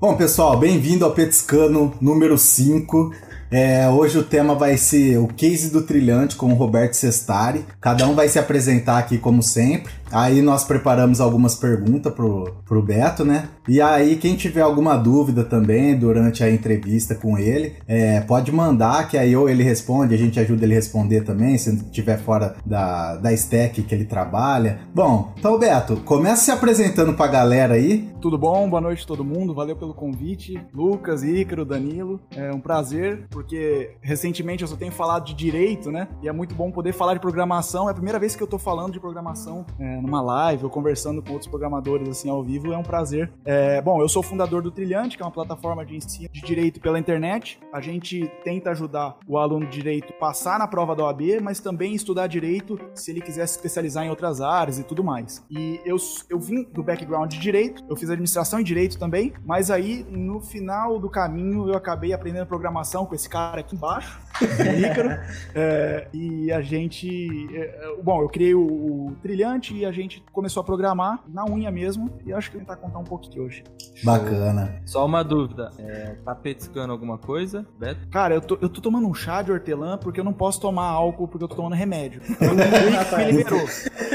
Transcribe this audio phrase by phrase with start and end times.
[0.00, 3.12] Bom, pessoal, bem-vindo ao Petiscano número 5.
[3.50, 7.66] É, hoje o tema vai ser o case do trilhante com o Roberto Sestari.
[7.80, 9.92] Cada um vai se apresentar aqui como sempre.
[10.10, 13.48] Aí nós preparamos algumas perguntas pro, pro Beto, né?
[13.68, 19.08] E aí, quem tiver alguma dúvida também durante a entrevista com ele, é, pode mandar,
[19.08, 22.56] que aí ou ele responde, a gente ajuda ele a responder também, se estiver fora
[22.64, 24.80] da, da stack que ele trabalha.
[24.94, 28.08] Bom, então, Beto, começa se apresentando pra galera aí.
[28.20, 28.68] Tudo bom?
[28.68, 29.54] Boa noite a todo mundo.
[29.54, 30.60] Valeu pelo convite.
[30.74, 32.20] Lucas, Ícaro, Danilo.
[32.34, 36.08] É um prazer, porque recentemente eu só tenho falado de direito, né?
[36.22, 37.86] E é muito bom poder falar de programação.
[37.86, 41.22] É a primeira vez que eu tô falando de programação é, numa live ou conversando
[41.22, 42.72] com outros programadores assim ao vivo.
[42.72, 43.30] É um prazer.
[43.44, 46.80] É, bom, eu sou fundador do Trilhante, que é uma plataforma de ensino de direito
[46.80, 47.58] pela internet.
[47.72, 51.60] A gente tenta ajudar o aluno de direito a passar na prova da OAB, mas
[51.60, 55.44] também estudar direito se ele quiser se especializar em outras áreas e tudo mais.
[55.50, 55.96] E eu,
[56.28, 60.40] eu vim do background de direito, eu fiz administração e direito também, mas aí no
[60.40, 65.18] final do caminho eu acabei aprendendo programação com esse cara aqui embaixo, Ícaro.
[65.54, 67.48] é, e a gente.
[67.54, 71.70] É, bom, eu criei o, o Trilhante e a gente começou a programar na unha
[71.70, 72.10] mesmo.
[72.24, 73.64] E acho que tentar contar um pouquinho hoje.
[74.04, 74.80] Bacana.
[74.84, 78.08] Só uma dúvida: é, tá petiscando alguma coisa, Beto?
[78.10, 80.86] Cara, eu tô, eu tô tomando um chá de hortelã porque eu não posso tomar
[80.86, 82.20] álcool porque eu tô tomando remédio.
[82.40, 83.66] Eu me liberou.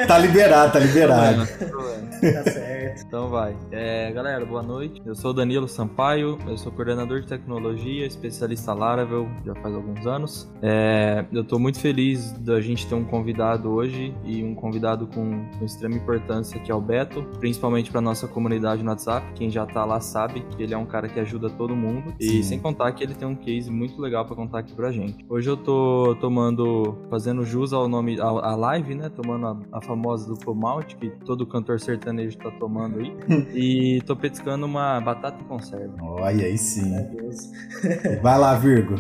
[0.08, 1.46] Tá liberado, tá liberado.
[1.48, 2.10] Problema.
[2.10, 3.04] Tá certo.
[3.06, 3.56] Então vai.
[3.72, 5.02] É, galera, boa noite.
[5.06, 10.06] Eu sou o Danilo Sampaio, eu sou coordenador de tecnologia, especialista Laravel já faz alguns
[10.06, 10.13] anos.
[10.62, 15.46] É, eu tô muito feliz da gente ter um convidado hoje e um convidado com,
[15.58, 19.26] com extrema importância que é o Beto, principalmente para nossa comunidade no WhatsApp.
[19.36, 22.28] Quem já tá lá sabe que ele é um cara que ajuda todo mundo e
[22.28, 22.44] Sim.
[22.44, 25.26] sem contar que ele tem um case muito legal para contar aqui pra gente.
[25.30, 29.10] Hoje eu tô tomando, fazendo jus ao nome, a live, né?
[29.10, 33.16] Tomando a, a famosa do Malt, que todo cantor sertanejo tá tomando aí.
[33.54, 35.96] e tô petiscando uma batata em conserva.
[36.02, 36.94] Olha aí sim.
[37.12, 37.52] Deus.
[38.22, 38.96] Vai lá, Virgo.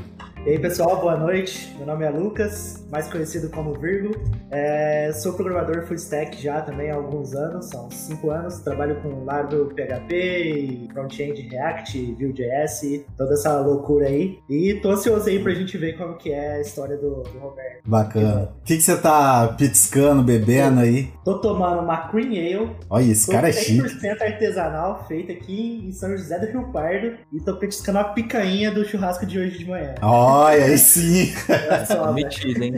[0.45, 1.73] E aí pessoal, boa noite.
[1.77, 4.13] Meu nome é Lucas, mais conhecido como Virgo.
[4.51, 8.59] É, sou programador full stack já também há alguns anos, são 5 anos.
[8.59, 14.37] Trabalho com Laravel, PHP, front-end React, Vue.js, toda essa loucura aí.
[14.49, 17.81] E tô ansioso aí pra gente ver como que é a história do, do Roberto.
[17.85, 18.53] Bacana.
[18.59, 21.09] O que, que você tá pitiscando, bebendo aí?
[21.23, 23.81] Tô tomando uma Cream Ale, Olha, esse cara é chique.
[23.81, 27.13] 100% artesanal, feita aqui em São José do Rio Pardo.
[27.31, 29.95] E tô petiscando a picanha do churrasco de hoje de manhã.
[30.35, 31.31] Olha, aí sim.
[31.47, 32.13] Velho.
[32.15, 32.73] Metido, hein?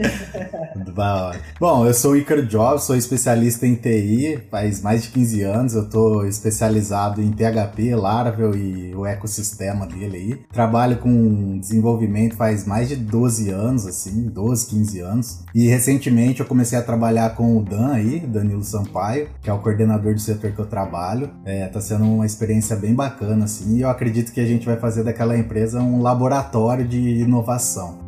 [0.94, 1.40] Da hora.
[1.58, 5.74] Bom, eu sou o Icaro Jobs, sou especialista em TI, faz mais de 15 anos.
[5.74, 10.40] Eu tô especializado em PHP, Laravel e o ecossistema dele aí.
[10.52, 15.38] Trabalho com desenvolvimento faz mais de 12 anos, assim, 12, 15 anos.
[15.54, 19.60] E recentemente eu comecei a trabalhar com o Dan aí, Danilo Sampaio, que é o
[19.60, 21.30] coordenador do setor que eu trabalho.
[21.46, 24.76] É, tá sendo uma experiência bem bacana, assim, e eu acredito que a gente vai
[24.76, 27.45] fazer daquela empresa um laboratório de inovação.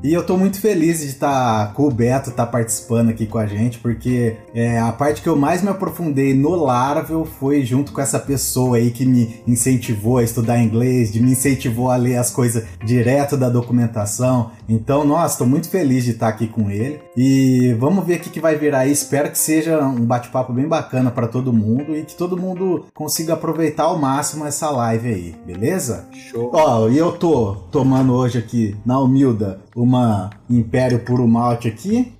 [0.03, 3.47] E eu tô muito feliz de estar com o Beto tá participando aqui com a
[3.47, 8.00] gente, porque é, a parte que eu mais me aprofundei no Laravel foi junto com
[8.00, 12.31] essa pessoa aí que me incentivou a estudar inglês, de me incentivou a ler as
[12.31, 14.50] coisas direto da documentação.
[14.69, 17.01] Então, nossa, tô muito feliz de estar aqui com ele.
[17.17, 18.93] E vamos ver o que, que vai virar aí.
[18.93, 23.34] Espero que seja um bate-papo bem bacana para todo mundo e que todo mundo consiga
[23.34, 26.06] aproveitar ao máximo essa live aí, beleza?
[26.12, 26.51] Show.
[26.53, 32.12] Ó, e eu tô tomando hoje aqui, na humilda, uma Império Puro Malte aqui.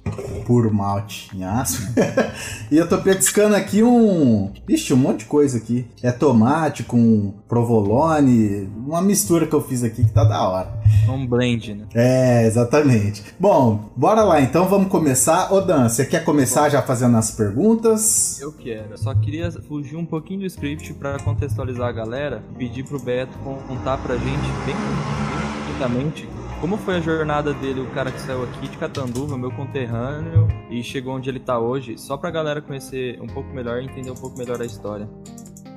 [0.47, 1.93] Puro Malte em aço.
[2.71, 4.53] e eu tô petiscando aqui um...
[4.69, 5.87] Ixi, um monte de coisa aqui.
[6.03, 10.79] É tomate com provolone, uma mistura que eu fiz aqui que tá da hora.
[11.09, 11.85] Um blend, né?
[11.95, 13.25] É, exatamente.
[13.39, 15.53] Bom, bora lá então, vamos começar.
[15.53, 18.41] Ô Dan, você quer começar já fazendo as perguntas?
[18.41, 18.97] Eu quero.
[18.97, 23.37] Só queria fugir um pouquinho do script pra contextualizar a galera e pedir pro Beto
[23.67, 28.69] contar pra gente bem, bem como foi a jornada dele, o cara que saiu aqui
[28.69, 33.27] de Catanduva, meu conterrâneo, e chegou onde ele tá hoje, só pra galera conhecer um
[33.27, 35.09] pouco melhor e entender um pouco melhor a história.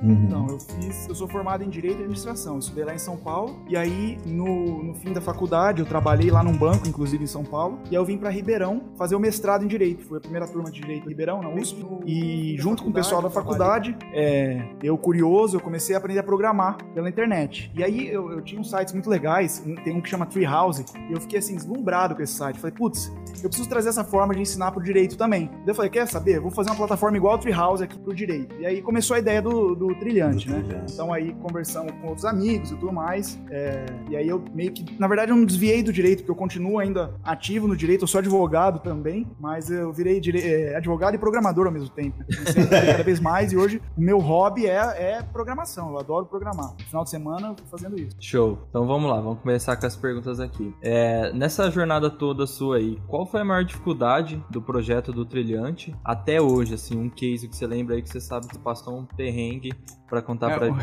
[0.02, 0.24] Uhum.
[0.24, 1.08] Então, eu fiz.
[1.08, 2.54] Eu sou formado em Direito e Administração.
[2.54, 3.62] Eu estudei lá em São Paulo.
[3.68, 7.44] E aí, no, no fim da faculdade, eu trabalhei lá num banco, inclusive em São
[7.44, 7.78] Paulo.
[7.84, 10.04] E aí eu vim pra Ribeirão fazer o mestrado em Direito.
[10.04, 11.84] Foi a primeira turma de Direito em Ribeirão, na USP.
[12.04, 16.24] E junto com o pessoal da faculdade, é, eu curioso, eu comecei a aprender a
[16.24, 17.70] programar pela internet.
[17.74, 19.62] E aí eu, eu tinha uns sites muito legais.
[19.84, 20.84] Tem um que chama Treehouse.
[21.08, 22.58] E eu fiquei assim, deslumbrado com esse site.
[22.58, 23.12] Falei, putz,
[23.42, 25.46] eu preciso trazer essa forma de ensinar pro direito também.
[25.46, 26.40] Daí eu falei, quer saber?
[26.40, 28.54] Vou fazer uma plataforma igual ao Treehouse aqui pro direito.
[28.60, 30.62] E aí começou a ideia do, do trilhante, Do né?
[30.62, 30.92] trilhante.
[30.92, 33.40] Então aí conversamos com outros amigos e tudo mais.
[33.50, 36.36] é, e aí eu meio que, na verdade, eu não desviei do direito, porque eu
[36.36, 41.14] continuo ainda ativo no direito, eu sou advogado também, mas eu virei dire- é, advogado
[41.14, 42.22] e programador ao mesmo tempo.
[42.70, 44.76] Cada vez mais e hoje o meu hobby é,
[45.16, 45.90] é programação.
[45.92, 46.72] Eu adoro programar.
[46.78, 48.16] No final de semana fazendo isso.
[48.20, 48.58] Show.
[48.68, 50.74] Então vamos lá, vamos começar com as perguntas aqui.
[50.82, 55.94] É, nessa jornada toda sua aí, qual foi a maior dificuldade do projeto do Trilhante
[56.04, 56.74] até hoje?
[56.74, 59.72] Assim, um case que você lembra aí que você sabe que passou um perrengue
[60.08, 60.76] pra contar É, pra o-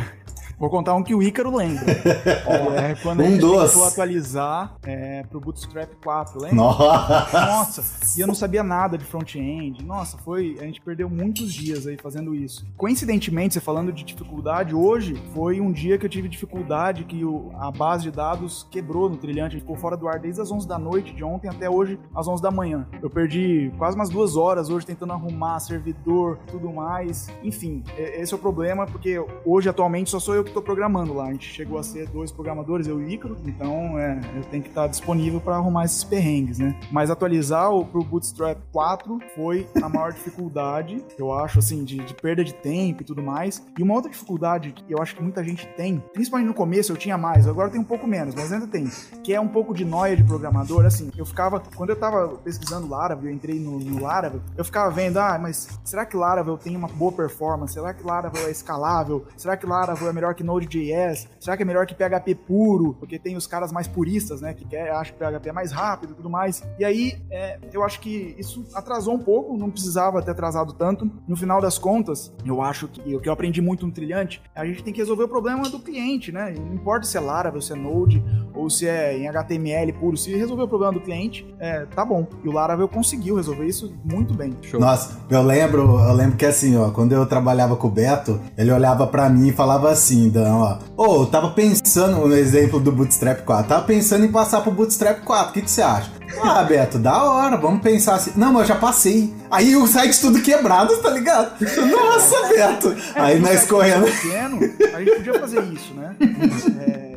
[0.59, 1.85] Vou contar um que o Ícaro lembra.
[2.77, 3.71] é quando a Um gente dos.
[3.71, 6.55] tentou atualizar é, pro Bootstrap 4, lembra?
[6.57, 7.45] Nossa.
[7.45, 7.83] Nossa,
[8.17, 9.83] e eu não sabia nada de front-end.
[9.85, 10.57] Nossa, foi.
[10.59, 12.65] A gente perdeu muitos dias aí fazendo isso.
[12.75, 17.51] Coincidentemente, você falando de dificuldade, hoje foi um dia que eu tive dificuldade que o-
[17.57, 19.55] a base de dados quebrou no trilhante.
[19.57, 22.43] Ficou fora do ar desde as 11 da noite de ontem até hoje, às 11
[22.43, 22.85] da manhã.
[23.01, 27.29] Eu perdi quase umas duas horas hoje tentando arrumar servidor, tudo mais.
[27.43, 31.25] Enfim, esse é o problema, porque hoje, atualmente, só sou eu que tô programando lá.
[31.25, 34.63] A gente chegou a ser dois programadores, eu e o Ícaro, então é, eu tenho
[34.63, 36.77] que estar disponível para arrumar esses perrengues, né?
[36.91, 42.13] Mas atualizar o, pro Bootstrap 4 foi a maior dificuldade, eu acho, assim, de, de
[42.13, 43.63] perda de tempo e tudo mais.
[43.77, 46.97] E uma outra dificuldade que eu acho que muita gente tem, principalmente no começo eu
[46.97, 48.89] tinha mais, agora tenho um pouco menos, mas ainda tem,
[49.23, 50.85] que é um pouco de noia de programador.
[50.85, 54.89] Assim, eu ficava, quando eu tava pesquisando Laravel, eu entrei no, no Laravel, eu ficava
[54.89, 57.73] vendo, ah, mas será que Laravel tem uma boa performance?
[57.73, 59.25] Será que Laravel é escalável?
[59.37, 61.27] Será que Laravel é melhor que Node.js?
[61.39, 62.93] Será que é melhor que PHP puro?
[62.93, 66.11] Porque tem os caras mais puristas, né, que quer, acham que PHP é mais rápido
[66.11, 66.63] e tudo mais.
[66.77, 71.09] E aí, é, eu acho que isso atrasou um pouco, não precisava ter atrasado tanto.
[71.27, 74.65] No final das contas, eu acho que o que eu aprendi muito no Trilhante, a
[74.65, 76.53] gente tem que resolver o problema do cliente, né?
[76.57, 80.35] Não importa se é Laravel, se é Node ou se é em HTML puro, se
[80.35, 82.27] resolver o problema do cliente, é, tá bom.
[82.43, 84.55] E o Laravel conseguiu resolver isso muito bem.
[84.61, 84.79] Show.
[84.79, 88.71] Nossa, eu lembro, eu lembro que assim, ó, quando eu trabalhava com o Beto, ele
[88.71, 92.91] olhava pra mim e falava assim, Dan, ó, ô, eu tava pensando no exemplo do
[92.91, 96.11] Bootstrap 4, tava pensando em passar pro Bootstrap 4, o que que você acha?
[96.41, 98.31] Ah, Beto, da hora, vamos pensar assim.
[98.35, 99.33] Não, mas eu já passei.
[99.49, 101.53] Aí o site tudo quebrado, tá ligado?
[101.89, 102.95] Nossa, Beto!
[103.15, 104.05] Aí no nós correndo.
[104.05, 104.59] pequeno,
[104.93, 106.15] a gente podia fazer isso, né?
[106.79, 107.08] É,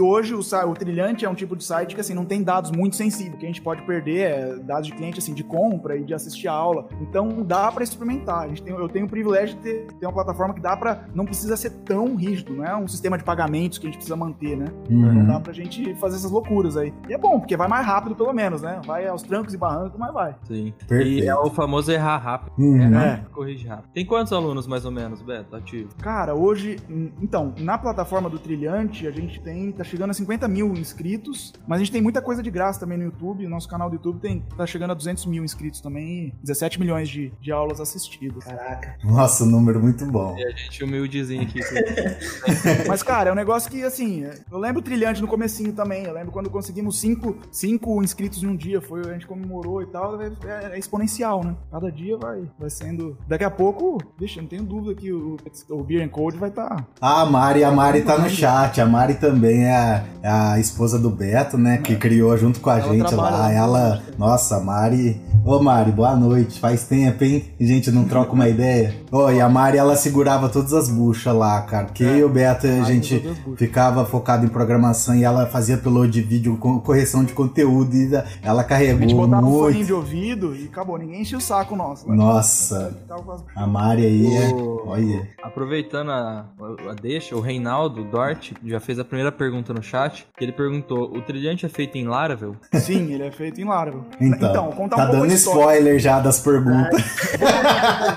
[0.00, 2.70] e- hoje o, o Trilhante é um tipo de site que assim não tem dados
[2.70, 6.04] muito sensíveis, que a gente pode perder é, dados de cliente assim de compra e
[6.04, 6.88] de assistir a aula.
[7.00, 8.44] Então dá pra experimentar.
[8.44, 11.04] A gente tem, eu tenho o privilégio de ter, ter uma plataforma que dá para
[11.14, 14.16] não precisa ser tão rígido, não é um sistema de pagamentos que a gente precisa
[14.16, 14.66] manter, né?
[14.88, 15.26] Uhum.
[15.26, 16.92] Dá pra gente fazer essas loucuras aí.
[17.08, 18.80] E é bom, porque vai mais rápido pelo menos, né?
[18.86, 20.34] Vai aos trancos e barrancos, mas vai.
[20.44, 20.72] Sim.
[20.88, 21.24] Perfeito.
[21.24, 22.52] E é o famoso errar rápido.
[22.58, 22.76] Uhum.
[22.82, 23.10] Errar É.
[23.10, 23.88] rápido, corrigir rápido.
[23.92, 25.88] Tem quantos alunos, mais ou menos, Beto, ativo?
[26.00, 26.78] Cara, hoje,
[27.20, 31.76] então, na plataforma do Trilhante, a gente tem, tá chegando a 50 mil inscritos, mas
[31.76, 33.44] a gente tem muita coisa de graça também no YouTube.
[33.44, 36.78] O nosso canal do YouTube tem, tá chegando a 200 mil inscritos também e 17
[36.78, 38.44] milhões de, de aulas assistidas.
[38.44, 38.96] Caraca.
[39.02, 40.36] Nossa, número muito bom.
[40.38, 41.60] E a gente humildezinho aqui.
[42.86, 46.04] Mas, cara, é um negócio que, assim, eu lembro o Trilhante no comecinho também.
[46.04, 48.80] Eu lembro quando conseguimos 5 cinco inscritos em um dia.
[48.80, 50.20] Foi, a gente comemorou e tal.
[50.20, 50.30] É,
[50.72, 51.54] é exponencial, né?
[51.70, 53.18] Cada dia vai, vai sendo...
[53.26, 55.36] Daqui a pouco, deixa, eu não tenho dúvida que o,
[55.68, 56.68] o Beer and Code vai estar...
[56.68, 58.80] Tá Ah, a Mari, a Mari tá no chat.
[58.80, 61.78] A Mari também é a, é a esposa do Beto, né?
[61.78, 63.30] Que criou junto com a Ela gente lá.
[63.30, 63.90] lá Ela.
[63.96, 64.14] também.
[64.18, 65.20] Nossa, a Mari.
[65.44, 66.60] Ô Mari, boa noite.
[66.60, 67.44] Faz tempo, hein?
[67.58, 68.94] A gente não troca uma ideia.
[69.10, 71.86] Ô, e a Mari, ela segurava todas as buchas lá, cara.
[71.86, 73.18] Porque eu e o Beto, a gente
[73.56, 77.94] ficava focado em programação e ela fazia upload de vídeo com correção de conteúdo.
[77.96, 78.10] E
[78.42, 79.84] ela A carregou gente botava um muito.
[79.84, 80.98] de ouvido e acabou.
[80.98, 82.08] Ninguém enchia o saco nosso.
[82.08, 82.14] né?
[82.14, 82.94] Nossa,
[83.56, 84.48] a Mari aí é.
[84.54, 85.28] O- Olha.
[85.42, 86.44] Aproveitando a,
[86.90, 90.26] a deixa, o Reinaldo Dort já fez a primeira pergunta no chat.
[90.36, 92.56] Que ele perguntou: o trilhante é feito em Laravel?
[92.74, 94.04] Sim, ele é feito em Laravel.
[94.20, 97.02] Então, vou contar tá um pouco dando spoiler já das perguntas.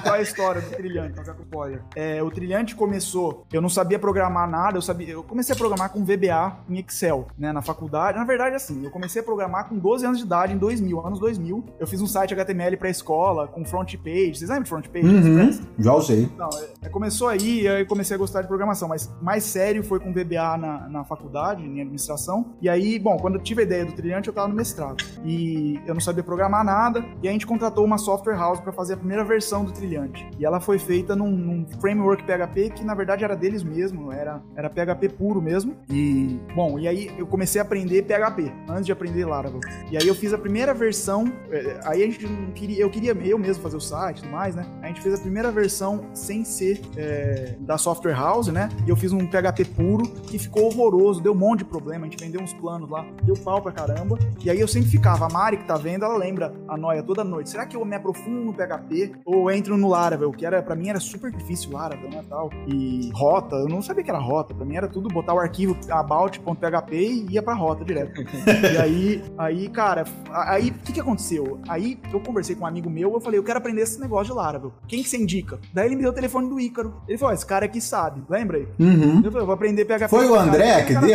[0.03, 1.19] Qual é a história do Trilhante?
[1.19, 1.81] É o spoiler?
[1.95, 5.89] É, o Trilhante começou, eu não sabia programar nada, eu sabia, eu comecei a programar
[5.89, 8.17] com VBA em Excel, né, na faculdade.
[8.17, 11.19] Na verdade, assim, eu comecei a programar com 12 anos de idade, em 2000, anos
[11.19, 11.63] 2000.
[11.79, 14.35] Eu fiz um site HTML pra escola, com front page.
[14.35, 15.07] Vocês lembram de front page?
[15.07, 16.29] Uhum, já usei.
[16.37, 16.49] Não,
[16.81, 20.11] é, começou aí, e aí comecei a gostar de programação, mas mais sério foi com
[20.11, 22.53] VBA na, na faculdade, em administração.
[22.61, 25.03] E aí, bom, quando eu tive a ideia do trilhante, eu tava no mestrado.
[25.25, 28.93] E eu não sabia programar nada, e a gente contratou uma software house para fazer
[28.93, 30.27] a primeira versão do Trilhante.
[30.37, 34.41] E ela foi feita num, num, framework PHP que na verdade era deles mesmo, era,
[34.55, 35.75] era PHP puro mesmo.
[35.89, 39.59] E, bom, e aí eu comecei a aprender PHP antes de aprender Laravel.
[39.91, 43.13] E aí eu fiz a primeira versão, é, aí a gente não queria, eu queria
[43.23, 44.65] eu mesmo fazer o site e tudo mais, né?
[44.81, 48.69] A gente fez a primeira versão sem ser é, da software house, né?
[48.85, 52.09] E eu fiz um PHP puro que ficou horroroso, deu um monte de problema, a
[52.09, 54.19] gente vendeu uns planos lá, deu pau pra caramba.
[54.43, 57.23] E aí eu sempre ficava, a Mari que tá vendo, ela lembra a noia toda
[57.23, 57.49] noite.
[57.49, 60.31] Será que eu me aprofundo no PHP ou entro no Laravel?
[60.31, 62.49] Que era, pra mim era super difícil Laravel, né, tal.
[62.67, 65.77] E rota, eu não sabia que era rota, pra mim era tudo botar o arquivo
[65.89, 68.21] about.php e ia pra rota direto.
[68.73, 71.59] e aí, aí, cara, aí o que que aconteceu?
[71.69, 74.33] Aí eu conversei com um amigo meu, eu falei, eu quero aprender esse negócio de
[74.33, 74.73] Laravel.
[74.87, 75.59] Quem que você indica?
[75.73, 76.93] Daí ele me deu o telefone do Ícaro.
[77.07, 78.67] Ele falou, esse cara aqui sabe, lembra aí?
[78.79, 79.21] Uhum.
[79.23, 80.09] Eu falei, eu vou aprender PHP.
[80.09, 81.12] Foi o André que deu?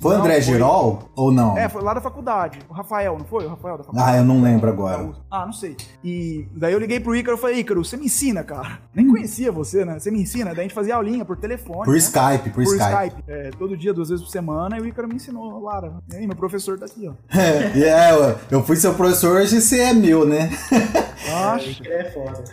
[0.00, 1.56] Foi o André Girol ou não?
[1.56, 2.58] É, foi lá da faculdade.
[2.68, 3.46] O Rafael, não foi?
[3.46, 4.10] O Rafael da faculdade.
[4.10, 5.10] Ah, eu não lembro agora.
[5.30, 5.76] Ah, não sei.
[6.04, 8.78] E daí eu liguei pro Ícaro e falei, Ícaro, você me ensina, cara.
[8.94, 9.98] Nem conhecia você, né?
[9.98, 10.50] Você me ensina.
[10.50, 11.84] Daí a gente fazia aulinha por telefone.
[11.84, 11.98] Por né?
[11.98, 13.06] Skype, por, por Skype.
[13.06, 13.24] Skype.
[13.26, 15.94] É, todo dia, duas vezes por semana, e o Ícaro me ensinou, Lara.
[16.12, 17.12] E aí, meu professor tá aqui, ó.
[17.36, 20.50] É, é, eu fui seu professor, hoje você é meu, né?
[21.32, 21.82] Acho.
[21.84, 22.44] É foda.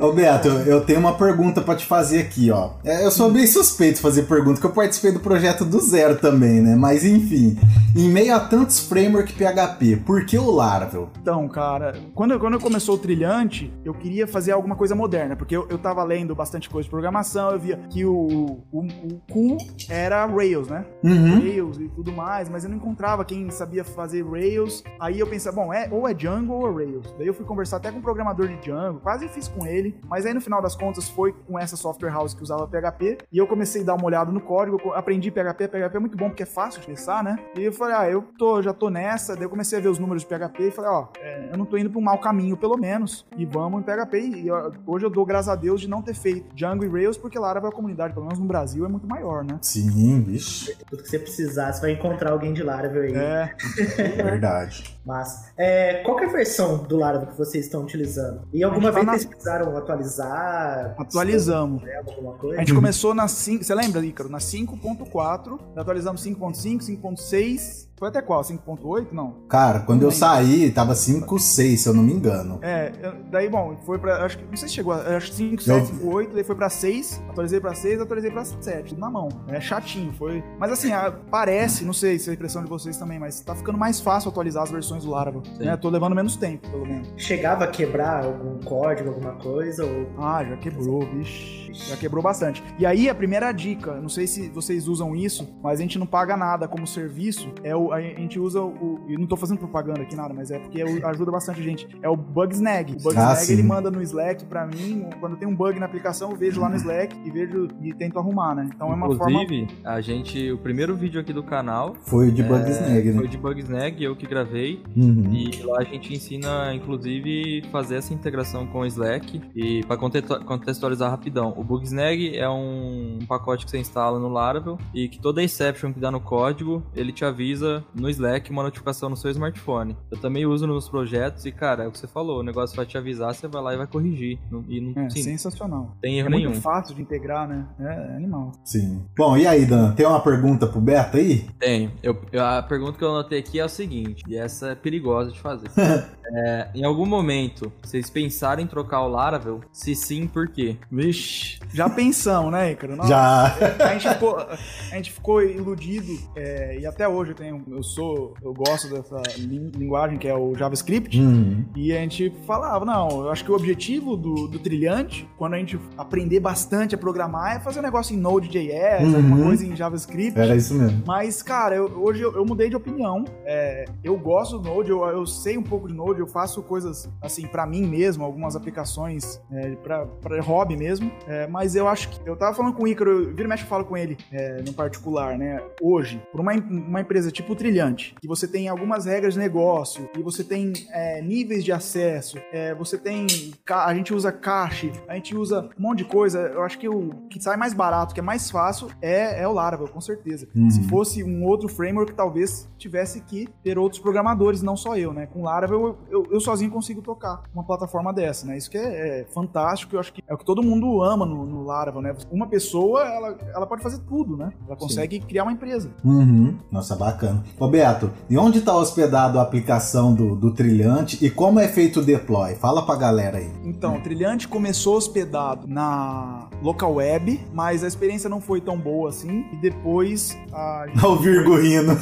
[0.00, 2.70] Ô Beto, eu tenho uma pergunta pra te fazer aqui, ó.
[2.84, 6.16] É, Eu sou bem suspeito de fazer pergunta, porque eu participei do projeto do zero
[6.16, 6.74] também, né?
[6.74, 7.56] Mas enfim,
[7.96, 11.08] em meio a tantos framework PHP, por que o Laravel?
[11.20, 15.66] Então, cara, quando, quando começou o Trilhante, eu queria fazer alguma coisa moderna, porque eu,
[15.68, 18.86] eu tava lendo bastante coisa de programação, eu via que o, o,
[19.30, 20.84] o era Rails, né?
[21.04, 21.40] Uhum.
[21.40, 24.82] Rails e tudo mais, mas eu não encontrava quem sabia fazer Rails.
[24.98, 27.14] Aí eu pensei, bom, é, ou é Django ou é Rails.
[27.16, 30.26] Daí eu fui conversar até com um programador de Django, quase fiz com ele, mas
[30.26, 33.46] aí no final das contas foi com essa software house que usava PHP, e eu
[33.46, 36.46] comecei a dar uma olhada no código, aprendi PHP, PHP é muito bom porque é
[36.46, 37.36] fácil de pensar, né?
[37.56, 39.98] E eu falei, ah, eu tô, já tô nessa, daí eu comecei a ver os
[39.98, 42.56] números de PHP e falei, ó, é, eu não tô indo pra um mau caminho,
[42.56, 45.88] pelo menos, e vamos em PHP, e eu- hoje eu dou graças a Deus de
[45.88, 48.88] não ter feito Django e Rails, porque Laravel, a comunidade, pelo menos no Brasil, é
[48.88, 49.58] muito maior, né?
[49.62, 53.14] Sim, vixe, Tudo que você precisar, você vai encontrar alguém de Laravel aí.
[53.14, 53.54] É,
[54.22, 54.98] verdade.
[55.04, 58.42] Mas, é, qual que é a versão do Laravel que vocês estão utilizando?
[58.52, 60.94] E alguma gente vez tá na- vocês precisaram atualizar?
[60.98, 61.82] atualizamos.
[61.82, 62.58] Né, alguma A coisa?
[62.58, 64.28] gente começou na 5, você lembra, Ícaro?
[64.28, 68.42] Na 5.4, atualizamos 5.5, 5.6, foi até qual?
[68.42, 69.12] 5.8?
[69.12, 69.30] Não.
[69.48, 72.58] Cara, quando eu Não saí, tava 5, 6, se eu não me engano.
[72.60, 74.24] É, eu- daí, bom, foi pra.
[74.24, 74.44] Acho que.
[74.44, 74.92] Não sei se chegou.
[74.92, 78.00] a- Acho que 5, Eu- 7, 5, 8, daí foi pra 6, atualizei pra 6,
[78.00, 79.28] atualizei pra 7, tudo na mão.
[79.46, 80.42] É chatinho, foi.
[80.58, 83.54] Mas assim, a- parece, não sei se é a impressão de vocês também, mas tá
[83.54, 85.42] ficando mais fácil atualizar as versões do Laravel.
[85.56, 85.64] Sim.
[85.66, 85.76] Né?
[85.76, 87.08] Tô levando menos tempo, pelo menos.
[87.16, 89.84] Chegava a quebrar algum código, alguma coisa?
[89.84, 90.08] Ou...
[90.18, 91.62] Ah, já quebrou, vixe.
[91.72, 92.62] Já quebrou bastante.
[92.78, 96.06] E aí, a primeira dica, não sei se vocês usam isso, mas a gente não
[96.06, 97.50] paga nada como serviço.
[97.62, 99.00] É o, a gente usa o.
[99.08, 101.88] Eu não tô fazendo propaganda aqui, nada, mas é porque ajuda bastante a gente.
[102.02, 102.92] É o Bugsnag.
[102.92, 105.06] O Bugsnag Ah, ele manda no Slack pra mim.
[105.20, 108.18] Quando tem um bug na aplicação, eu vejo lá no Slack e vejo e tento
[108.18, 108.68] arrumar, né?
[108.74, 109.42] Então é uma forma.
[109.42, 113.24] Inclusive, a gente, o primeiro vídeo aqui do canal Foi o de é, Bugsnag, foi
[113.24, 113.28] né?
[113.28, 114.82] de Bugsnag, eu que gravei.
[114.96, 115.32] Uhum.
[115.32, 121.10] E lá a gente ensina, inclusive, fazer essa integração com o Slack e para contextualizar
[121.10, 121.54] rapidão.
[121.56, 126.00] O Bugsnag é um pacote que você instala no Laravel e que toda exception que
[126.00, 129.96] dá no código, ele te avisa no Slack uma notificação no seu smartphone.
[130.10, 132.86] Eu também uso nos projetos e, cara, é o que você falou, o negócio vai
[132.86, 134.38] te avisar, você vai lá e vai corrigir.
[134.68, 135.96] E não É, sim, sensacional.
[136.00, 136.50] tem erro É nenhum.
[136.50, 137.66] muito fácil de integrar, né?
[137.80, 138.52] É, é animal.
[138.64, 139.04] Sim.
[139.16, 139.92] Bom, e aí, Dan?
[139.92, 141.46] Tem uma pergunta pro Beto aí?
[141.58, 141.90] Tem.
[142.02, 145.30] Eu, eu- a pergunta que eu anotei aqui é o seguinte, e essa é perigosa
[145.32, 145.68] de fazer.
[146.34, 149.60] É, em algum momento, vocês pensaram em trocar o Laravel?
[149.70, 150.78] Se sim, por quê?
[150.90, 151.58] Vixe.
[151.74, 152.74] Já pensamos, né?
[152.96, 153.08] Nossa.
[153.08, 153.54] Já.
[153.84, 158.34] A gente ficou, a gente ficou iludido é, e até hoje eu tenho, eu sou,
[158.42, 161.20] eu gosto dessa lin- linguagem que é o JavaScript.
[161.20, 161.64] Uhum.
[161.76, 165.58] E a gente falava, não, eu acho que o objetivo do, do trilhante, quando a
[165.58, 169.16] gente aprender bastante a programar, é fazer um negócio em Node.js, Uhum.
[169.16, 170.38] alguma coisa em JavaScript.
[170.38, 171.02] Era isso mesmo.
[171.06, 173.24] Mas, cara, eu- hoje eu, eu mudei de opinião.
[173.44, 177.08] É, eu gosto do Node, eu, eu sei um pouco de Node, eu faço coisas,
[177.20, 181.10] assim, pra mim mesmo, algumas aplicações é, pra, pra hobby mesmo.
[181.26, 182.20] É, mas eu acho que.
[182.28, 184.62] Eu tava falando com o Ícaro, eu, vira e mexe eu falo com ele é,
[184.62, 185.60] no particular, né?
[185.80, 190.22] Hoje, por uma, uma empresa tipo Trilhante, que você tem algumas regras de negócio, e
[190.22, 193.26] você tem é, níveis de acesso, é, você tem.
[193.68, 196.40] A gente usa cache, a gente usa um monte de coisa.
[196.40, 199.52] Eu acho que o que sai mais barato, que é mais fácil, é, é o
[199.52, 200.48] Laravel, com certeza.
[200.54, 200.70] Uhum.
[200.70, 205.26] Se fosse um outro framework, talvez tivesse que ter outros programadores, não só eu, né?
[205.26, 208.56] Com Laravel, eu, eu, eu sozinho consigo tocar uma plataforma dessa, né?
[208.56, 211.46] Isso que é, é fantástico, eu acho que é o que todo mundo ama no,
[211.46, 212.14] no Laravel, né?
[212.30, 214.52] Uma pessoa, ela, ela pode fazer tudo, né?
[214.66, 215.26] Ela consegue Sim.
[215.26, 215.90] criar uma empresa.
[216.04, 216.58] Uhum.
[216.70, 217.41] Nossa, bacana.
[217.58, 222.00] Ô Beto, e onde está hospedado a aplicação do, do Trilhante e como é feito
[222.00, 222.54] o deploy?
[222.54, 223.50] Fala pra galera aí.
[223.64, 229.08] Então, o Trilhante começou hospedado na local web, mas a experiência não foi tão boa
[229.08, 229.44] assim.
[229.52, 230.86] E depois a.
[231.06, 231.92] o Virgo rindo.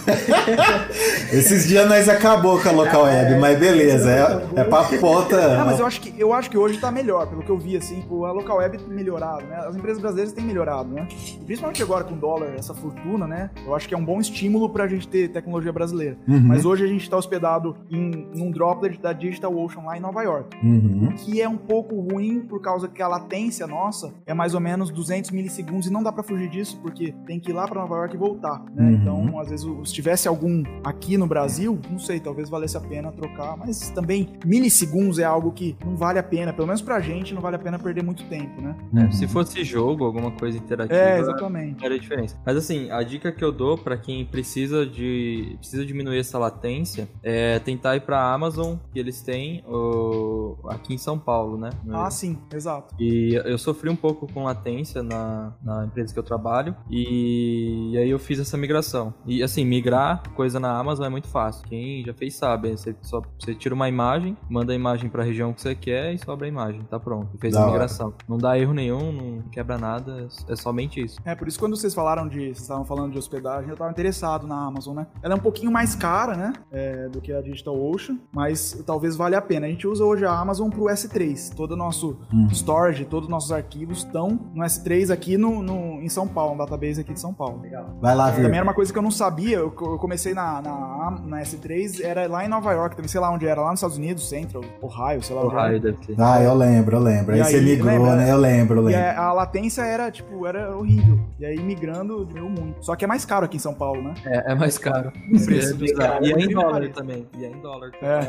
[1.33, 5.57] Esses dias nós acabou com a local web, mas beleza, é, é pra ponta.
[5.59, 7.77] Não, mas eu acho, que, eu acho que hoje tá melhor, pelo que eu vi,
[7.77, 9.57] assim, a local web tem melhorado, né?
[9.67, 11.07] As empresas brasileiras têm melhorado, né?
[11.11, 13.51] E principalmente agora com o dólar, essa fortuna, né?
[13.65, 16.17] Eu acho que é um bom estímulo pra gente ter tecnologia brasileira.
[16.27, 16.41] Uhum.
[16.41, 20.23] Mas hoje a gente tá hospedado em num droplet da Digital Ocean lá em Nova
[20.23, 20.57] York.
[20.63, 21.13] Uhum.
[21.17, 24.91] Que é um pouco ruim por causa que a latência nossa é mais ou menos
[24.91, 27.97] 200 milissegundos e não dá para fugir disso porque tem que ir lá para Nova
[27.97, 28.85] York e voltar, né?
[28.85, 28.95] Uhum.
[28.95, 33.13] Então, às vezes, se tivesse algum aqui no Brasil, não sei, talvez valesse a pena
[33.13, 37.35] trocar, mas também milissegundos é algo que não vale a pena, pelo menos pra gente,
[37.35, 38.75] não vale a pena perder muito tempo, né?
[38.97, 41.85] É, se fosse jogo, alguma coisa interativa, é, exatamente.
[41.85, 42.37] era diferença.
[42.45, 45.20] Mas assim, a dica que eu dou para quem precisa de
[45.59, 50.99] precisa diminuir essa latência é tentar ir para Amazon, que eles têm o, aqui em
[50.99, 51.71] São Paulo, né?
[51.91, 52.95] Ah, sim, exato.
[52.99, 57.99] E eu sofri um pouco com latência na, na empresa que eu trabalho e, e
[57.99, 59.13] aí eu fiz essa migração.
[59.27, 61.67] E assim, migrar coisa na Amazon é muito fácil.
[61.67, 65.27] Quem já fez sabe, você só você tira uma imagem, manda a imagem para a
[65.27, 67.37] região que você quer e sobra a imagem, tá pronto.
[67.39, 68.09] Fez da a migração.
[68.09, 68.17] Hora.
[68.29, 71.21] Não dá erro nenhum, não quebra nada, é somente isso.
[71.25, 74.47] É, por isso quando vocês falaram de, vocês estavam falando de hospedagem, eu estava interessado
[74.47, 75.07] na Amazon, né?
[75.23, 79.17] Ela é um pouquinho mais cara, né, é, do que a Digital Ocean, mas talvez
[79.17, 79.67] valha a pena.
[79.67, 81.55] A gente usa hoje a Amazon pro S3.
[81.55, 82.49] Todo o nosso hum.
[82.51, 86.57] storage, todos os nossos arquivos estão no S3 aqui no, no, em São Paulo, um
[86.57, 87.61] database aqui de São Paulo.
[87.61, 87.97] Legal.
[88.01, 89.59] Vai lá, Também era uma coisa que eu não sabia.
[89.59, 93.31] Eu, eu comecei na, na, na, S3, era lá em Nova York, também sei lá
[93.31, 96.15] onde era, lá nos Estados Unidos, Central, Ohio, sei lá onde Ohio deve ter.
[96.19, 97.35] Ah, eu lembro, eu lembro.
[97.35, 98.31] Aí, aí, você migrou, lembra, né?
[98.31, 99.01] Eu lembro, eu lembro.
[99.01, 101.21] E a, a, latência era, tipo, era horrível.
[101.39, 102.85] E aí migrando deu muito.
[102.85, 104.15] Só que é mais caro aqui em São Paulo, né?
[104.25, 105.00] É, é mais caro.
[105.09, 107.27] É, e é em dólar também.
[107.39, 107.93] E é em dólar.
[108.03, 108.29] É, é.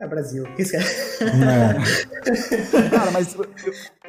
[0.00, 0.46] é Brasil.
[0.58, 0.80] Isso é.
[2.90, 3.36] Cara, mas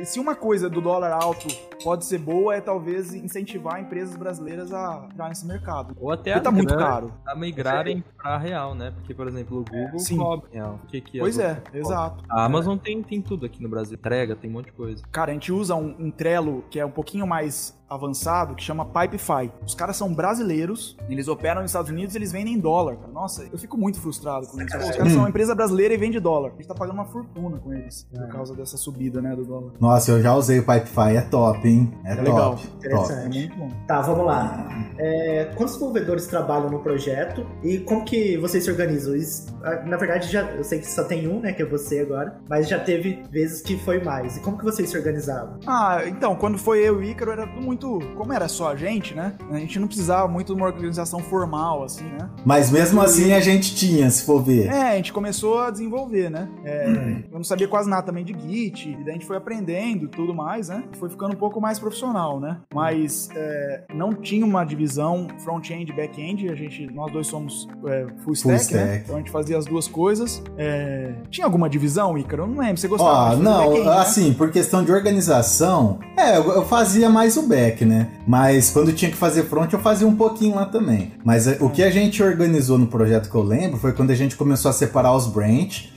[0.03, 1.47] se uma coisa do dólar alto
[1.83, 5.95] pode ser boa, é talvez incentivar empresas brasileiras a entrar nesse mercado.
[6.00, 7.13] Ou até Porque tá muito caro.
[7.25, 8.91] A migrarem para real, né?
[8.91, 10.17] Porque, por exemplo, o Google Sim.
[10.17, 10.79] cobra real.
[10.88, 12.23] Que que pois é, exato.
[12.29, 13.95] A Amazon tem, tem tudo aqui no Brasil.
[13.95, 15.03] Entrega, tem um monte de coisa.
[15.12, 18.85] Cara, a gente usa um, um Trello que é um pouquinho mais avançado que chama
[18.85, 19.51] Pipefy.
[19.65, 22.97] Os caras são brasileiros, eles operam nos Estados Unidos e eles vendem em dólar.
[22.97, 23.12] Cara.
[23.12, 24.65] Nossa, eu fico muito frustrado com isso.
[24.65, 26.51] Os caras são uma empresa brasileira e vende dólar.
[26.51, 28.27] A gente tá pagando uma fortuna com eles por é.
[28.27, 29.73] causa dessa subida, né, do dólar.
[29.83, 31.91] Nossa, eu já usei o Pipefy, é top, hein?
[32.05, 32.57] É, é top, legal.
[32.89, 33.11] Top.
[33.11, 33.69] É muito bom.
[33.85, 34.65] Tá, vamos lá.
[34.97, 39.13] É, quantos desenvolvedores trabalham no projeto e como que vocês se organizam?
[39.13, 39.53] Isso,
[39.85, 42.69] na verdade, já, eu sei que só tem um, né, que é você agora, mas
[42.69, 44.37] já teve vezes que foi mais.
[44.37, 45.59] E como que vocês se organizavam?
[45.67, 47.99] Ah, então, quando foi eu e o Ícaro, era tudo muito.
[48.15, 49.33] Como era só a gente, né?
[49.51, 52.29] A gente não precisava muito de uma organização formal, assim, né?
[52.45, 53.05] Mas mesmo e...
[53.05, 54.67] assim a gente tinha, se for ver.
[54.67, 56.47] É, a gente começou a desenvolver, né?
[56.63, 57.23] É, hum.
[57.29, 59.36] Eu não sabia quase nada também de Git, e daí a gente foi
[59.73, 60.83] aprendendo e tudo mais, né?
[60.99, 62.57] Foi ficando um pouco mais profissional, né?
[62.73, 68.05] Mas é, não tinha uma divisão front-end e back-end, a gente, nós dois somos é,
[68.23, 69.01] full, stack, full, stack, né?
[69.03, 70.43] Então a gente fazia as duas coisas.
[70.57, 72.43] É, tinha alguma divisão, Ícaro?
[72.43, 73.36] Eu não lembro, você gostava?
[73.36, 73.91] Ó, não, né?
[73.97, 74.36] assim, né?
[74.38, 78.09] por questão de organização, é, eu, eu fazia mais o back né?
[78.27, 81.13] Mas quando tinha que fazer front, eu fazia um pouquinho lá também.
[81.23, 84.15] Mas eh, o que a gente organizou no projeto que eu lembro foi quando a
[84.15, 85.93] gente começou a separar os branch.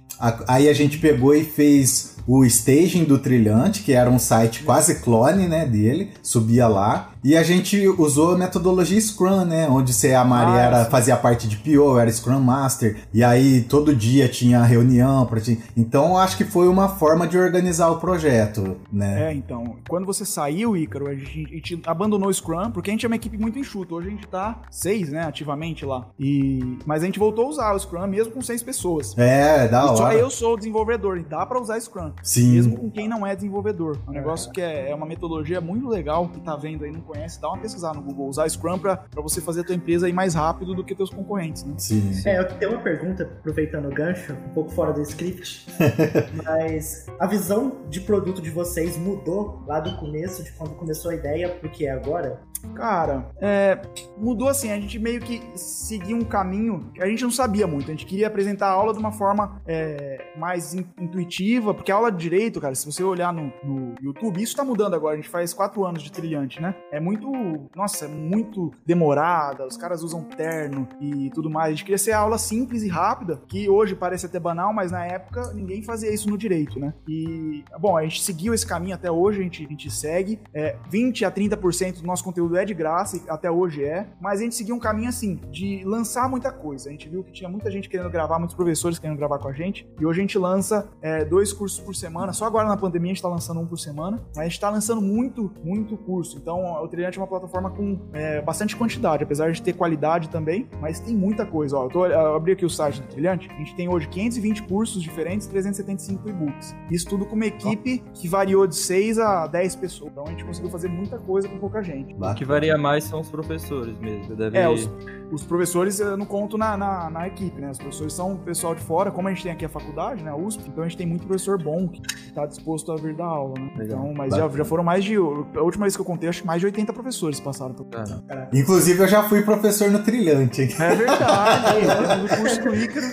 [0.49, 4.97] Aí a gente pegou e fez o staging do Trilhante, que era um site quase
[4.97, 7.13] clone, né, dele, subia lá.
[7.27, 11.17] E a gente usou a metodologia Scrum, né, onde você, a Maria ah, era, fazia
[11.17, 15.61] parte de PO, era Scrum Master, e aí todo dia tinha reunião para ti.
[15.77, 19.31] Então acho que foi uma forma de organizar o projeto, né?
[19.31, 22.93] É, então, quando você saiu, Ícaro, a gente, a gente abandonou o Scrum, porque a
[22.93, 23.97] gente é uma equipe muito enxuta.
[23.97, 26.07] Hoje a gente tá seis, né, ativamente lá.
[26.21, 29.19] E mas a gente voltou a usar o Scrum mesmo com seis pessoas.
[29.19, 29.97] É, da hora.
[29.97, 32.13] Só eu sou o desenvolvedor, e dá para usar Scrum.
[32.23, 32.53] Sim.
[32.53, 33.99] Mesmo com quem não é desenvolvedor.
[34.07, 37.16] É um negócio que é, é, uma metodologia muito legal, que tá vendo aí, não
[37.17, 38.29] conhece, dá uma pesquisada no Google.
[38.29, 41.11] Usar Scrum pra, pra você fazer a tua empresa ir mais rápido do que teus
[41.11, 41.75] concorrentes, né?
[41.79, 42.11] Sim.
[42.25, 45.67] É, eu tenho uma pergunta, aproveitando o gancho, um pouco fora do script,
[46.45, 51.15] mas a visão de produto de vocês mudou lá do começo, de quando começou a
[51.15, 52.41] ideia, pro que é agora?
[52.75, 53.79] Cara, é,
[54.17, 57.85] mudou assim, a gente meio que seguiu um caminho que a gente não sabia muito.
[57.85, 61.95] A gente queria apresentar a aula de uma forma é, mais in, intuitiva, porque a
[61.95, 65.15] aula aula de direito, cara, se você olhar no, no YouTube, isso tá mudando agora.
[65.15, 66.75] A gente faz quatro anos de trilhante, né?
[66.97, 67.31] É muito.
[67.75, 69.67] Nossa, é muito demorada.
[69.67, 71.69] Os caras usam terno e tudo mais.
[71.69, 75.05] A gente queria ser aula simples e rápida, que hoje parece até banal, mas na
[75.05, 76.95] época ninguém fazia isso no direito, né?
[77.07, 80.41] E, bom, a gente seguiu esse caminho até hoje, a gente, a gente segue.
[80.55, 84.09] É, 20 a 30% do nosso conteúdo é de graça, até hoje é.
[84.19, 86.89] Mas a gente seguiu um caminho assim, de lançar muita coisa.
[86.89, 89.53] A gente viu que tinha muita gente querendo gravar, muitos professores querendo gravar com a
[89.53, 89.87] gente.
[90.01, 92.33] E hoje a gente lança é, dois cursos por semana.
[92.33, 94.25] Só agora na pandemia a gente tá lançando um por semana.
[94.29, 96.39] Mas a gente tá lançando muito, muito curso.
[96.39, 100.69] Então o Trilhante é uma plataforma com é, bastante quantidade, apesar de ter qualidade também.
[100.81, 101.77] Mas tem muita coisa.
[101.77, 103.49] Ó, eu, tô, eu abri aqui o site do Trilhante.
[103.51, 106.75] A gente tem hoje 520 cursos diferentes, 375 e-books.
[106.91, 110.11] Isso tudo com uma equipe que variou de 6 a 10 pessoas.
[110.13, 112.15] Então a gente conseguiu fazer muita coisa com pouca gente.
[112.15, 114.35] O que varia mais são os professores mesmo.
[114.35, 114.57] Deve...
[114.57, 114.89] É, os,
[115.31, 117.71] os professores eu não conto na, na, na, equipe, né?
[117.71, 120.31] Os professores são o pessoal de fora, como a gente tem aqui a faculdade, né?
[120.31, 123.27] A USP, então a gente tem muito professor bom que está disposto a vir dar
[123.27, 123.73] aula, né?
[123.77, 123.99] Legal.
[123.99, 125.17] Então, mas já, já, foram mais de.
[125.17, 128.49] A última vez que eu contei, acho que mais de 80 professores passaram por é.
[128.53, 130.63] Inclusive, eu já fui professor no Trilhante?
[130.79, 133.07] É verdade, no curso do Ícaro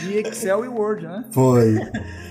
[0.00, 1.24] de Excel e Word, né?
[1.30, 1.76] Foi.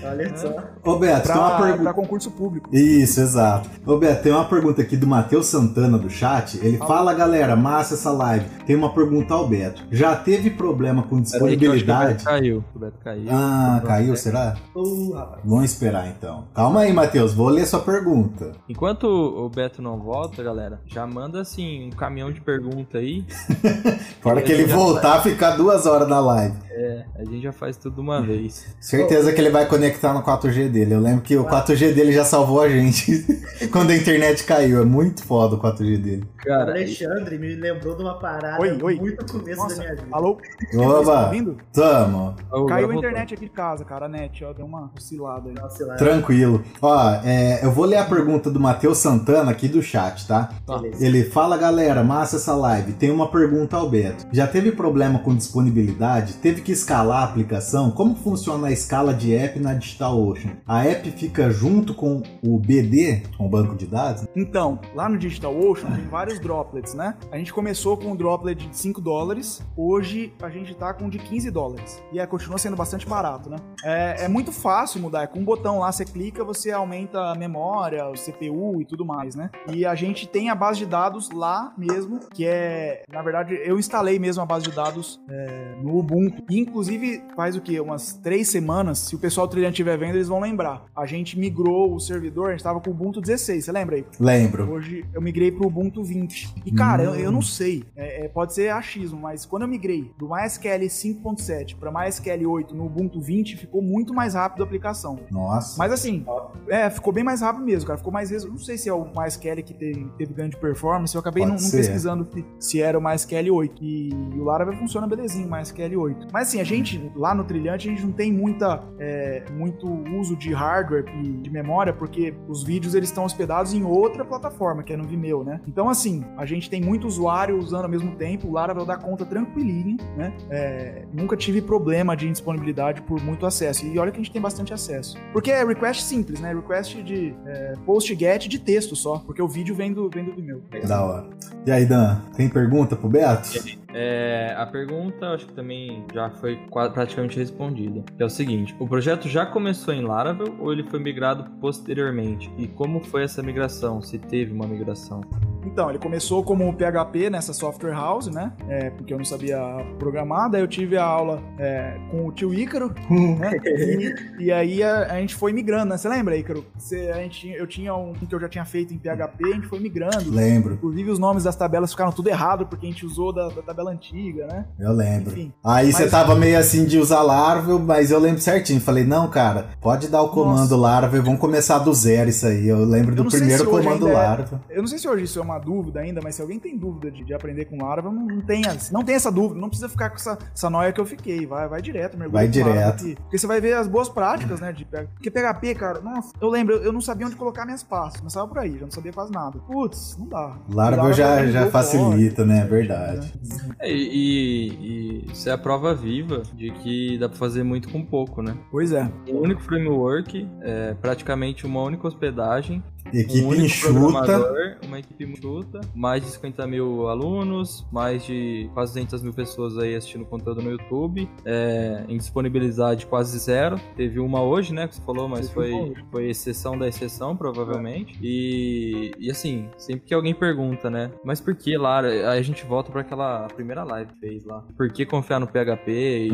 [0.02, 0.54] Olha só.
[0.84, 1.82] Ô, Beto, pra, tem uma pergunta.
[1.82, 2.74] Pra concurso público.
[2.74, 3.68] Isso, exato.
[3.86, 6.58] Ô, Beto, tem uma pergunta aqui do Matheus Santana do chat.
[6.62, 8.46] Ele fala, fala galera, massa essa live.
[8.66, 9.82] Tem uma pergunta ao Beto.
[9.90, 12.12] Já teve problema com disponibilidade?
[12.12, 12.64] o Beto caiu.
[12.74, 13.26] O Beto caiu.
[13.30, 14.56] Ah, caiu, será?
[14.74, 15.40] Uh, rapaz.
[15.44, 16.46] Vamos esperar então.
[16.54, 17.34] Calma aí, Matheus.
[17.34, 18.52] Vou ler sua pergunta.
[18.68, 23.24] Enquanto o Beto não volta, galera, já manda assim um caminhão de pergunta aí.
[24.22, 25.22] Para que ele voltar, faz...
[25.22, 26.56] ficar duas horas na live.
[26.70, 28.66] É, a gente já faz tudo uma vez.
[28.80, 30.94] Certeza que ele vai conectar no 4G dele.
[30.94, 33.24] Eu lembro que o 4G dele já salvou a gente
[33.70, 34.80] quando a internet caiu.
[34.80, 36.24] É muito foda o 4G dele.
[36.38, 38.96] Cara, o Alexandre me lembrou de uma parada oi, oi.
[38.96, 40.08] muito começo Nossa, da minha vida.
[40.10, 40.38] Alô?
[40.74, 41.54] Oba, tá?
[41.72, 42.36] Tamo.
[42.68, 44.06] Caiu a internet aqui de casa, cara.
[44.06, 45.96] A net, ó, deu uma oscilada aí.
[45.96, 46.62] Tranquilo.
[46.82, 50.50] Ó, é, eu vou ler a pergunta do Matheus Santana aqui do chat, tá?
[50.66, 51.04] Beleza.
[51.04, 52.92] Ele fala, galera, massa essa live.
[52.92, 54.26] Tem uma pergunta ao Beto.
[54.32, 56.34] Já teve problema com disponibilidade?
[56.34, 57.90] Teve que escalar a aplicação?
[57.90, 60.52] Como funciona a escala de app na DigitalOcean?
[60.66, 64.26] A app fica junto com o BD, com o banco de dados?
[64.34, 67.14] Então, lá no DigitalOcean tem vários droplets, né?
[67.30, 71.18] A gente começou com um droplet de 5 dólares, hoje a gente tá com de
[71.18, 72.02] 15 dólares.
[72.12, 73.56] E é, continua sendo bastante barato, né?
[73.84, 77.34] É, é muito fácil mudar, é com um botão lá, você clica, você aumenta a
[77.34, 79.50] memória, o CPU e tudo mais, né?
[79.72, 83.78] E a gente tem a base de dados lá mesmo, que é, na verdade, eu
[83.78, 86.42] instalei mesmo a base de dados é, no Ubuntu.
[86.50, 87.78] E, inclusive, faz o que?
[87.80, 90.84] Umas três semanas, se o pessoal trilhante estiver vendo, eles vão lembrar.
[90.94, 94.06] A gente migrou o servidor, a gente tava com o Ubuntu 16, você lembra aí?
[94.18, 94.70] Lembro.
[94.72, 96.54] Hoje eu migrei pro Ubuntu 20.
[96.64, 97.14] E, cara, hum.
[97.14, 100.86] eu, eu, não sei, é, é, pode ser achismo, mas quando eu migrei do MySQL
[100.86, 105.18] 5.7 para MySQL 8 no Ubuntu 20, ficou muito mais rápido a aplicação.
[105.30, 105.78] Nossa.
[105.78, 106.24] Mas assim,
[106.68, 107.98] é, ficou bem mais rápido mesmo, cara.
[107.98, 108.30] Ficou mais.
[108.44, 111.70] Não sei se é o MySQL que teve, teve grande performance, eu acabei não, não,
[111.70, 113.82] pesquisando se era o MySQL 8.
[113.82, 116.28] E, e o Laravel funciona belezinho, o MySQL 8.
[116.32, 119.86] Mas assim, a gente, lá no Trilhante, a gente não tem muita, é, muito
[120.18, 124.82] uso de hardware e de memória, porque os vídeos eles estão hospedados em outra plataforma,
[124.82, 125.60] que é no Vimeo, né?
[125.66, 129.24] Então, assim, a gente tem muito usuário usando ao mesmo tempo, o Laravel dá conta
[129.24, 130.32] tranquilinho, né?
[130.50, 133.86] É, nunca tive problema de indisponibilidade por muito acesso.
[133.86, 135.16] E olha que a gente tem bastante acesso.
[135.32, 136.52] Porque é request simples, né?
[136.52, 140.34] Request de é, post get de texto só, porque o vídeo vem do, vem do
[140.34, 140.62] Vimeo.
[140.86, 141.26] Da hora.
[141.66, 143.48] E aí, Dan, tem pergunta pro Beto?
[143.94, 146.58] É, a pergunta acho que também já foi
[146.92, 148.04] praticamente respondida.
[148.18, 152.52] é o seguinte: o projeto já começou em Laravel ou ele foi migrado posteriormente?
[152.58, 154.02] E como foi essa migração?
[154.02, 155.20] Se teve uma migração?
[155.66, 158.52] Então, ele começou como PHP nessa software house, né?
[158.68, 159.58] É, porque eu não sabia
[159.98, 160.50] programar.
[160.50, 163.52] Daí eu tive a aula é, com o tio Ícaro, né?
[163.64, 165.96] E, e aí a, a, gente foi migrando, né?
[165.96, 166.64] Você lembra, Ícaro?
[166.76, 169.66] Você, a gente, eu tinha um que eu já tinha feito em PHP, a gente
[169.66, 170.30] foi migrando.
[170.30, 170.74] Lembro.
[170.74, 173.83] Inclusive os nomes das tabelas ficaram tudo errado, porque a gente usou da, da tabela
[173.90, 174.64] antiga, né?
[174.78, 175.32] Eu lembro.
[175.32, 178.80] Enfim, aí você tava meio assim de usar Laravel, mas eu lembro certinho.
[178.80, 180.76] Falei, não, cara, pode dar o comando Nossa.
[180.76, 182.68] Laravel, vamos começar do zero isso aí.
[182.68, 184.60] Eu lembro do primeiro comando Laravel.
[184.68, 186.76] É, eu não sei se hoje isso é uma dúvida ainda, mas se alguém tem
[186.76, 189.88] dúvida de, de aprender com Laravel, não, não, tenha, não tem essa dúvida, não precisa
[189.88, 191.46] ficar com essa, essa noia que eu fiquei.
[191.46, 192.40] Vai, vai direto, mergulha.
[192.40, 192.98] Vai direto.
[192.98, 194.72] Porque, porque você vai ver as boas práticas, né?
[194.72, 198.20] De, porque PHP, cara, nossa, eu lembro, eu não sabia onde colocar minhas pastas.
[198.20, 199.58] Começava por aí, já não sabia quase nada.
[199.58, 200.56] Putz, não dá.
[200.68, 202.60] Laravel, já, já facilita, né?
[202.60, 203.34] É verdade.
[203.78, 208.04] É, e, e isso é a prova viva de que dá pra fazer muito com
[208.04, 208.56] pouco, né?
[208.70, 209.10] Pois é.
[209.28, 214.78] O único framework, é praticamente uma única hospedagem Equipe um enxuta.
[214.86, 219.94] Uma equipe enxuta, mais de 50 mil alunos, mais de quase 200 mil pessoas aí
[219.94, 223.78] assistindo conteúdo no YouTube, é, em disponibilidade quase zero.
[223.96, 228.18] Teve uma hoje, né, que você falou, mas foi, foi exceção da exceção, provavelmente.
[228.22, 232.08] E, e assim, sempre que alguém pergunta, né, mas por que, Lara?
[232.08, 234.64] Aí a gente volta para aquela primeira live que fez lá.
[234.76, 236.28] Por que confiar no PHP?
[236.28, 236.30] E.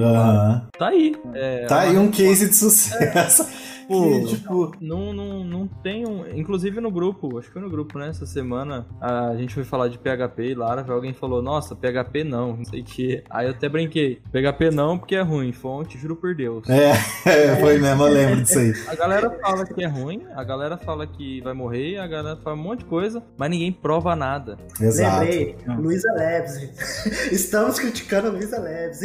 [0.78, 1.14] Tá aí.
[1.34, 3.46] É, Tá aí um case de sucesso.
[3.90, 6.24] Que, tipo, Não, não, não tem um.
[6.36, 8.08] Inclusive no grupo, acho que foi no grupo, né?
[8.08, 10.94] Essa semana a gente foi falar de PHP e Laravel.
[10.94, 13.24] Alguém falou, nossa, PHP não, não sei o que.
[13.28, 14.20] Aí eu até brinquei.
[14.30, 15.52] PHP não, porque é ruim.
[15.52, 16.64] Fonte, juro por Deus.
[16.70, 18.72] é, foi mesmo, eu lembro disso aí.
[18.86, 22.56] A galera fala que é ruim, a galera fala que vai morrer, a galera fala
[22.56, 24.56] um monte de coisa, mas ninguém prova nada.
[24.80, 25.20] Exato.
[25.20, 26.70] Lembrei, Luísa Leves.
[27.32, 29.00] Estamos criticando a Luísa Leves.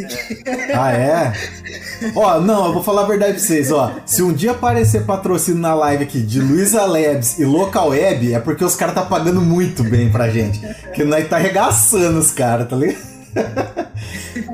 [0.74, 1.32] Ah, é?
[2.14, 3.92] Ó, não, eu vou falar a verdade pra vocês, ó.
[4.06, 4.75] Se um dia aparecer
[5.06, 9.02] patrocínio na live aqui de Luiza Labs e Local Web, é porque os caras tá
[9.02, 10.60] pagando muito bem pra gente.
[10.94, 12.98] Que nós tá arregaçando os caras, tá ligado?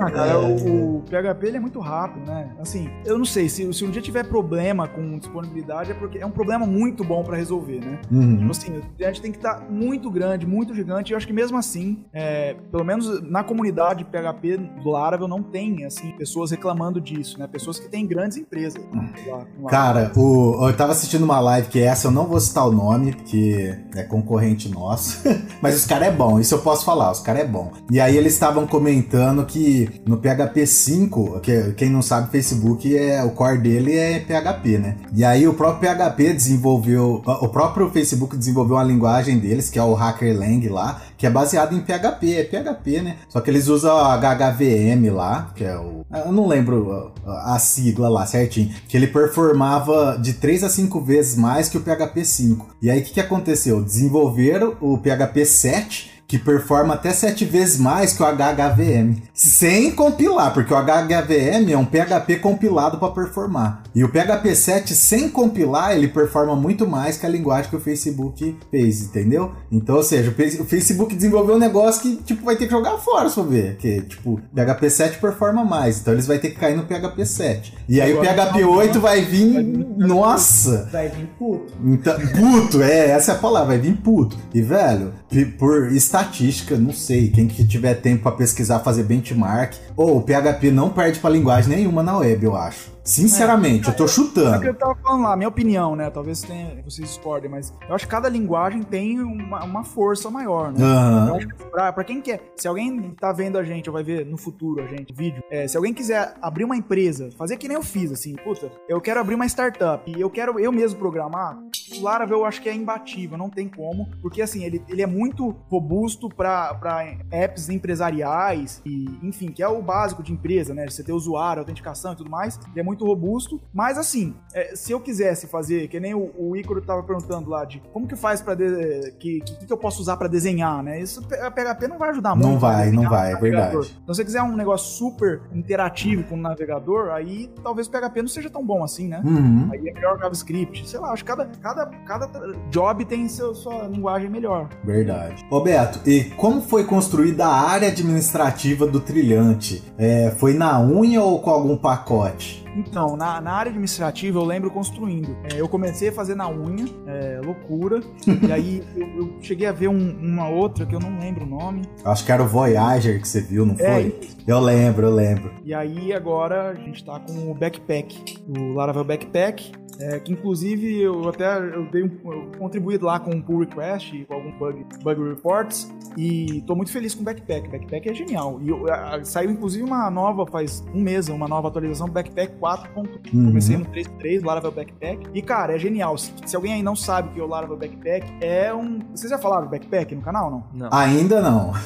[0.01, 2.51] Ah, cara, o, o PHP ele é muito rápido, né?
[2.61, 6.27] Assim, eu não sei, se, se um dia tiver problema com disponibilidade, é porque é
[6.27, 8.01] um problema muito bom pra resolver, né?
[8.11, 8.39] Uhum.
[8.39, 11.33] Tipo assim, a gente tem que estar muito grande, muito gigante, e eu acho que
[11.33, 17.01] mesmo assim, é, pelo menos na comunidade PHP do Laravel não tem, assim, pessoas reclamando
[17.01, 17.47] disso, né?
[17.47, 18.83] Pessoas que têm grandes empresas.
[19.27, 19.69] lá com Laravel.
[19.69, 23.13] Cara, o, eu tava assistindo uma live que essa eu não vou citar o nome,
[23.13, 25.23] porque é concorrente nosso.
[25.61, 27.73] Mas os caras é bom, isso eu posso falar, os caras é bom.
[27.91, 33.23] E aí eles estavam comentando que no PHP 5, que quem não sabe, Facebook é
[33.25, 34.97] o core dele é PHP, né?
[35.14, 39.83] E aí o próprio PHP desenvolveu, o próprio Facebook desenvolveu uma linguagem deles, que é
[39.83, 43.16] o HackerLang lá, que é baseado em PHP, é PHP, né?
[43.29, 46.05] Só que eles usam a HHVM lá, que é o.
[46.12, 48.71] Eu não lembro a, a sigla lá certinho.
[48.88, 52.77] Que ele performava de 3 a 5 vezes mais que o PHP 5.
[52.83, 53.83] E aí o que, que aconteceu?
[53.83, 60.55] Desenvolveram o PHP 7 que performa até sete vezes mais que o HHVM, sem compilar,
[60.55, 63.83] porque o HHVM é um PHP compilado para performar.
[63.95, 67.81] E o PHP 7 sem compilar, ele performa muito mais que a linguagem que o
[67.81, 69.53] Facebook fez, entendeu?
[69.71, 72.71] Então, ou seja, o Face- o Facebook desenvolveu um negócio que tipo vai ter que
[72.73, 76.57] jogar fora, for ver, que tipo, PHP 7 performa mais, então eles vai ter que
[76.59, 77.75] cair no PHP 7.
[77.87, 81.73] E aí o Agora, PHP 8 vai vir, vai vir- nossa, Vai vir puto.
[81.85, 84.39] então, puto, é, essa é a palavra, vai vir puto.
[84.55, 85.13] E, velho,
[85.59, 90.71] por estatística, não sei, quem que tiver tempo pra pesquisar, fazer benchmark, ou o PHP
[90.71, 92.93] não perde pra linguagem nenhuma na web, eu acho.
[93.05, 94.65] Sinceramente, eu tô É o que chutando.
[94.65, 96.09] eu tava falando lá, minha opinião, né?
[96.09, 100.71] Talvez tenha, vocês discordem, mas eu acho que cada linguagem tem uma, uma força maior,
[100.73, 100.81] né?
[100.81, 101.37] Eu Aham.
[101.37, 104.25] acho que pra, pra quem quer, se alguém tá vendo a gente, ou vai ver
[104.25, 107.77] no futuro a gente, vídeo, é, se alguém quiser abrir uma empresa, fazer que nem
[107.77, 111.59] eu fiz, assim, puta, eu quero abrir uma startup e eu quero eu mesmo programar,
[111.99, 115.07] o Laravel eu acho que é imbatível, não tem como, porque assim, ele, ele é
[115.07, 120.88] muito robusto pra, pra apps empresariais e, enfim, que é o básico de empresa, né?
[120.88, 124.92] Você ter usuário, autenticação e tudo mais, ele é muito robusto, mas assim, é, se
[124.92, 128.40] eu quisesse fazer, que nem o, o Ícaro tava perguntando lá de como que faz
[128.40, 131.01] pra de, que, que, que eu posso usar pra desenhar, né?
[131.01, 132.49] Isso a PHP não vai ajudar muito.
[132.49, 133.77] Não vai, pra desenhar não vai, é verdade.
[134.03, 138.23] Então, se você quiser um negócio super interativo com o navegador, aí talvez o PHP
[138.23, 139.21] não seja tão bom assim, né?
[139.25, 139.68] Uhum.
[139.73, 140.88] Aí é melhor o JavaScript.
[140.88, 142.29] Sei lá, acho que cada, cada, cada
[142.71, 144.68] job tem seu, sua linguagem melhor.
[144.85, 145.45] Verdade.
[145.51, 149.72] Ô Beto, e como foi construída a área administrativa do trilhante?
[149.97, 152.62] É, foi na unha ou com algum pacote?
[152.77, 155.37] Então, na, na área administrativa eu lembro construindo.
[155.53, 158.01] É, eu comecei a fazer na unha, é, loucura.
[158.27, 161.49] e aí eu, eu cheguei a ver um- uma outra que eu não lembro o
[161.49, 161.83] nome.
[162.05, 164.21] Acho que era o Voyager que você viu, não É, foi?
[164.47, 165.51] Eu lembro, eu lembro.
[165.65, 171.01] E aí agora a gente tá com o Backpack, o Laravel Backpack, é, que inclusive
[171.01, 174.51] eu até eu dei um, eu contribuí lá com um pull request e com algum
[174.59, 177.69] bug, bug reports e tô muito feliz com o Backpack.
[177.69, 178.59] Backpack é genial.
[178.63, 182.13] E eu- a- a- saiu inclusive uma nova faz um mês, uma nova atualização do
[182.13, 183.35] Backpack 4.1.
[183.35, 183.46] Uhum.
[183.46, 185.29] Comecei no 3.3, Laravel Backpack.
[185.35, 186.16] E, cara, é genial.
[186.16, 189.01] Se, se alguém aí não sabe o que é o Laravel Backpack, é um...
[189.12, 190.64] Vocês já falaram Backpack no canal, não?
[190.72, 190.88] Não.
[190.92, 191.72] Ainda não.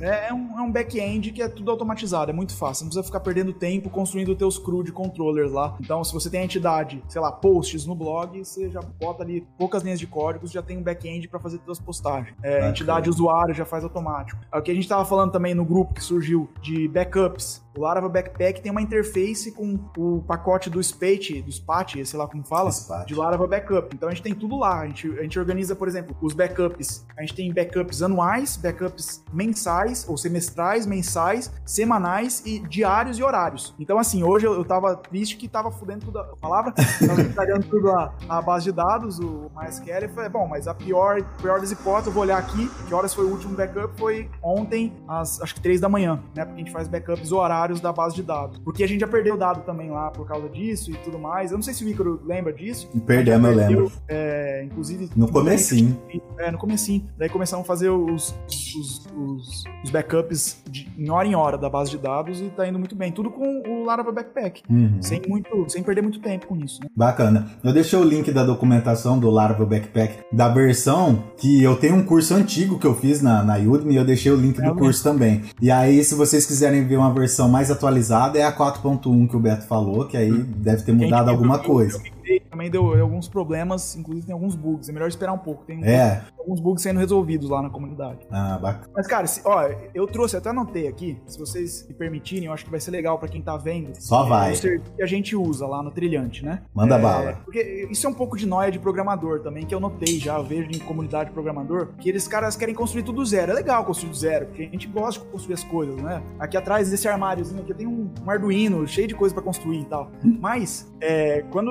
[0.00, 2.76] É, é um, é um back-end que é tudo automatizado, é muito fácil.
[2.76, 5.76] Você não precisa ficar perdendo tempo construindo os teus CRUD de controllers lá.
[5.80, 9.46] Então, se você tem a entidade, sei lá, posts no blog, você já bota ali
[9.58, 12.34] poucas linhas de código, você já tem um back-end para fazer suas postagens.
[12.42, 14.40] É, entidade usuário já faz automático.
[14.52, 17.62] É o que a gente tava falando também no grupo que surgiu de backups.
[17.76, 22.26] O Laravel Backpack tem uma interface com o pacote do Spate, do Spat, sei lá
[22.26, 23.06] como fala, Spat.
[23.06, 23.94] de Laravel Backup.
[23.94, 24.80] Então a gente tem tudo lá.
[24.80, 27.06] A gente, a gente organiza, por exemplo, os backups.
[27.16, 33.72] A gente tem backups anuais, backups mensais, ou semestrais, mensais, semanais e diários e horários.
[33.78, 36.72] Então, assim, hoje eu, eu tava triste que tava fudendo tudo a palavra,
[37.06, 40.02] tava estragando tudo a, a base de dados, o MySQL.
[40.02, 43.14] Eu falei, bom, mas a pior, pior das hipóteses, eu vou olhar aqui, que horas
[43.14, 43.96] foi o último backup?
[43.96, 46.44] Foi ontem, às acho que três da manhã, né?
[46.44, 48.58] Porque a gente faz backups horários da base de dados.
[48.60, 51.50] Porque a gente já perdeu dado também lá por causa disso e tudo mais.
[51.50, 52.88] Eu não sei se o Ícaro lembra disso.
[53.06, 53.92] Perdemos, eu lembro.
[54.08, 55.10] É, inclusive.
[55.14, 56.00] No comecinho.
[56.38, 57.06] É, no comecinho.
[57.18, 61.68] Daí começamos a fazer os, os, os, os backups de, em hora em hora da
[61.68, 63.12] base de dados e tá indo muito bem.
[63.12, 64.62] Tudo com o Laravel Backpack.
[64.70, 64.98] Uhum.
[65.00, 66.88] Sem, muito, sem perder muito tempo com isso, né?
[66.96, 67.50] Bacana.
[67.62, 72.04] Eu deixei o link da documentação do Laravel Backpack da versão que eu tenho um
[72.04, 74.74] curso antigo que eu fiz na, na Udemy e eu deixei o link É do
[74.74, 75.42] curso também.
[75.60, 79.40] E aí, se vocês quiserem ver uma versão mais atualizada, é a 4.1 que o
[79.40, 82.00] Beto falou, que aí deve ter mudado alguma coisa.
[82.38, 84.88] Também deu alguns problemas, inclusive tem alguns bugs.
[84.88, 85.64] É melhor esperar um pouco.
[85.64, 86.22] Tem É.
[86.38, 88.18] alguns bugs sendo resolvidos lá na comunidade.
[88.30, 88.88] Ah, bacana.
[88.94, 92.64] Mas, cara, se- ó, eu trouxe, até anotei aqui, se vocês me permitirem, eu acho
[92.64, 93.94] que vai ser legal pra quem tá vendo.
[93.98, 94.50] Só vai.
[94.50, 96.62] É o serviço que a gente usa lá no Trilhante, né?
[96.74, 97.32] Manda É, bala.
[97.44, 100.44] Porque isso é um pouco de noia de programador também, que eu notei já, eu
[100.44, 103.52] vejo em comunidade de programador, que eles caras querem construir tudo do zero.
[103.52, 106.22] É legal construir do zero, porque a gente gosta de construir as coisas, né?
[106.38, 109.84] Aqui atrás desse armáriozinho aqui tem um, um Arduino cheio de coisa pra construir e
[109.84, 110.10] tal.
[110.40, 111.70] Mas, é, quando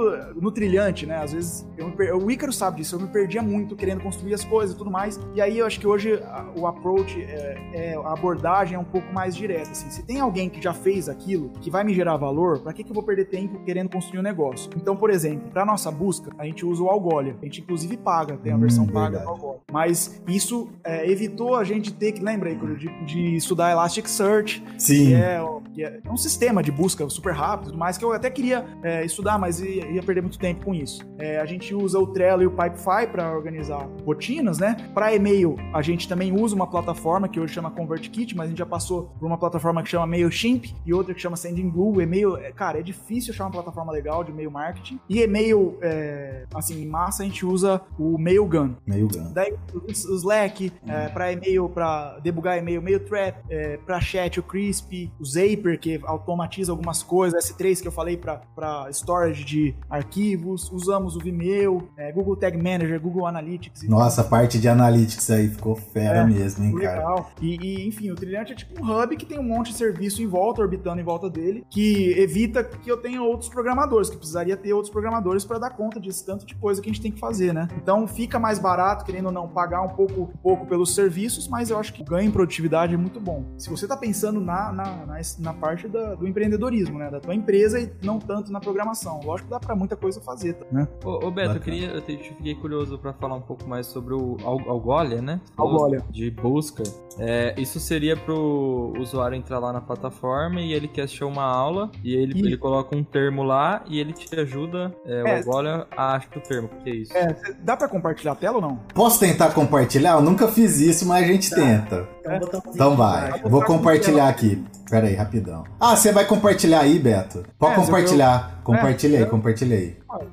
[0.50, 3.42] no trilhante, né, às vezes, eu me per- o Ícaro sabe disso, eu me perdia
[3.42, 5.20] muito querendo construir as coisas e tudo mais.
[5.36, 8.84] E aí eu acho que hoje a- o approach, é, é, a abordagem é um
[8.84, 9.72] pouco mais direta.
[9.72, 9.90] Assim.
[9.90, 12.90] Se tem alguém que já fez aquilo, que vai me gerar valor, pra que, que
[12.90, 14.70] eu vou perder tempo querendo construir um negócio?
[14.76, 17.36] Então, por exemplo, pra nossa busca, a gente usa o Algolia.
[17.42, 19.26] A gente inclusive paga, tem a Hum, versão paga verdade.
[19.26, 19.60] do Algolia.
[19.72, 25.06] Mas isso é, evitou a gente ter que, lembra, Ícaro, de, de estudar Elasticsearch, Sim.
[25.08, 25.42] que é,
[25.74, 28.66] que é um sistema de busca super rápido e tudo mais, que eu até queria
[28.84, 31.08] é, estudar, mas ia, ia perder muito tempo com isso.
[31.18, 34.76] É, a gente usa o Trello e o Pipefy para organizar rotinas, né?
[34.94, 38.60] Para e-mail, a gente também usa uma plataforma que hoje chama ConvertKit, mas a gente
[38.60, 42.02] já passou por uma plataforma que chama MailChimp e outra que chama SendingBlue.
[42.02, 45.00] E-mail, é, cara, é difícil achar uma plataforma legal de e-mail marketing.
[45.10, 48.76] E e-mail, é, assim, em massa, a gente usa o Mailgun.
[48.88, 49.34] Grande.
[49.34, 55.12] Daí o Slack, é, para e-mail, para debugar e-mail, MailTrap, é, para chat, o Crisp,
[55.20, 61.16] o Zaper, que automatiza algumas coisas, S3 que eu falei para storage de arquivos, usamos
[61.16, 63.84] o Vimeo, é, Google Tag Manager, Google Analytics.
[63.84, 66.98] e Nossa, a parte de analytics aí ficou fera É, mesmo, hein, cara.
[67.00, 67.32] Legal.
[67.42, 70.22] E, e, enfim, o Trilhante é tipo um hub que tem um monte de serviço
[70.22, 74.58] em volta, orbitando em volta dele, que evita que eu tenha outros programadores, que precisaria
[74.58, 77.20] ter outros programadores para dar conta desse tanto de coisa que a gente tem que
[77.20, 77.68] fazer, né?
[77.82, 81.70] Então fica mais barato, querendo ou não, pagar um pouco, um pouco pelos serviços, mas
[81.70, 83.44] eu acho que o ganho em produtividade é muito bom.
[83.58, 87.10] Se você tá pensando na, na, na, na parte da- do empreendedorismo, né?
[87.10, 89.20] Da tua empresa e não tanto na programação.
[89.24, 90.88] Lógico que dá pra muita coisa fazer, tá, né?
[91.04, 91.56] Ô, ô, Beto, Bacana.
[91.56, 95.22] eu, queria, eu te- fiquei curioso pra falar um pouco mais sobre o Al- Algolia,
[95.22, 95.40] né?
[95.58, 96.04] Algolia.
[96.10, 96.84] De busca.
[97.18, 101.92] É, isso seria pro usuário entrar lá na plataforma e ele quer assistir uma aula
[102.04, 102.46] e ele, Isso.
[102.46, 105.38] ele coloca um termo lá e ele te ajuda, é, o É.
[105.40, 106.70] Algolia, a achar o termo.
[106.80, 107.16] O que é isso?
[107.18, 108.80] É, dá pra compartilhar a tela ou não?
[108.94, 110.12] Posso tentar compartilhar?
[110.14, 112.08] Eu nunca fiz isso, mas a gente tenta.
[112.26, 113.42] Um botãozinho Então aqui vai.
[113.44, 114.64] Vou compartilhar aqui.
[114.90, 115.64] Pera aí, rapidão.
[115.80, 117.44] Ah, você vai compartilhar aí, Beto?
[117.60, 118.59] Pode É, compartilhar.
[118.64, 119.24] Compartilha aí,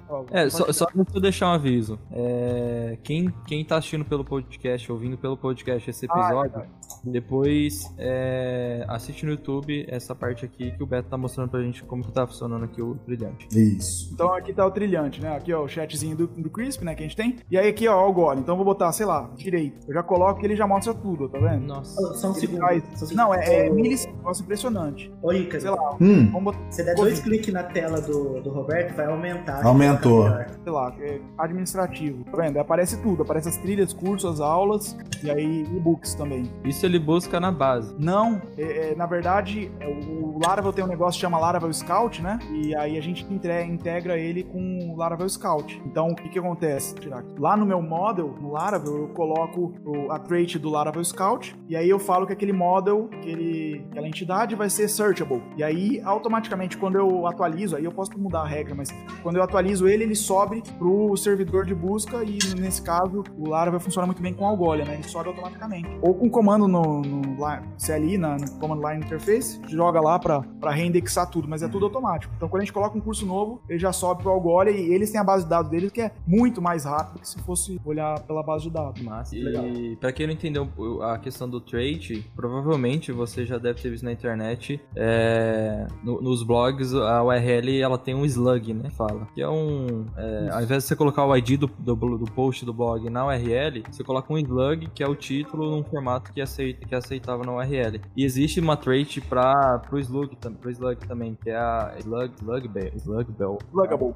[0.08, 1.98] eu- É, só, só deixa eu deixar um aviso.
[2.10, 6.62] É, quem, quem tá assistindo pelo podcast, ouvindo pelo podcast esse Ah, é episódio,
[7.04, 11.82] depois é, assiste no YouTube essa parte aqui que o Beto tá mostrando pra gente
[11.84, 13.46] como que tá funcionando aqui o brilhante.
[13.56, 14.10] Isso.
[14.12, 15.36] Então aqui tá o trilhante, né?
[15.36, 16.94] Aqui ó, o chatzinho do, do Crisp, né?
[16.94, 17.36] Que a gente tem.
[17.50, 18.40] E aí aqui ó, o Algolia.
[18.40, 19.86] Então eu vou botar, sei lá, direito.
[19.88, 21.64] Eu já coloco e ele já mostra tudo, tá vendo?
[21.66, 22.14] Nossa.
[22.14, 22.60] Só um Ele segundo.
[22.60, 23.14] faz- só.
[23.14, 25.12] Não, é, é milissegundos, negócio impressionante.
[25.32, 28.94] Ícaro, Sei lá, Hum, vamos botar, você der dois cliques na tela do, do Roberto,
[28.96, 29.64] vai aumentar.
[29.64, 30.15] Aumentou.
[30.24, 30.50] Ficar melhor.
[30.64, 32.24] sei lá, é administrativo.
[32.24, 32.59] Tá vendo?
[32.59, 33.22] Aparece tudo.
[33.22, 36.50] Aparece as trilhas, cursos, as aulas e aí e-books também.
[36.64, 37.94] Isso ele busca na base.
[37.98, 42.22] Não, é, é, na verdade, é, o Laravel tem um negócio que chama Laravel Scout,
[42.22, 42.38] né?
[42.52, 43.24] E aí a gente
[43.64, 45.81] integra ele com o Laravel Scout.
[45.87, 46.94] Então, o que que acontece?
[47.38, 51.76] Lá no meu model, no Laravel, eu coloco o- a trait do Laravel Scout e
[51.76, 55.42] aí eu falo que aquele model, aquele, aquela entidade vai ser searchable.
[55.57, 58.88] E aí, automaticamente, quando eu atualizo, aí eu posso mudar a regra, mas
[59.22, 63.81] quando eu atualizo ele, ele sobe pro servidor de busca e, nesse caso, o Laravel
[63.81, 64.95] funciona muito bem com Algolia, né?
[64.95, 65.88] Ele sobe automaticamente.
[66.03, 67.37] Ou com comando no, no
[67.85, 71.87] CLI, na, no Command Line Interface, joga lá pra, pra reindexar tudo, mas é tudo
[71.87, 72.33] automático.
[72.37, 75.11] Então, quando a gente coloca um curso novo, ele já sobe pro Algolia e eles
[75.11, 78.21] têm a base de dados deles que é muito mais rápido que se fosse olhar
[78.21, 79.03] pela base de dados.
[79.03, 79.37] Massa.
[79.37, 79.66] Legal.
[79.66, 80.69] E pra quem não entendeu
[81.03, 86.21] a questão do trait, provavelmente você já deve ter visto na internet internet, é, no,
[86.21, 88.90] nos blogs, a URL ela tem um slug, né?
[88.90, 89.27] Fala.
[89.35, 89.95] Que é um.
[90.16, 93.26] É, ao invés de você colocar o ID do, do, do, post do blog na
[93.26, 96.98] URL, você coloca um slug, que é o título, num formato que, aceita, que é
[96.98, 98.00] aceitável na URL.
[98.16, 102.68] E existe uma trait para o slug, pro slug também, que é a slug, slug
[102.68, 102.92] bell.
[102.96, 103.59] Slug bell.
[103.72, 104.14] Slugable.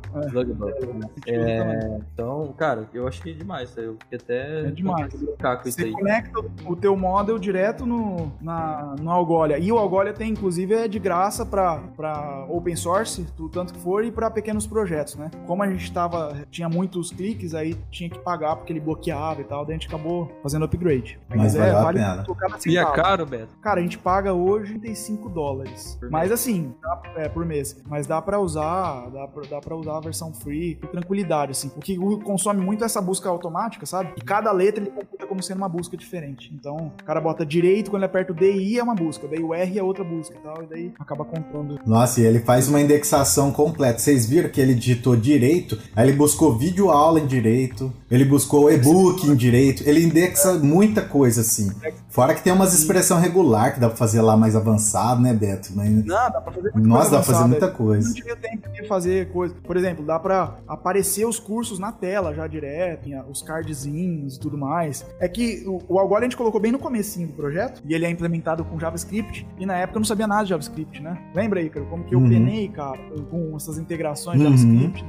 [1.26, 1.60] É.
[1.60, 3.76] É, então, cara, eu achei demais.
[3.76, 4.66] Eu fiquei até.
[4.66, 5.12] É demais.
[5.12, 5.92] Com isso aí.
[5.92, 9.58] conecta o teu model direto no, na, no Algolia.
[9.58, 14.10] E o Algolia tem, inclusive, é de graça para open source, tanto que for, e
[14.10, 15.30] para pequenos projetos, né?
[15.46, 19.44] Como a gente tava, tinha muitos cliques, aí tinha que pagar porque ele bloqueava e
[19.44, 21.18] tal, daí a gente acabou fazendo upgrade.
[21.28, 22.26] Mas, Mas é, vale a pena.
[22.66, 23.56] E é caro, Beto?
[23.60, 25.98] Cara, a gente paga hoje 35 dólares.
[26.10, 27.76] Mas assim, dá, é, por mês.
[27.86, 31.70] Mas dá para usar, dá pra, dá pra usar a versão free com tranquilidade, assim.
[31.76, 34.12] O que consome muito é essa busca automática, sabe?
[34.16, 36.52] E cada letra ele computa como sendo uma busca diferente.
[36.54, 39.54] Então, o cara bota direito, quando ele aperta o DI é uma busca, daí o
[39.54, 41.78] R é outra busca e tal, e daí acaba contando.
[41.86, 43.98] Nossa, e ele faz uma indexação completa.
[43.98, 45.59] Vocês viram que ele digitou direito,
[45.94, 51.02] aí ele buscou vídeo aula em direito, ele buscou e-book em direito, ele indexa muita
[51.02, 51.70] coisa assim.
[52.08, 55.70] Fora que tem umas expressão regular que dá pra fazer lá mais avançado, né, Beto?
[55.74, 55.90] Mas...
[55.90, 58.08] Não, dá pra fazer muita Nossa, dá pra fazer muita coisa.
[58.08, 59.54] Não tive tempo de fazer coisa.
[59.62, 64.58] Por exemplo, dá pra aparecer os cursos na tela já direto, os cardzinhos e tudo
[64.58, 65.06] mais.
[65.20, 68.04] É que o, o Algol a gente colocou bem no comecinho do projeto, e ele
[68.04, 71.16] é implementado com JavaScript, e na época eu não sabia nada de JavaScript, né?
[71.34, 72.28] Lembra aí, cara, como que eu uhum.
[72.28, 72.98] penei, cara,
[73.30, 74.56] com essas integrações de uhum.
[74.56, 75.04] JavaScript?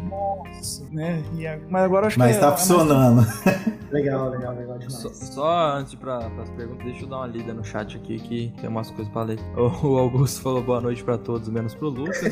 [0.48, 1.24] Nossa, né?
[1.38, 3.28] E, mas agora acho mas que tá é, funcionando.
[3.46, 5.02] É legal, legal, legal demais.
[5.02, 8.54] Só, só antes para as perguntas, deixa eu dar uma lida no chat aqui que
[8.60, 9.40] tem umas coisas para ler.
[9.56, 12.22] O Augusto falou boa noite para todos, menos pro Lucas.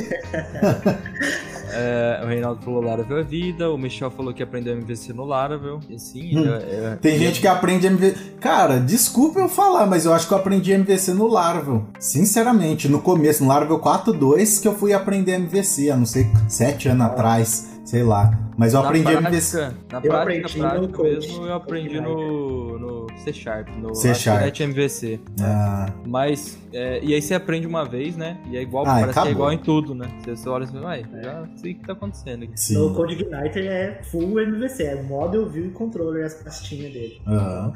[1.73, 3.69] é, o Reinaldo falou Laravel é vida.
[3.69, 5.79] O Michel falou que aprendeu MVC no Laravel.
[5.89, 6.45] E sim, hum.
[6.45, 8.35] é, é, tem gente que aprende MVC.
[8.39, 11.85] Cara, desculpa eu falar, mas eu acho que eu aprendi MVC no Laravel.
[11.99, 16.87] Sinceramente, no começo, no Laravel 4.2, que eu fui aprender MVC, há não sei, sete
[16.87, 17.07] anos ah.
[17.07, 18.37] atrás sei lá.
[18.57, 19.57] Mas eu na aprendi prática, MVC.
[19.57, 24.59] Na eu prática, aprendi prática mesmo, eu aprendi no, no C Sharp, no C Sharp.
[24.59, 25.19] MVC.
[25.39, 25.93] Ah.
[26.05, 28.37] Mas, é, e aí você aprende uma vez, né?
[28.49, 29.23] E é igual, ah, parece acabou.
[29.23, 30.09] que é igual em tudo, né?
[30.19, 32.59] Você, você olha assim, vai, já sei o que tá acontecendo aqui.
[32.59, 32.75] Sim.
[32.75, 37.21] No Code Igniter é full MVC, é model, view e controller as pastinhas dele.
[37.25, 37.73] Uhum.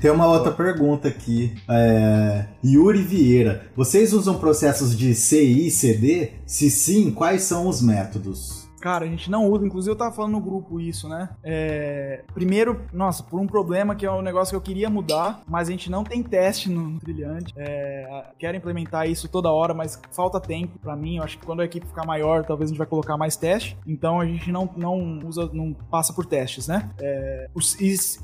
[0.00, 1.54] Tem uma outra pergunta aqui.
[1.68, 2.46] É...
[2.64, 6.30] Yuri Vieira, vocês usam processos de CI e CD?
[6.44, 8.67] Se sim, quais são os métodos?
[8.80, 11.30] Cara, a gente não usa, inclusive eu tava falando no grupo isso, né?
[11.42, 15.68] É, primeiro, nossa, por um problema que é um negócio que eu queria mudar, mas
[15.68, 17.52] a gente não tem teste no, Trilhante.
[17.56, 21.16] É, quero implementar isso toda hora, mas falta tempo para mim.
[21.16, 23.76] Eu acho que quando a equipe ficar maior, talvez a gente vai colocar mais teste.
[23.86, 26.90] Então a gente não, não usa, não passa por testes, né?
[27.00, 27.48] É,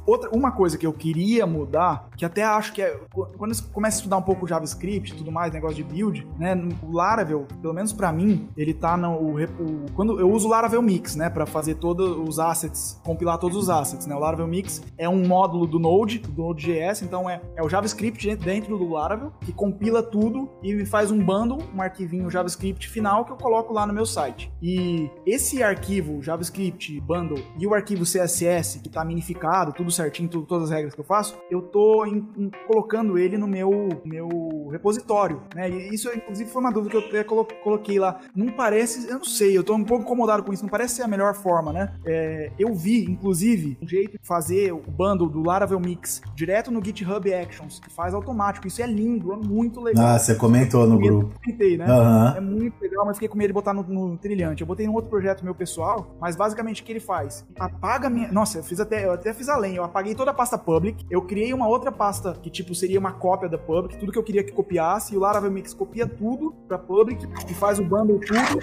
[0.07, 3.97] outra, uma coisa que eu queria mudar, que até acho que é quando você começa
[3.97, 6.55] a estudar um pouco JavaScript e tudo mais, negócio de build, né?
[6.83, 10.83] O Laravel, pelo menos para mim, ele tá no o, quando eu uso o Laravel
[10.83, 14.15] Mix, né, para fazer todos os assets, compilar todos os assets, né?
[14.15, 18.35] O Laravel Mix é um módulo do Node, do Node.js, então é, é o JavaScript
[18.37, 23.33] dentro do Laravel que compila tudo e faz um bundle, um arquivinho JavaScript final que
[23.33, 24.53] eu coloco lá no meu site.
[24.63, 30.47] E esse arquivo JavaScript bundle e o arquivo CSS que tá minificado, tudo certinho, tudo,
[30.47, 34.69] todas as regras que eu faço, eu tô em, em, colocando ele no meu meu
[34.71, 35.71] repositório, né?
[35.71, 37.25] E isso inclusive foi uma dúvida que eu até
[37.63, 38.21] coloquei lá.
[38.35, 41.03] Não parece, eu não sei, eu tô um pouco incomodado com isso, não parece ser
[41.03, 41.93] a melhor forma, né?
[42.05, 46.85] É, eu vi, inclusive, um jeito de fazer o bundle do Laravel Mix direto no
[46.85, 48.67] GitHub Actions, que faz automático.
[48.67, 50.07] Isso é lindo, é muito legal.
[50.07, 51.33] Ah, você comentou no grupo.
[51.35, 51.87] Eu comentei, né?
[51.87, 52.37] Uhum.
[52.37, 54.63] É muito legal, mas fiquei com medo de botar no, no, trilhante.
[54.63, 57.45] Eu botei num outro projeto meu pessoal, mas basicamente o que ele faz?
[57.59, 58.31] Apaga minha.
[58.31, 59.77] Nossa, eu fiz até, eu até fiz além.
[59.77, 63.13] Eu apaguei toda a pasta public, eu criei uma outra pasta que, tipo, seria uma
[63.13, 66.55] cópia da public, tudo que eu queria que copiasse, e o Laravel Mix copia tudo
[66.67, 68.61] pra public e faz o bundle tudo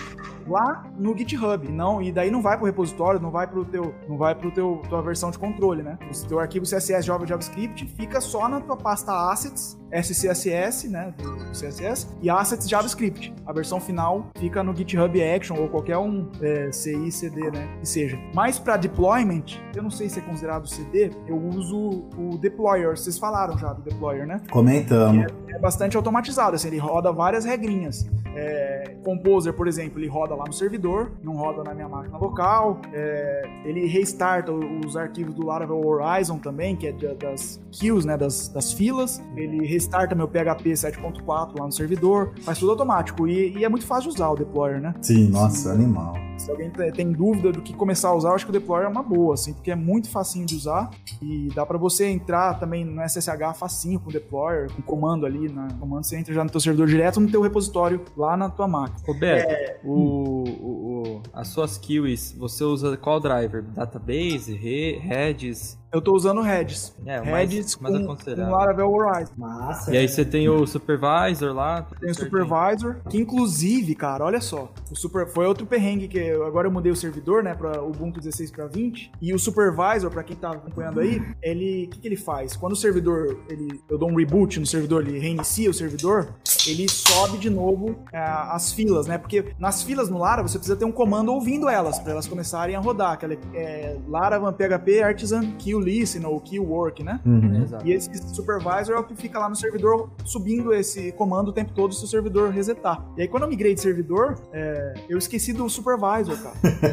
[0.47, 4.18] lá no GitHub não, e daí não vai pro repositório, não vai pro teu, não
[4.18, 5.97] vai pro teu tua versão de controle, né?
[6.09, 11.51] O teu arquivo CSS Java JavaScript fica só na tua pasta assets SCSS, né, do
[11.51, 13.33] CSS, e Assets JavaScript.
[13.45, 17.87] A versão final fica no GitHub Action ou qualquer um é, CI, CD, né, que
[17.87, 18.17] seja.
[18.33, 22.97] Mas para deployment, eu não sei se é considerado CD, eu uso o deployer.
[22.97, 24.41] Vocês falaram já do deployer, né?
[24.49, 25.25] Comentamos.
[25.47, 28.09] É, é, bastante automatizado, assim, ele roda várias regrinhas.
[28.35, 32.79] É, Composer, por exemplo, ele roda lá no servidor, não roda na minha máquina local.
[32.93, 38.47] É, ele restarta os arquivos do Laravel Horizon também, que é das queues, né, das,
[38.47, 39.21] das filas.
[39.35, 43.27] Ele restarta meu PHP 7.4 lá no servidor, faz tudo automático.
[43.27, 44.93] E, e, é muito fácil de usar o deployer, né?
[45.01, 45.84] Sim, nossa, Sim.
[45.84, 46.13] animal.
[46.38, 48.88] se alguém tem dúvida do que começar a usar, eu acho que o Deploy é
[48.88, 50.89] uma boa, assim, porque é muito facinho de usar
[51.21, 55.51] e dá para você entrar também no SSH facinho com o Deployer, com comando ali,
[55.51, 58.67] na comando você entra já no teu servidor direto no teu repositório lá na tua
[58.67, 58.99] máquina.
[59.05, 59.79] Roberto, é...
[59.84, 63.63] o, o, o, as suas queues, você usa qual driver?
[63.63, 65.80] Database, Redis?
[65.91, 66.95] Eu tô usando Redis.
[67.05, 69.33] É, Redis mais, com, mais com Laravel Horizon.
[69.35, 69.93] Massa.
[69.93, 71.85] E aí você tem o Supervisor lá.
[71.99, 74.71] Tem o Supervisor, que inclusive, cara, olha só.
[74.89, 78.21] O super, foi outro perrengue que eu, agora eu mudei o servidor, né, para Ubuntu
[78.21, 79.11] 16 para 20.
[79.21, 82.55] E o Supervisor, para quem tá acompanhando aí, ele, o que, que ele faz?
[82.55, 86.35] Quando o servidor, ele, eu dou um reboot no servidor, ele reinicia o servidor,
[86.67, 89.17] ele sobe de novo é, as filas, né?
[89.17, 92.75] Porque nas filas no Laravel você precisa ter um comando ouvindo elas, para elas começarem
[92.75, 93.11] a rodar.
[93.11, 97.19] Aquela é, Laravel PHP Artisan Kill listen ou kill work, né?
[97.25, 97.65] Uhum.
[97.84, 101.71] E esse supervisor é o que fica lá no servidor subindo esse comando o tempo
[101.73, 103.05] todo se o servidor resetar.
[103.17, 106.55] E aí quando eu migrei de servidor, é, eu esqueci do supervisor, cara.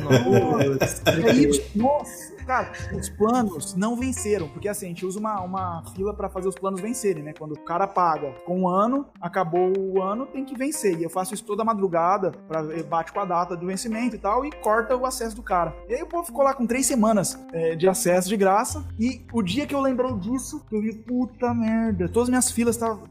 [0.78, 5.82] Nossa, é nossa cara, os planos não venceram, porque assim, a gente usa uma, uma
[5.94, 7.34] fila para fazer os planos vencerem, né?
[7.38, 10.99] Quando o cara paga com um ano, acabou o ano, tem que vencer.
[10.99, 14.46] E eu faço isso toda madrugada, pra, bate com a data do vencimento e tal,
[14.46, 15.76] e corta o acesso do cara.
[15.88, 19.20] E aí o povo ficou lá com três semanas é, de acesso de graça, e
[19.30, 23.03] o dia que eu lembrei disso, eu vi, puta merda, todas as minhas filas estavam.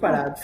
[0.00, 0.40] Parado.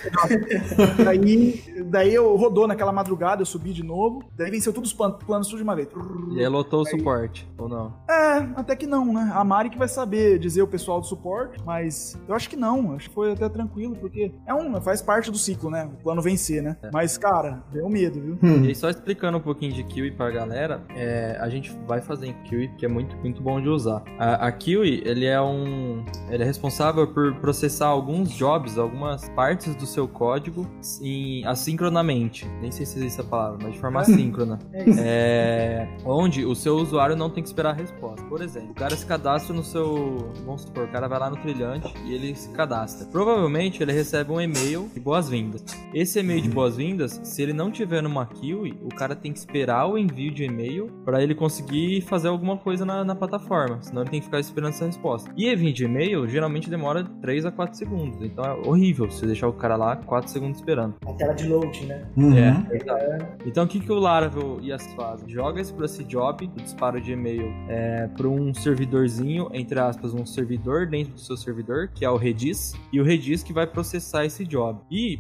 [1.05, 5.25] daí, daí eu rodou naquela madrugada, eu subi de novo, daí venceu todos os planos,
[5.25, 5.89] planos tudo de uma vez.
[6.33, 7.96] E aí lotou o suporte, ou não?
[8.09, 9.31] É, até que não, né?
[9.35, 12.95] A Mari que vai saber dizer o pessoal do suporte, mas eu acho que não.
[12.95, 15.85] Acho que foi até tranquilo, porque é um, faz parte do ciclo, né?
[15.85, 16.77] O plano vencer, né?
[16.83, 16.91] É.
[16.93, 18.39] Mas, cara, deu medo, viu?
[18.43, 18.65] Hum.
[18.65, 22.27] E aí, só explicando um pouquinho de Kiwi pra galera, é, a gente vai fazer
[22.27, 24.03] em Kiwi, que é muito, muito bom de usar.
[24.19, 26.05] A, a Kiwi, ele é um.
[26.31, 30.67] Ele é responsável por processar alguns jobs, algumas partes do seu código
[31.03, 32.49] em, assincronamente.
[32.61, 34.59] Nem sei se existe essa palavra, mas de forma assíncrona.
[34.73, 38.25] é, é onde o seu usuário não tem que esperar a resposta.
[38.27, 40.33] Por exemplo, o cara se cadastra no seu.
[40.45, 43.07] Vamos supor, o cara vai lá no trilhante e ele se cadastra.
[43.07, 45.65] Provavelmente ele recebe um e-mail de boas-vindas.
[45.95, 49.87] Esse e-mail de boas-vindas, se ele não tiver numa queue, o cara tem que esperar
[49.87, 53.83] o envio de e-mail para ele conseguir fazer alguma coisa na, na, plataforma.
[53.83, 55.31] Senão ele tem que ficar esperando essa resposta.
[55.37, 58.23] E envio de e-mail geralmente demora 3 a 4 segundos.
[58.23, 60.97] Então é horrível você deixar o cara lá 4 segundos esperando.
[61.07, 62.07] A tela de load, né?
[62.17, 62.37] Uhum.
[62.37, 63.37] É, é.
[63.47, 65.29] Então o que, que o Laravel e as fazem?
[65.29, 70.25] Joga esse, esse job, o disparo de e-mail é, para um servidorzinho, entre aspas, um
[70.25, 74.25] servidor dentro do seu servidor, que é o Redis, e o Redis que vai processar
[74.25, 74.81] esse job.
[74.91, 75.19] E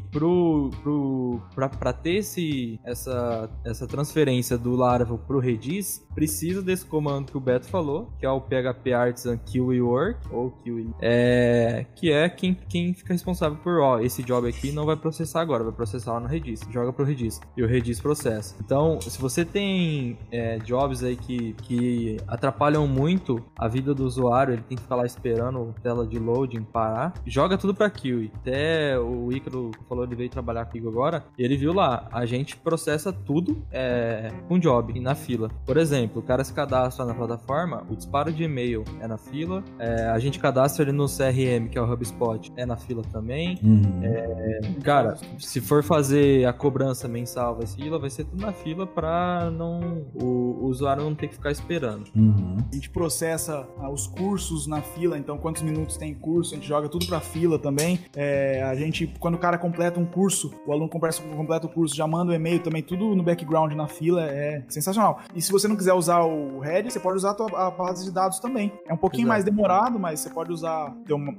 [1.78, 7.40] para ter esse, essa, essa transferência do Laravel pro Redis, precisa desse comando que o
[7.40, 12.56] Beto falou, que é o PHP Artisan QE Work, ou QE, é, que é quem,
[12.68, 16.20] quem fica responsável por, ó, esse job aqui não vai processar agora, vai processar lá
[16.20, 18.54] no Redis, joga pro Redis, e o Redis processa.
[18.64, 24.54] Então, se você tem é, jobs aí que, que atrapalham muito a vida do usuário,
[24.54, 28.30] ele tem que ficar lá esperando a tela de loading parar, joga tudo pra QE.
[28.36, 32.56] Até o Icaro falou, ele veio trabalhar comigo agora, e ele viu lá, a gente
[32.56, 35.50] processa tudo é, com job, na fila.
[35.64, 39.62] Por exemplo, o cara se cadastra na plataforma, o disparo de e-mail é na fila,
[39.78, 43.58] é, a gente cadastra ele no CRM, que é o HubSpot, é na fila também.
[43.62, 44.00] Uhum.
[44.02, 48.86] É, cara, se for fazer a cobrança mensal vai fila, vai ser tudo na fila
[48.86, 52.06] para não o, o, usuário não ter que ficar esperando.
[52.14, 52.25] Uhum.
[52.70, 56.68] A gente processa ah, os cursos na fila, então quantos minutos tem curso, a gente
[56.68, 58.00] joga tudo para fila também.
[58.14, 62.06] É, a gente, quando o cara completa um curso, o aluno completa, o curso, já
[62.06, 65.20] manda o um e-mail também, tudo no background na fila, é sensacional.
[65.34, 68.04] E se você não quiser usar o Redis, você pode usar a tua a base
[68.04, 68.72] de dados também.
[68.86, 69.28] É um pouquinho Exato.
[69.28, 70.94] mais demorado, mas você pode usar a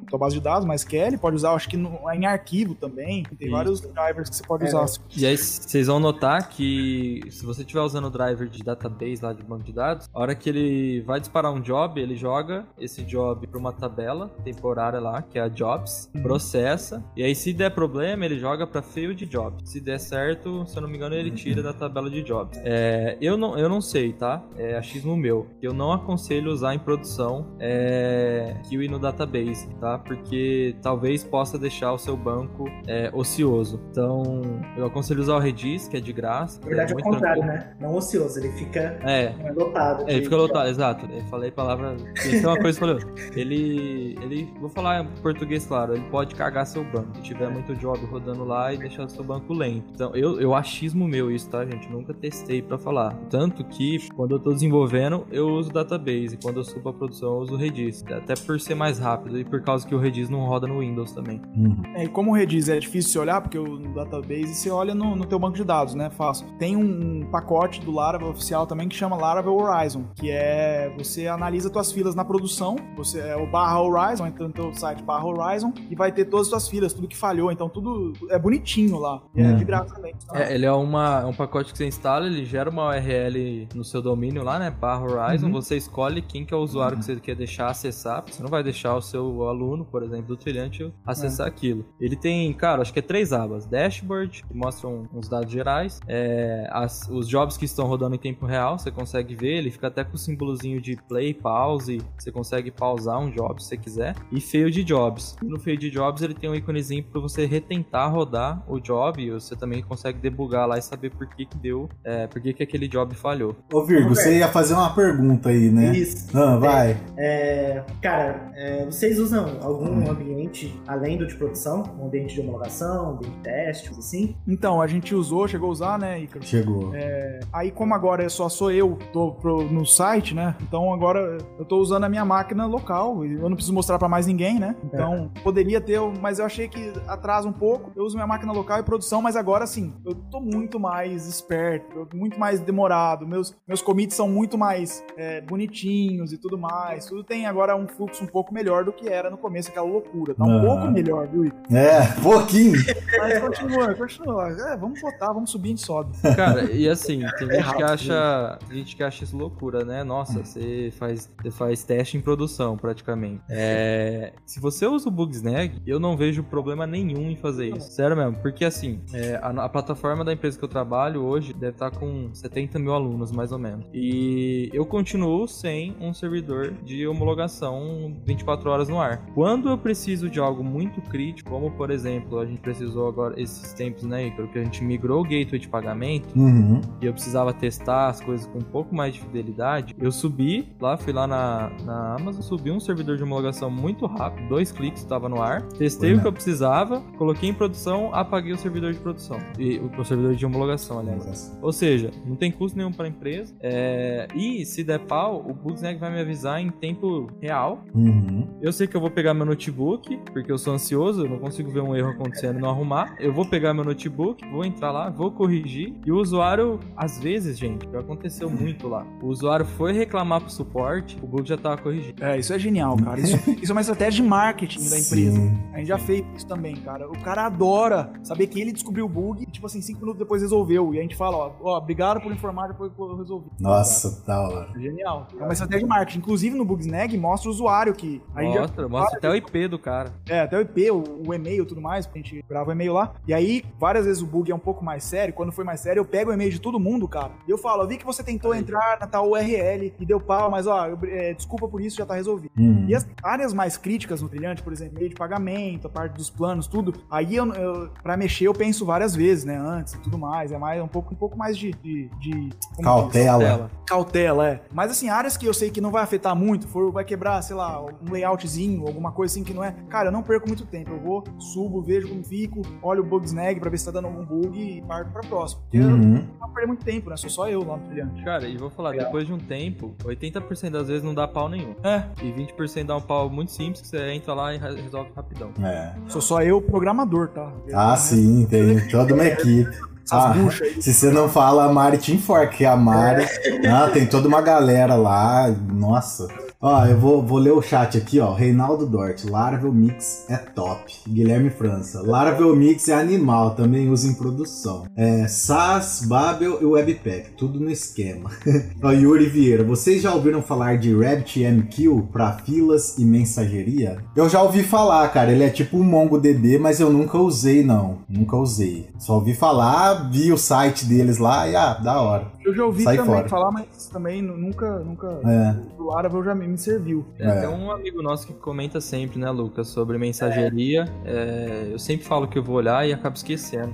[0.09, 3.23] tua base de dados, mais Kelly, pode usar, acho que no, em arquivo também.
[3.37, 4.67] Tem vários drivers que você pode é.
[4.67, 4.85] usar.
[5.15, 9.33] E aí vocês vão notar que se você estiver usando o driver de database lá
[9.33, 13.03] de banco de dados, a hora que ele vai disparar um job, ele joga esse
[13.03, 16.21] job para uma tabela temporária lá, que é a jobs, uhum.
[16.21, 19.55] processa, e aí se der problema, ele joga para field job.
[19.63, 22.59] Se der certo, se eu não me engano, ele tira da tabela de jobs.
[22.63, 24.43] É, eu, não, eu não sei, tá?
[24.57, 25.47] é achismo meu.
[25.61, 29.97] Eu não aconselho usar em produção é, Kiwi no database, tá?
[29.97, 33.79] Porque talvez possa deixar o seu banco é, ocioso.
[33.91, 34.41] Então,
[34.75, 36.59] eu aconselho usar o Redis, que é de graça.
[36.61, 37.65] Na verdade, é, é o contrário, tranquilo.
[37.65, 37.75] né?
[37.79, 40.05] Não ocioso, ele fica é, lotado.
[40.07, 40.66] É, ele fica lotado.
[40.67, 41.05] Falar, exato.
[41.11, 41.95] Eu falei palavra.
[42.15, 42.99] Isso é uma coisa que falou.
[43.35, 44.17] Ele.
[44.21, 44.53] Ele.
[44.59, 45.93] Vou falar em português, claro.
[45.93, 47.15] Ele pode cagar seu banco.
[47.15, 49.91] Se tiver muito job rodando lá e deixar seu banco lento.
[49.93, 51.89] Então, eu, eu achismo meu isso, tá, gente?
[51.89, 53.13] Nunca testei pra falar.
[53.29, 56.35] Tanto que, quando eu tô desenvolvendo, eu uso database.
[56.35, 58.03] E quando eu subo a produção, eu uso Redis.
[58.11, 61.11] Até por ser mais rápido e por causa que o Redis não roda no Windows
[61.11, 61.41] também.
[61.55, 61.81] Uhum.
[61.95, 65.15] É, e como o Redis é difícil de olhar, porque o database você olha no,
[65.15, 66.09] no teu banco de dados, né?
[66.09, 66.47] Fácil.
[66.57, 70.56] Tem um pacote do Laravel oficial também que chama Laravel Horizon, que é
[70.97, 75.25] você analisa tuas filas na produção, você é o barra Horizon, então teu site barra
[75.25, 78.97] Horizon, e vai ter todas as tuas filas, tudo que falhou, então tudo é bonitinho
[78.97, 79.21] lá.
[79.35, 80.13] E é, é de graça também.
[80.33, 84.01] É, ele é uma, um pacote que você instala, ele gera uma URL no seu
[84.01, 84.69] domínio lá, né?
[84.69, 85.53] Barra Horizon, uhum.
[85.53, 86.99] você escolhe quem que é o usuário uhum.
[86.99, 90.37] que você quer deixar acessar, você não vai deixar o seu aluno, por exemplo, do
[90.37, 91.49] trilhante acessar é.
[91.49, 91.85] aquilo.
[91.99, 93.65] Ele tem, cara, acho que é três abas.
[93.65, 98.45] Dashboard, que mostram uns dados gerais, é, as, os jobs que estão rodando em tempo
[98.45, 100.17] real, você consegue ver, ele fica até com o
[100.47, 105.35] símbolozinho de play, pause, você consegue pausar um job se você quiser, e failed jobs.
[105.43, 109.55] No failed jobs ele tem um íconezinho para você retentar rodar o job, e você
[109.55, 112.87] também consegue debugar lá e saber por que que deu, é, por que que aquele
[112.87, 113.55] job falhou.
[113.73, 115.95] Ô Virgo, você ia fazer uma pergunta aí, né?
[115.95, 116.37] Isso.
[116.37, 116.97] Ah, vai.
[117.17, 120.09] É, cara, é, vocês usam algum hum.
[120.09, 121.83] ambiente além do de produção?
[121.99, 124.35] Um ambiente de homologação, um ambiente de teste, assim?
[124.47, 126.45] Então, a gente usou, chegou a usar, né, Icaro?
[126.45, 126.95] Chegou.
[126.95, 130.55] É, aí como agora só sou eu, tô pro, no site, né?
[130.61, 134.07] Então agora eu tô usando a minha máquina local, e eu não preciso mostrar para
[134.07, 134.75] mais ninguém, né?
[134.83, 135.39] Então é.
[135.41, 137.91] poderia ter, mas eu achei que atrasa um pouco.
[137.95, 142.07] Eu uso minha máquina local e produção, mas agora sim, eu tô muito mais esperto,
[142.13, 143.27] muito mais demorado.
[143.27, 147.05] Meus, meus commits são muito mais é, bonitinhos e tudo mais.
[147.05, 150.35] Tudo tem agora um fluxo um pouco melhor do que era no começo, aquela loucura.
[150.35, 152.73] Tá um pouco melhor, viu, É, pouquinho.
[153.17, 154.49] Mas continua, continua.
[154.49, 156.11] É, vamos botar, vamos subir, a gente sobe.
[156.35, 158.59] Cara, e assim, tem gente que acha.
[158.67, 160.03] Tem gente que acha isso loucura, né?
[160.03, 163.41] Nossa, você faz, você faz teste em produção, praticamente.
[163.49, 167.91] É, se você usa o Bugsnag, eu não vejo problema nenhum em fazer isso.
[167.91, 171.73] Sério mesmo, porque assim, é, a, a, plataforma da empresa que eu trabalho hoje deve
[171.73, 173.85] estar com 70 mil alunos, mais ou menos.
[173.93, 179.25] E eu continuo sem um servidor de homologação 24 horas no ar.
[179.33, 183.73] Quando eu preciso de algo muito crítico, como por exemplo, a gente precisou agora esses
[183.73, 186.81] tempos, né, Icaro, que a gente migrou o gateway de pagamento uhum.
[187.01, 190.97] e eu precisava testar as coisas com um pouco mais de fidelidade, eu subi lá,
[190.97, 195.27] fui lá na, na Amazon, subi um servidor de homologação muito rápido, dois cliques estava
[195.27, 199.39] no ar, testei o que eu precisava, coloquei em produção, apaguei o servidor de produção
[199.57, 201.57] e o, o servidor de homologação, aliás.
[201.61, 205.53] Ou seja, não tem custo nenhum para a empresa é, e se der pau, o
[205.53, 207.83] Bugsnag vai me avisar em tempo real.
[207.93, 208.47] Uhum.
[208.61, 211.69] Eu sei que eu vou pegar meu notebook, porque eu sou ansioso, eu não consigo
[211.69, 213.15] ver um erro acontecendo e não arrumar.
[213.19, 217.57] Eu vou pegar meu notebook, vou entrar lá, vou corrigir e o usuário, às vezes,
[217.57, 219.05] gente, aconteceu muito lá.
[219.21, 222.23] O usuário foi reclamar pro suporte, o bug já tava corrigido.
[222.23, 223.19] É, isso é genial, cara.
[223.19, 225.37] Isso, isso é uma estratégia de marketing da empresa.
[225.37, 225.57] Sim.
[225.73, 227.07] A gente já fez isso também, cara.
[227.07, 230.41] O cara adora saber que ele descobriu o bug e, tipo assim, cinco minutos depois
[230.41, 230.93] resolveu.
[230.93, 233.47] E a gente fala, ó, ó obrigado por informar depois que eu resolvi.
[233.59, 234.79] Nossa, da hora.
[234.79, 235.27] Genial.
[235.39, 236.19] É uma estratégia de marketing.
[236.19, 238.21] Inclusive no Bugsnag mostra o usuário que.
[238.33, 238.89] mostra, já...
[238.89, 240.13] mostra até o IP do cara.
[240.27, 242.93] É, até o IP, o, o e-mail e tudo mais, a gente grava o e-mail
[242.93, 243.13] lá.
[243.27, 245.33] E aí, várias vezes o bug é um pouco mais sério.
[245.33, 247.31] Quando foi mais sério, eu pego o e-mail de todo mundo, cara.
[247.47, 248.59] E eu falo, eu vi que você tentou aí.
[248.59, 252.05] entrar na tal URL e deu pau, mas ó, eu, é, desculpa por isso, já
[252.05, 252.51] tá resolvido.
[252.57, 252.85] Uhum.
[252.87, 256.29] E as áreas mais críticas no trilhante, por exemplo, meio de pagamento, a parte dos
[256.29, 260.17] planos, tudo, aí eu, eu pra mexer eu penso várias vezes, né, antes e tudo
[260.17, 260.51] mais.
[260.51, 261.71] É mais um pouco, um pouco mais de.
[261.83, 262.49] de, de
[262.81, 263.69] cautela.
[263.85, 264.61] Cautela, é.
[264.71, 267.55] Mas assim, áreas que eu sei que não vai afetar muito, for, vai quebrar, sei
[267.55, 269.73] lá, um layoutzinho, alguma coisa assim que não é.
[269.89, 270.91] Cara, eu não perco muito tempo.
[270.91, 274.07] Eu vou, subo, vejo como fico, olho o bug snag pra ver se tá dando
[274.07, 275.61] algum bug e parto pra próximo.
[275.61, 276.15] Porque uhum.
[276.17, 277.17] eu não perder muito tempo, né?
[277.17, 278.23] Sou só eu lá no trilhante.
[278.23, 279.05] Cara, e vou falar, Legal.
[279.05, 281.75] depois de um tempo, 80% das vezes não dá pau nenhum.
[281.83, 282.03] É.
[282.21, 285.51] E 20% dá um pau muito simples que você entra lá e resolve rapidão.
[285.63, 285.93] É.
[286.07, 287.51] Sou só eu, programador, tá?
[287.67, 289.77] Eu ah, sim, tem toda uma equipe.
[290.09, 290.33] Ah,
[290.79, 293.25] se você não fala a Mari Team Fork, a Mari.
[293.69, 295.49] ah, tem toda uma galera lá.
[295.49, 296.27] Nossa.
[296.59, 298.33] Ó, eu vou, vou ler o chat aqui, ó.
[298.33, 300.91] Reinaldo Dort, Laravel Mix é top.
[301.07, 304.85] Guilherme França, Laravel Mix é animal, também usa em produção.
[304.95, 308.31] É, SAS, Babel e Webpack, tudo no esquema.
[308.81, 313.99] ó, Yuri Vieira, vocês já ouviram falar de RabbitMQ para filas e mensageria?
[314.15, 315.31] Eu já ouvi falar, cara.
[315.31, 317.99] Ele é tipo um MongoDB, mas eu nunca usei, não.
[318.09, 318.89] Nunca usei.
[318.97, 322.31] Só ouvi falar, vi o site deles lá e ah, da hora.
[322.47, 323.27] Eu já ouvi Sai também fora.
[323.29, 325.55] falar, mas também nu- nunca, nunca É.
[325.77, 327.05] o Laravel já me serviu.
[327.19, 327.41] É, É.
[327.41, 330.85] Tem um amigo nosso que comenta sempre, né, Lucas, sobre mensageria.
[331.03, 333.73] É, eu sempre falo que eu vou olhar e acabo esquecendo.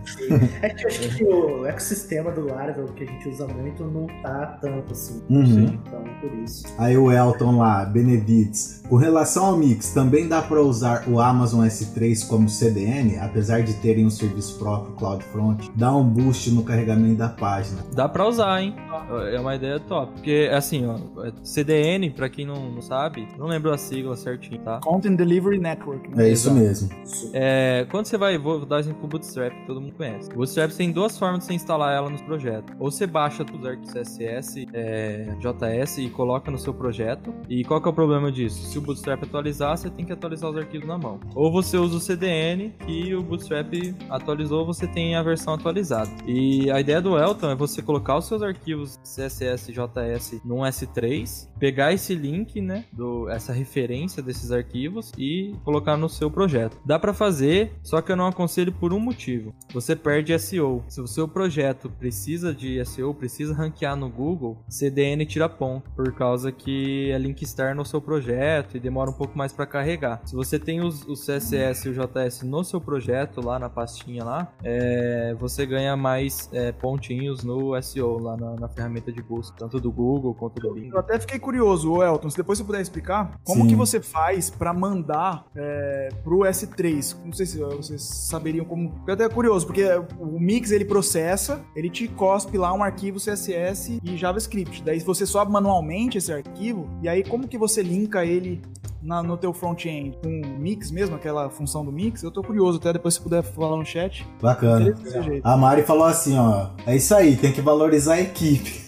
[0.62, 4.08] É que eu acho que o ecossistema do Laravel que a gente usa muito não
[4.24, 5.22] tá tanto assim.
[5.30, 5.64] Uhum.
[5.66, 6.66] Então, por isso.
[6.80, 8.82] Aí o Elton lá, Benedicts.
[8.90, 13.74] Com relação ao Mix, também dá para usar o Amazon S3 como CDN, apesar de
[13.76, 17.84] terem um serviço próprio CloudFront, dá um boost no carregamento da página.
[17.94, 18.63] Dá pra usar, hein?
[19.34, 20.12] É uma ideia top.
[20.14, 20.98] Porque, assim, ó,
[21.44, 24.80] CDN, pra quem não, não sabe, não lembro a sigla certinho, tá?
[24.84, 26.10] Content Delivery Network.
[26.10, 26.28] né?
[26.28, 26.60] É isso Exato.
[26.60, 26.90] mesmo.
[27.34, 30.30] É, quando você vai, vou dar exemplo pro Bootstrap, que todo mundo conhece.
[30.32, 32.74] O Bootstrap tem duas formas de você instalar ela nos projetos.
[32.80, 37.34] Ou você baixa os arquivos CSS, é, JS e coloca no seu projeto.
[37.50, 38.64] E qual que é o problema disso?
[38.66, 41.20] Se o Bootstrap atualizar, você tem que atualizar os arquivos na mão.
[41.36, 43.74] Ou você usa o CDN e o Bootstrap
[44.10, 46.10] atualizou, você tem a versão atualizada.
[46.26, 48.53] E a ideia do Elton é você colocar os seus arquivos
[49.04, 55.56] CSS e JS num S3, pegar esse link, né, do, essa referência desses arquivos e
[55.64, 56.78] colocar no seu projeto.
[56.86, 59.54] Dá pra fazer, só que eu não aconselho por um motivo.
[59.74, 60.84] Você perde SEO.
[60.88, 66.14] Se o seu projeto precisa de SEO, precisa ranquear no Google, CDN tira ponto, por
[66.14, 70.22] causa que é link externo ao seu projeto e demora um pouco mais pra carregar.
[70.26, 74.24] Se você tem os, os CSS e o JS no seu projeto, lá na pastinha
[74.24, 79.56] lá, é, você ganha mais é, pontinhos no SEO, lá na, na ferramenta de busca,
[79.58, 80.90] tanto do Google quanto do Bing.
[80.90, 83.70] Eu até fiquei curioso, ô Elton, se depois você puder explicar, como Sim.
[83.70, 87.16] que você faz pra mandar é, pro S3?
[87.24, 88.94] Não sei se vocês saberiam como.
[89.08, 89.86] Eu até curioso, porque
[90.20, 94.84] o Mix ele processa, ele te cospe lá um arquivo CSS e JavaScript.
[94.84, 98.62] Daí você sobe manualmente esse arquivo, e aí como que você linka ele
[99.04, 102.24] na- no teu front-end com o Mix mesmo, aquela função do Mix?
[102.24, 104.26] Eu tô curioso, até depois se puder falar no chat.
[104.42, 104.96] Bacana.
[105.24, 105.42] Jeito.
[105.48, 108.82] A Mari falou assim, ó, é isso aí, tem que valorizar a equipe.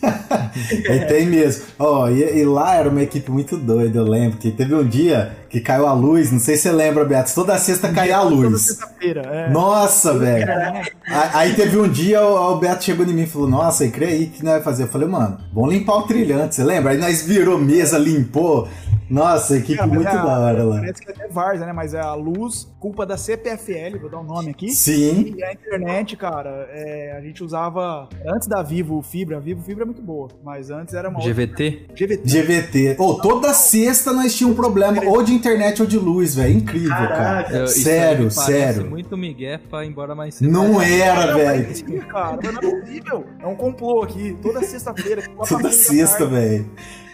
[0.72, 1.66] e tem mesmo.
[1.80, 5.36] Ó, e, e lá era uma equipe muito doida, eu lembro, que teve um dia
[5.50, 8.36] que caiu a luz, não sei se você lembra, Beato, toda sexta caía a Toda
[8.36, 8.62] luz.
[8.64, 9.50] sexta-feira, é.
[9.50, 10.50] Nossa, velho.
[10.50, 10.82] É,
[11.34, 14.06] Aí teve um dia, o, o Beto chegou em mim e falou, nossa, e crê
[14.08, 14.84] aí, o que nós vai fazer?
[14.84, 16.92] Eu falei, mano, vamos limpar o trilhante, você lembra?
[16.92, 18.68] Aí nós virou mesa, limpou.
[19.10, 20.76] Nossa, equipe Cara, mas muito é da hora lá.
[20.78, 21.74] Parece que é até Varza, né?
[21.74, 24.70] Mas é a luz, culpa da CPFL, vou dar um nome aqui.
[24.72, 29.38] Sim, E a internet, cara, é, a gente usava antes da Vivo Fibra.
[29.38, 31.34] A Vivo Fibra é muito boa, mas antes era uma outra.
[31.34, 31.88] GVT?
[31.96, 32.24] GVT.
[32.28, 32.96] GVT.
[33.00, 36.54] Ou toda sexta nós tínhamos um problema, ou de internet ou de luz, velho.
[36.58, 37.16] Incrível, cara.
[37.16, 37.56] Caraca.
[37.56, 38.90] Eu- isso Sério, sério.
[38.90, 40.52] muito migué pra ir embora mais cedo.
[40.52, 42.08] Não era, velho.
[42.08, 43.26] cara, mas não é possível.
[43.40, 45.24] É um complô aqui, toda sexta-feira.
[45.48, 46.66] Toda sexta, velho.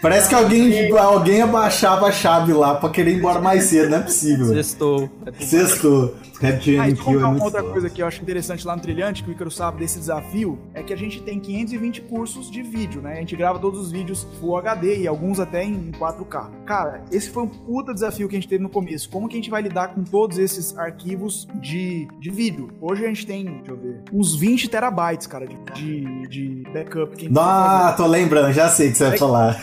[0.02, 3.99] Parece que alguém, alguém abaixava a chave lá pra querer ir embora mais cedo, não
[3.99, 4.47] é possível.
[4.47, 4.64] velho.
[4.64, 5.10] Sextou.
[5.39, 6.16] Sextou.
[6.42, 9.24] Red Ah, e Kill é uma outra coisa que eu acho interessante lá no Trilhante,
[9.24, 13.02] que o Icaro sabe desse desafio, é que a gente tem 520 cursos de vídeo,
[13.02, 13.14] né?
[13.14, 16.50] A gente grava todos os vídeos Full HD e alguns até em 4K.
[16.66, 19.10] Cara, esse foi um puta desafio que a gente teve no começo.
[19.10, 22.70] Como que a gente vai lidar com todos esses arquivos de, de vídeo?
[22.82, 27.16] Hoje a gente tem, deixa eu ver, uns 20 terabytes, cara, de, de, de backup.
[27.16, 27.30] Que.
[27.38, 29.62] Ah, tô lembrando, já sei o que você vai falar.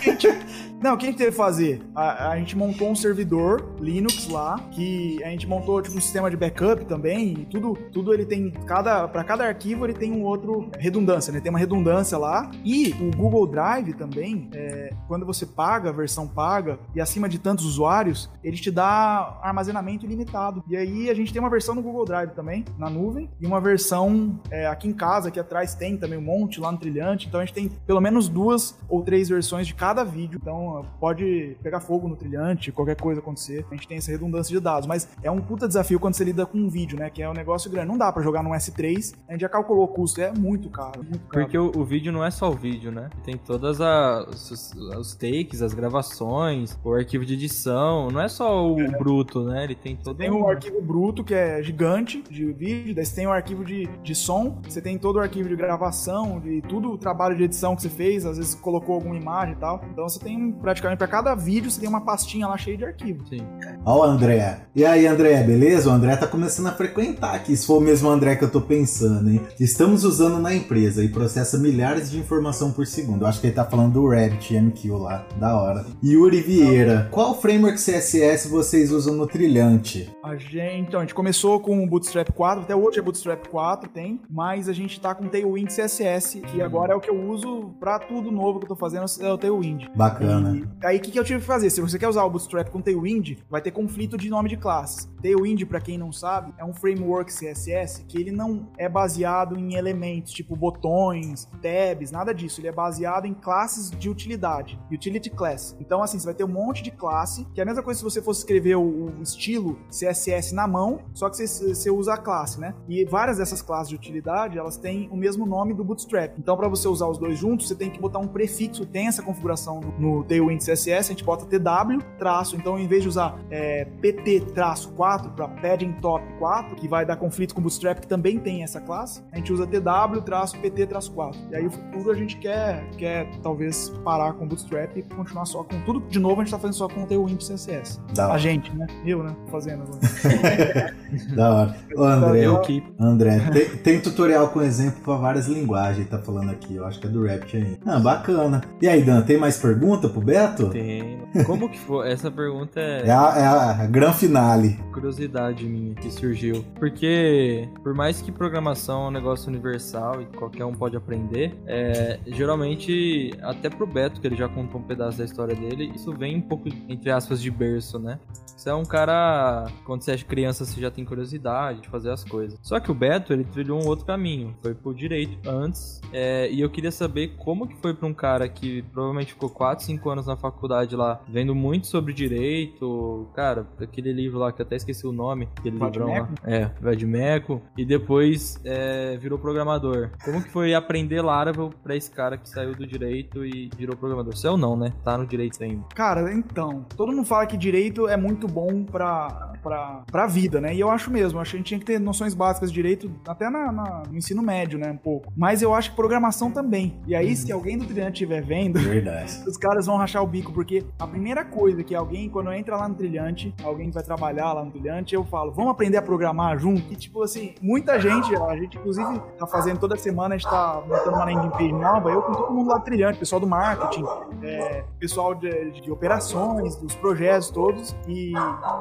[0.80, 1.82] Não, o que a gente teve que fazer?
[1.92, 6.30] A, a gente montou um servidor Linux lá, que a gente montou tipo um sistema
[6.30, 10.22] de backup também, e tudo, tudo ele tem cada para cada arquivo ele tem um
[10.22, 11.40] outro redundância, né?
[11.40, 16.28] Tem uma redundância lá e o Google Drive também, é, quando você paga a versão
[16.28, 20.62] paga e acima de tantos usuários, ele te dá armazenamento ilimitado.
[20.68, 23.60] E aí a gente tem uma versão no Google Drive também na nuvem e uma
[23.60, 27.26] versão é, aqui em casa, aqui atrás tem também um monte lá no Trilhante.
[27.26, 30.38] Então a gente tem pelo menos duas ou três versões de cada vídeo.
[30.40, 30.67] Então
[31.00, 33.64] pode pegar fogo no Trilhante, qualquer coisa acontecer.
[33.70, 34.86] A gente tem essa redundância de dados.
[34.86, 37.10] Mas é um puta desafio quando você lida com um vídeo, né?
[37.10, 37.88] Que é um negócio grande.
[37.88, 39.14] Não dá pra jogar no S3.
[39.28, 40.20] A gente já calculou o custo.
[40.20, 41.02] É muito caro.
[41.02, 41.44] Muito caro.
[41.44, 43.08] Porque o, o vídeo não é só o vídeo, né?
[43.24, 48.08] Tem todas as os, os takes, as gravações, o arquivo de edição.
[48.10, 49.64] Não é só o bruto, né?
[49.64, 53.14] Ele tem todo Tem um- o arquivo bruto, que é gigante, de vídeo, daí você
[53.16, 56.92] tem o arquivo de, de som, você tem todo o arquivo de gravação, de tudo
[56.92, 59.80] o trabalho de edição que você fez, às vezes colocou alguma imagem e tal.
[59.92, 63.26] Então você tem praticamente para cada vídeo, você tem uma pastinha lá cheia de arquivo.
[63.28, 63.46] Sim.
[63.84, 64.60] Ó o André.
[64.74, 65.88] E aí, André, beleza?
[65.88, 68.60] O André tá começando a frequentar aqui, se for o mesmo André que eu tô
[68.60, 69.40] pensando, hein?
[69.58, 73.22] Estamos usando na empresa e processa milhares de informação por segundo.
[73.22, 75.24] Eu acho que ele tá falando do Rabbit MQ lá.
[75.38, 75.86] Da hora.
[76.02, 77.08] Yuri Vieira.
[77.10, 80.10] Qual framework CSS vocês usam no Trilhante?
[80.22, 83.90] A gente, então, a gente começou com o Bootstrap 4, até hoje é Bootstrap 4,
[83.90, 87.70] tem, mas a gente tá com Tailwind CSS, que agora é o que eu uso
[87.80, 89.86] pra tudo novo que eu tô fazendo, é o Tailwind.
[89.94, 90.47] Bacana.
[90.82, 91.70] Aí o que, que eu tive que fazer?
[91.70, 95.08] Se você quer usar o Bootstrap com Tailwind, vai ter conflito de nome de classes.
[95.22, 99.74] Tailwind, para quem não sabe, é um framework CSS que ele não é baseado em
[99.74, 102.60] elementos tipo botões, tabs, nada disso.
[102.60, 105.76] Ele é baseado em classes de utilidade, utility class.
[105.80, 108.04] Então, assim, você vai ter um monte de classe, que é a mesma coisa se
[108.04, 112.60] você fosse escrever o, estilo CSS na mão, só que você, você usa a classe,
[112.60, 112.74] né?
[112.88, 116.38] E várias dessas classes de utilidade, elas têm o mesmo nome do Bootstrap.
[116.38, 119.22] Então, para você usar os dois juntos, você tem que botar um prefixo, tem essa
[119.22, 122.56] configuração no Tailwind CSS, a gente bota TW, traço.
[122.56, 127.54] Então, em vez de usar é, PT-4 para padding top 4, que vai dar conflito
[127.54, 131.36] com o Bootstrap, que também tem essa classe, a gente usa TW-PT-4.
[131.50, 135.44] E aí, o futuro a gente quer, quer talvez parar com o Bootstrap e continuar
[135.44, 136.00] só com tudo.
[136.08, 138.00] De novo, a gente tá fazendo só com o Tailwind CSS.
[138.14, 138.86] Da a gente, né?
[139.04, 139.34] Eu, né?
[139.50, 139.98] Fazendo agora.
[141.34, 141.76] da hora.
[141.96, 142.82] Ô, André, Eu que.
[142.98, 146.76] André, tem, tem tutorial com exemplo para várias linguagens, tá falando aqui.
[146.76, 147.78] Eu acho que é do Rapt aí.
[147.86, 148.62] Ah, bacana.
[148.80, 150.68] E aí, Dan, tem mais pergunta pro Beto?
[150.68, 151.18] Tem.
[151.46, 152.10] Como que foi?
[152.12, 153.06] Essa pergunta é.
[153.06, 154.78] É a, é a gran finale.
[154.92, 156.64] curiosidade minha que surgiu.
[156.78, 162.18] Porque, por mais que programação é um negócio universal e qualquer um pode aprender, é,
[162.26, 166.36] geralmente, até pro Beto, que ele já contou um pedaço da história dele, isso vem
[166.36, 168.18] um pouco, entre aspas, de berço, né?
[168.58, 172.24] Você é um cara, quando você é criança, você já tem curiosidade de fazer as
[172.24, 172.58] coisas.
[172.60, 176.60] Só que o Beto, ele trilhou um outro caminho, foi pro direito antes, é, e
[176.60, 180.26] eu queria saber como que foi pra um cara que provavelmente ficou 4, 5 anos
[180.26, 185.06] na faculdade lá, vendo muito sobre direito, cara, aquele livro lá que eu até esqueci
[185.06, 186.28] o nome, aquele livrão lá.
[186.42, 190.10] É, Vadmeco, e depois é, virou programador.
[190.24, 194.36] Como que foi aprender Laravel pra esse cara que saiu do direito e virou programador?
[194.36, 194.92] Seu não, né?
[195.04, 195.84] Tá no direito ainda.
[195.94, 200.74] Cara, então, todo mundo fala que direito é muito bom pra, pra, pra vida, né?
[200.74, 203.10] E eu acho mesmo, acho que a gente tinha que ter noções básicas de direito
[203.26, 204.90] até na, na- no ensino médio, né?
[204.90, 205.32] Um pouco.
[205.36, 206.96] Mas eu acho que programação também.
[207.06, 209.42] E aí, se alguém do Trilhante estiver vendo, Verdade.
[209.46, 212.88] os caras vão rachar o bico, porque a primeira coisa que alguém, quando entra lá
[212.88, 216.58] no trilhante, alguém que vai trabalhar lá no trilhante, eu falo, vamos aprender a programar
[216.58, 216.92] junto?
[216.92, 220.82] E tipo assim, muita gente, a gente inclusive tá fazendo toda semana, a gente tá
[220.86, 224.04] montando uma landing page nova, eu com todo mundo lá do trilhante, pessoal do marketing,
[224.42, 228.32] é, pessoal de, de operações, dos projetos todos, e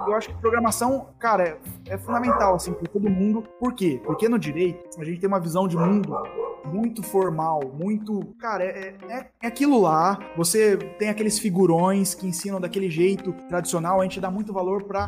[0.08, 1.58] eu acho que programação, cara, é,
[1.90, 3.44] é fundamental, assim, pra todo mundo.
[3.60, 4.02] Por quê?
[4.04, 6.16] Porque no direito, a gente tem uma visão de mundo
[6.74, 8.36] muito formal, muito.
[8.40, 10.20] Cara, é, é, é aquilo lá.
[10.36, 15.08] Você tem aqueles figurões que ensinam daquele jeito tradicional, a gente dá muito valor para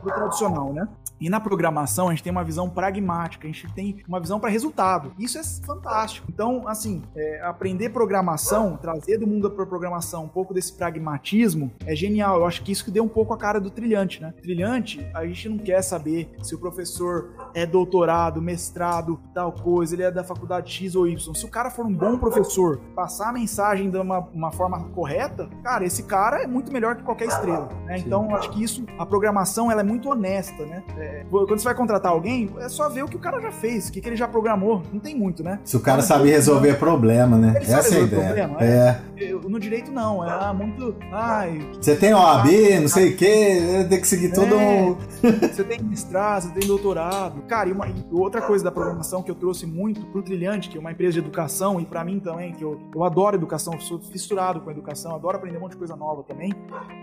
[0.00, 0.88] pro tradicional, né?
[1.20, 4.50] E na programação a gente tem uma visão pragmática, a gente tem uma visão para
[4.50, 5.12] resultado.
[5.18, 6.28] Isso é fantástico.
[6.32, 11.94] Então, assim, é, aprender programação, trazer do mundo para programação um pouco desse pragmatismo é
[11.94, 12.38] genial.
[12.38, 14.32] Eu acho que isso que deu um pouco a cara do trilhante, né?
[14.40, 20.04] Trilhante, a gente não quer saber se o professor é doutorado, mestrado, tal coisa, ele
[20.04, 21.34] é da faculdade X ou Y.
[21.34, 25.48] Se o cara for um bom professor, passar a mensagem de uma, uma forma correta,
[25.62, 27.68] cara, esse cara é muito melhor que qualquer estrela.
[27.86, 27.98] Né?
[27.98, 30.82] Então, acho que isso, a programação, ela é muito honesta, né?
[30.96, 33.88] É, quando você vai contratar alguém, é só ver o que o cara já fez,
[33.88, 34.82] o que, que ele já programou.
[34.92, 35.58] Não tem muito, né?
[35.64, 37.54] Se o cara sabe resolver problema, né?
[37.56, 38.24] Ele sabe Essa é a ideia.
[38.24, 39.00] problema, É.
[39.16, 40.24] Eu- no direito, não.
[40.24, 40.94] É ah, muito.
[41.12, 42.46] Ai, Você tem OAB,
[42.80, 44.56] não sei o quê, tem que seguir todo É.
[44.56, 44.96] um.
[45.52, 47.42] Você tem mestrado, você tem doutorado.
[47.48, 50.76] Cara, e, uma, e outra coisa da programação que eu trouxe muito pro Trilhante, que
[50.76, 53.98] é uma empresa de educação, e pra mim também, que eu, eu adoro educação, sou
[53.98, 56.52] fissurado com educação, adoro aprender um monte de coisa nova também,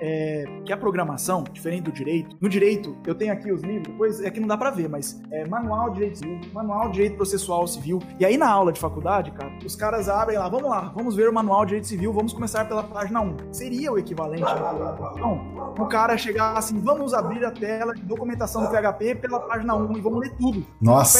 [0.01, 4.21] é que a programação, diferente do direito, no direito, eu tenho aqui os livros, depois
[4.21, 7.17] é que não dá pra ver, mas é Manual de Direito Civil, Manual de Direito
[7.17, 10.91] Processual Civil, e aí na aula de faculdade, cara, os caras abrem lá, vamos lá,
[10.95, 13.35] vamos ver o Manual de Direito Civil, vamos começar pela página 1.
[13.51, 18.69] Seria o equivalente programação, o cara chegar assim, vamos abrir a tela de documentação do
[18.69, 20.65] PHP pela página 1 e vamos ler tudo.
[20.81, 21.19] Nossa,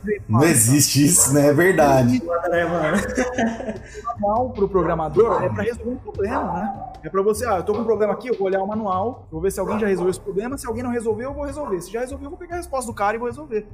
[0.01, 1.47] eu falei, não existe isso, né?
[1.47, 2.21] É verdade.
[2.49, 2.97] né, mano?
[4.21, 6.91] manual pro programador é pra resolver um problema, né?
[7.03, 9.27] É pra você, ah, eu tô com um problema aqui, eu vou olhar o manual,
[9.31, 11.81] vou ver se alguém já resolveu esse problema, se alguém não resolveu, eu vou resolver.
[11.81, 13.65] Se já resolveu, eu vou pegar a resposta do cara e vou resolver.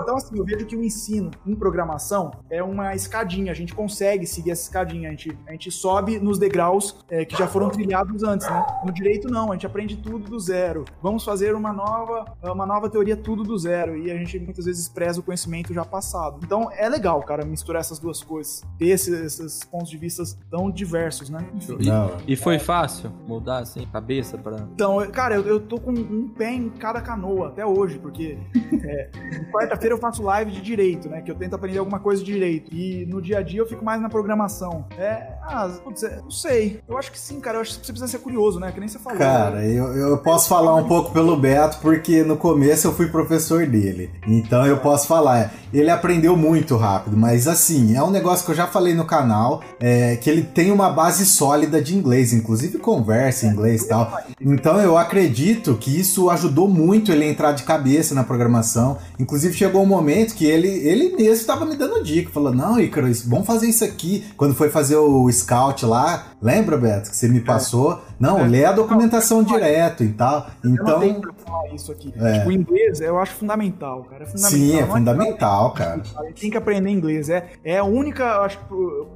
[0.00, 4.24] Então, assim, eu vejo que o ensino em programação é uma escadinha, a gente consegue
[4.24, 8.22] seguir essa escadinha, a gente, a gente sobe nos degraus é, que já foram trilhados
[8.22, 8.64] antes, né?
[8.84, 10.84] No direito, não, a gente aprende tudo do zero.
[11.02, 14.88] Vamos fazer uma nova, uma nova teoria tudo do zero, e a gente muitas vezes
[14.88, 16.40] preza o conhecimento já passado.
[16.42, 20.70] Então, é legal, cara, misturar essas duas coisas, ter esses, esses pontos de vista tão
[20.70, 21.46] diversos, né?
[21.78, 22.12] E, Não.
[22.26, 24.56] e foi fácil mudar assim, cabeça pra.
[24.74, 28.38] Então, cara, eu, eu tô com um pé em cada canoa até hoje, porque
[28.84, 29.10] é,
[29.52, 31.20] quarta-feira eu faço live de direito, né?
[31.20, 32.72] Que eu tento aprender alguma coisa de direito.
[32.74, 34.86] E no dia a dia eu fico mais na programação.
[34.98, 36.80] É, Ah, putz, é, não sei.
[36.88, 37.58] Eu acho que sim, cara.
[37.58, 38.72] Eu acho que você precisa ser curioso, né?
[38.72, 39.18] Que nem você falou.
[39.18, 43.66] Cara, eu, eu posso falar um pouco pelo Beto, porque no começo eu fui professor
[43.66, 44.10] dele.
[44.26, 45.52] Então eu posso falar.
[45.72, 49.62] Ele aprendeu muito rápido, mas assim, é um negócio que eu já falei no canal,
[49.80, 54.16] é, que ele tem uma base sólida de inglês, inclusive conversa em inglês e tal.
[54.40, 58.98] Então eu acredito que isso ajudou muito ele a entrar de cabeça na programação.
[59.18, 63.10] Inclusive chegou um momento que ele, ele mesmo estava me dando dica, falou: Não, Ícaro,
[63.26, 64.24] vamos fazer isso aqui.
[64.36, 68.00] Quando foi fazer o scout lá, lembra, Beto, que você me passou?
[68.18, 68.46] Não, É.
[68.46, 70.46] lê a documentação direto e tal.
[70.64, 71.20] Então,
[71.56, 72.12] falar isso aqui.
[72.16, 72.32] É.
[72.34, 74.24] Tipo, o inglês eu acho fundamental, cara.
[74.24, 74.50] É fundamental.
[74.50, 76.02] sim, é fundamental, cara.
[76.16, 77.28] A gente tem que aprender inglês.
[77.28, 78.58] É, é a única, eu acho,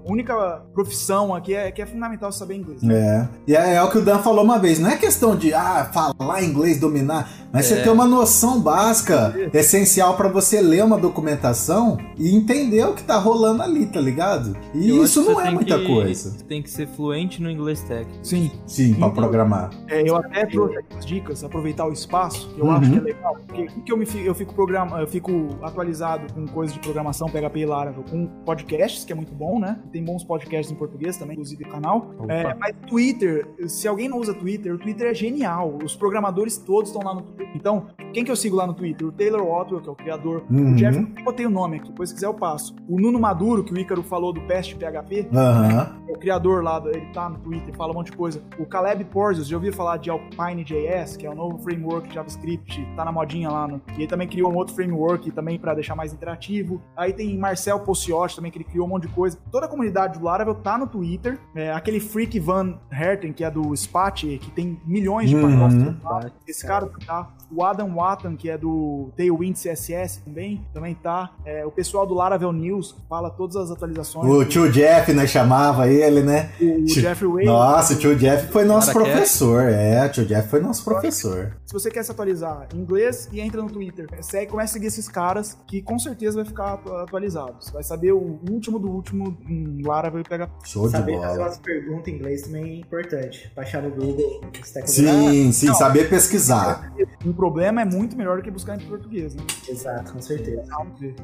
[0.04, 2.82] única profissão aqui é, que é fundamental saber inglês.
[2.82, 3.28] É.
[3.46, 5.90] E é, é o que o Dan falou uma vez, não é questão de ah,
[5.92, 7.82] falar inglês, dominar, mas você É.
[7.82, 13.16] ter uma noção básica, essencial pra você ler uma documentação e entender o que tá
[13.16, 14.56] rolando ali, tá ligado?
[14.74, 16.30] E Eu isso não você é tem muita que- coisa.
[16.30, 18.18] Você tem que ser fluente no inglês técnico.
[18.24, 18.50] Sim.
[18.66, 19.70] Sim, pra Então- programar.
[19.88, 22.72] É, eu até trouxe algumas dicas, aproveitar o espaço, que eu Uhum.
[22.72, 23.36] acho que é legal.
[23.46, 25.30] Porque o que eu, me, eu fico programa, eu fico
[25.62, 29.78] atualizado com coisas de programação, PHP e Laravel, com podcasts, que é muito bom, né?
[29.92, 32.10] Tem bons podcasts em português também, inclusive no canal.
[32.28, 35.78] É, mas Twitter, se alguém não usa Twitter, o Twitter é genial.
[35.84, 37.39] Os programadores todos estão lá no Twitter.
[37.54, 39.06] Então, quem que eu sigo lá no Twitter?
[39.06, 40.42] O Taylor Otwell, que é o criador.
[40.50, 40.72] Uhum.
[40.72, 42.74] O Jeff, eu botei o nome aqui, depois se quiser eu passo.
[42.88, 45.96] O Nuno Maduro, que o Ícaro falou do Pest PHP, Aham.
[46.08, 48.42] o criador lá, ele tá no Twitter, fala um monte de coisa.
[48.58, 52.86] O Caleb Porzios, já ouviu falar de Alpine.js, que é o novo framework de JavaScript,
[52.96, 53.66] tá na modinha lá.
[53.68, 56.80] No, e ele também criou um outro framework também para deixar mais interativo.
[56.96, 59.38] Aí tem Marcel Posciotti também, que ele criou um monte de coisa.
[59.50, 61.38] Toda a comunidade do Laravel tá no Twitter.
[61.54, 65.94] É, aquele Freak Van Herten, que é do Spot, que tem milhões de Uhum.
[66.02, 66.32] pacotes.
[66.46, 67.29] Esse cara tá.
[67.54, 71.30] O Adam Watton, que é do Tailwind CSS também, também tá.
[71.44, 74.30] É, o pessoal do Laravel News fala todas as atualizações.
[74.30, 76.50] O tio Jeff, nós chamava ele, né?
[76.60, 77.46] O Tio- Jeffrey Wade.
[77.46, 79.62] Nossa, o tio Jeff foi nosso Cara, professor.
[79.68, 81.56] É, o tio Jeff foi nosso professor.
[81.70, 84.86] Se você quer se atualizar em inglês e entra no Twitter, segue, começa a seguir
[84.88, 87.54] esses caras que com certeza vai ficar atu- atualizado.
[87.60, 90.50] Você vai saber o último do último em Laravel e pegar.
[90.64, 91.38] Show de Saber fazer bola.
[91.46, 93.52] umas perguntas em inglês também é importante.
[93.54, 94.40] Baixar no Google.
[94.84, 95.74] Sim, sim, Não.
[95.76, 96.92] saber pesquisar.
[97.24, 99.42] Um problema é muito melhor do que buscar em português, né?
[99.68, 100.64] Exato, com certeza.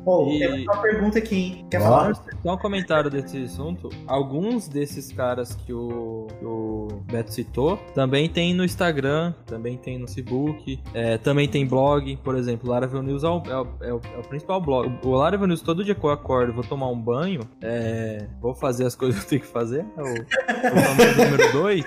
[0.05, 1.67] Bom, E- tem uma pergunta aqui, hein?
[1.69, 1.83] Quer Ó.
[1.83, 2.15] falar?
[2.45, 3.89] Só um comentário desse assunto.
[4.07, 9.99] Alguns desses caras que o, que o Beto citou também tem no Instagram, também tem
[9.99, 10.36] no Facebook,
[10.95, 12.17] é, também tem blog.
[12.23, 14.93] Por exemplo, o Laravel News é o, é o- é o- é o principal blog.
[15.05, 18.85] O Laravel News, todo dia que eu acordo, vou tomar um banho, é, vou fazer
[18.87, 21.85] as coisas que eu tenho que fazer, é o, o famoso número 2.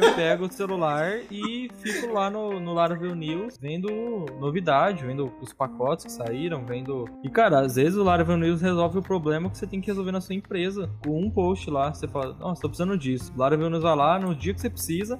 [0.00, 3.88] Eu pego o celular e fico lá no, no Laravel News vendo
[4.40, 7.04] novidade, vendo os pacotes que saíram, vendo.
[7.24, 10.12] E cara, às vezes o Laravel News resolve o problema que você tem que resolver
[10.12, 10.90] na sua empresa.
[11.04, 13.32] Com um post lá, você fala, nossa, tô precisando disso.
[13.36, 15.18] O Laravel News vai lá, no dia que você precisa,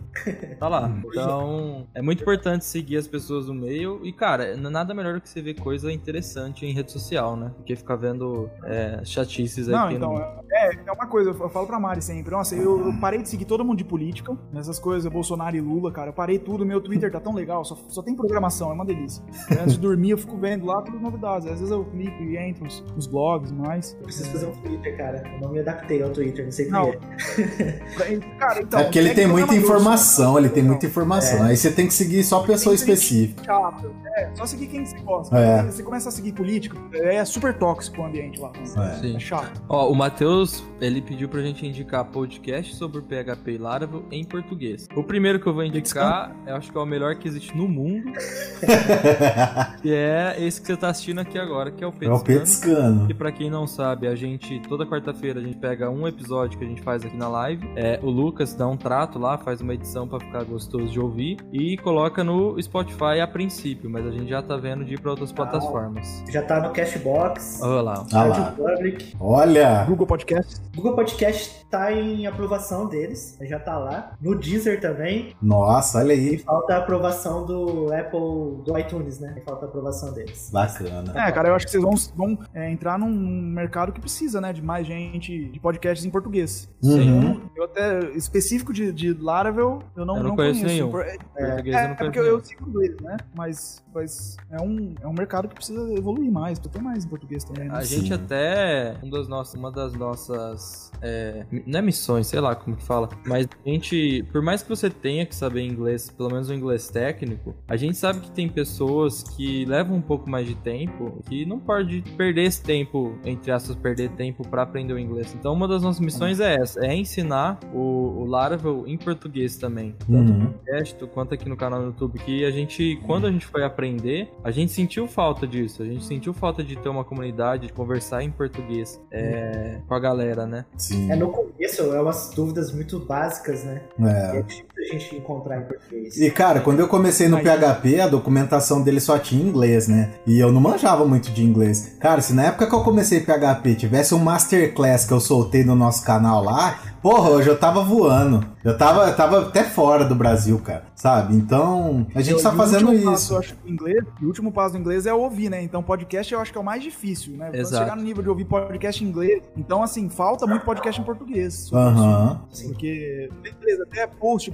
[0.59, 0.91] tá lá.
[1.07, 4.01] Então, é muito importante seguir as pessoas no meio.
[4.05, 7.53] E, cara, nada melhor do que você ver coisa interessante em rede social, né?
[7.57, 9.75] Do que ficar vendo é, chatices aí.
[9.75, 12.87] Não, que então, não- é, é uma coisa, eu falo pra Mari sempre, nossa, eu,
[12.87, 16.12] eu parei de seguir todo mundo de política, nessas coisas, Bolsonaro e Lula, cara, eu
[16.12, 19.23] parei tudo, meu Twitter tá tão legal, só, só tem programação, é uma delícia.
[19.61, 22.37] Antes de dormir eu fico vendo lá todas as novidades, às vezes eu clico e
[22.37, 23.95] entro nos, nos blogs, mas...
[23.99, 25.23] Eu preciso fazer um Twitter, cara.
[25.35, 26.91] Eu não me adaptei ao Twitter, não sei por Não,
[27.37, 28.21] quê.
[28.39, 31.43] Cara, então, é porque ele tem muita informação, ele tem muita informação.
[31.43, 33.44] Aí você tem que seguir só pessoa seguir específica.
[33.44, 33.94] chato.
[34.16, 35.38] É, só seguir quem você gosta.
[35.38, 35.62] É.
[35.64, 38.52] Você começa a seguir político, é super tóxico o ambiente lá.
[38.56, 38.94] É.
[39.00, 39.16] Sim.
[39.16, 39.62] É chato.
[39.68, 44.86] Ó, o Matheus, ele pediu pra gente indicar podcast sobre PHP e Laravel em português.
[44.96, 47.68] O primeiro que eu vou indicar, eu acho que é o melhor que existe no
[47.68, 48.11] mundo,
[49.82, 53.11] que é esse que você tá assistindo aqui agora, que é o É o petiscando.
[53.11, 56.64] E pra quem não sabe, a gente, toda quarta-feira, a gente pega um episódio que
[56.64, 57.68] a gente faz aqui na live.
[57.76, 61.38] É, o Lucas dá um trato lá, faz uma edição pra ficar gostoso de ouvir
[61.52, 65.11] e coloca no Spotify a princípio, mas a gente já tá vendo de ir pra
[65.11, 66.22] outras plataformas.
[66.30, 68.07] Já tá no Cashbox, Olha lá.
[68.12, 68.53] Ah lá.
[68.57, 69.16] Public.
[69.20, 69.84] Olha!
[69.84, 70.61] Google Podcast.
[70.74, 74.12] Google Podcast tá em aprovação deles, já tá lá.
[74.20, 75.34] No Deezer também.
[75.42, 76.38] Nossa, olha E aí.
[76.38, 79.34] falta a aprovação do Apple, do iTunes, né?
[79.44, 80.51] Falta a aprovação deles.
[80.53, 81.12] Bacana.
[81.16, 84.53] É, cara, eu acho que vocês vão, vão é, entrar num mercado que precisa, né,
[84.53, 86.68] de mais gente de podcasts em português.
[86.82, 87.40] Uhum.
[87.57, 90.74] Eu até, específico de, de Laravel, eu não, Eu não não conheço conheço.
[90.74, 90.90] nenhum.
[90.90, 93.16] Por- É, Português é, porque eu, eu sigo inglês, né?
[93.34, 97.09] Mas, mas é, um, é um mercado que precisa evoluir mais, pra ter mais em
[97.09, 97.68] português também.
[97.68, 97.74] Né?
[97.76, 98.01] A Sim.
[98.01, 100.91] gente até, um das nossas, uma das nossas.
[101.01, 103.09] É, não é missões, sei lá como que fala.
[103.26, 106.89] Mas a gente, por mais que você tenha que saber inglês, pelo menos o inglês
[106.89, 111.45] técnico, a gente sabe que tem pessoas que levam um pouco mais de tempo que
[111.47, 115.34] não pode perder esse tempo, entre aspas, perder tempo para aprender o inglês.
[115.39, 117.78] Então, uma das nossas missões é essa: é ensinar o,
[118.22, 119.95] o Laravel em português também.
[119.99, 120.39] Tanto Uhum.
[120.39, 122.19] no podcast quanto aqui no canal no YouTube.
[122.21, 125.83] Que a gente, quando a gente foi aprender, a gente sentiu falta disso.
[125.83, 129.99] A gente sentiu falta de ter uma comunidade, de conversar em português é, com a
[129.99, 130.64] galera, né?
[130.77, 131.11] Sim.
[131.11, 133.83] É, no começo é umas dúvidas muito básicas, né?
[133.99, 134.39] E É.
[134.39, 136.16] é difícil a gente encontrar em português.
[136.16, 140.14] E cara, quando eu comecei no Aí- PHP, a documentação dele só tinha inglês, né?
[140.27, 141.97] E eu não manjava muito de inglês.
[142.01, 145.75] Cara, se na época que eu comecei PHP tivesse um masterclass que eu soltei no
[145.75, 148.44] nosso canal lá, porra, hoje eu tava voando.
[148.64, 150.84] Eu tava, eu tava até fora do Brasil, cara.
[150.94, 151.34] Sabe?
[151.34, 153.34] Então, a gente E tá o fazendo último passo, isso.
[153.34, 155.62] eu acho, inglês, e o último passo do inglês é ouvir, né?
[155.62, 157.51] Então, podcast eu acho que é o mais difícil, né?
[157.53, 157.84] Você Exato.
[157.84, 159.42] chegar no nível de ouvir podcast em inglês.
[159.57, 161.70] Então, assim, falta muito podcast em português.
[161.72, 162.40] Aham.
[162.66, 163.30] Porque,
[163.61, 164.51] beleza, até post,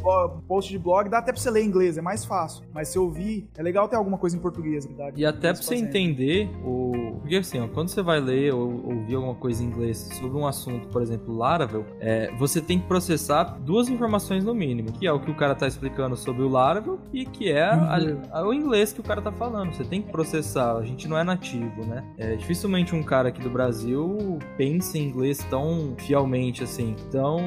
[0.46, 2.62] post de blog dá até pra você ler em inglês, é mais fácil.
[2.74, 5.20] Mas se ouvir, é legal ter alguma coisa em português, verdade?
[5.20, 5.88] E até pra Isso você fazendo.
[5.88, 7.16] entender o.
[7.20, 10.46] Porque assim, ó, quando você vai ler ou ouvir alguma coisa em inglês sobre um
[10.46, 15.12] assunto, por exemplo, Laravel, é, você tem que processar duas informações no mínimo, que é
[15.12, 18.20] o que o cara tá explicando sobre o Laravel e que é a- Uhum.
[18.32, 19.72] a- o inglês que o cara tá falando.
[19.72, 22.04] Você tem que processar, a gente não é nativo, né?
[22.18, 26.94] É, dificilmente um cara aqui do Brasil pensa em inglês tão fielmente assim.
[27.08, 27.38] Então,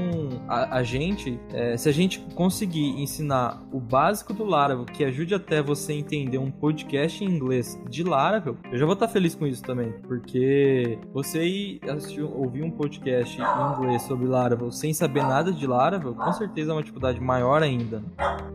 [0.47, 5.33] a, a gente, é, se a gente conseguir ensinar o básico do Laravel, que ajude
[5.35, 9.45] até você entender um podcast em inglês de Laravel, eu já vou estar feliz com
[9.45, 9.91] isso também.
[10.07, 15.65] Porque você ir assistir, ouvir um podcast em inglês sobre Laravel sem saber nada de
[15.65, 18.03] Laravel, com certeza é uma dificuldade maior ainda.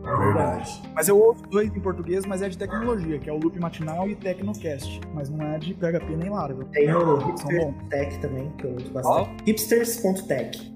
[0.01, 0.81] Verdade.
[0.93, 4.07] Mas eu ouço dois em português, mas é de tecnologia, que é o Loop Matinal
[4.09, 5.01] e Tecnocast.
[5.13, 6.65] Mas não é de PHP nem Laravel.
[6.71, 7.43] Tem o bons.
[7.89, 9.29] Tech também, que eu uso bastante.
[9.45, 10.73] Hipsters.tech.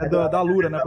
[0.00, 0.80] É da, da Lura, né?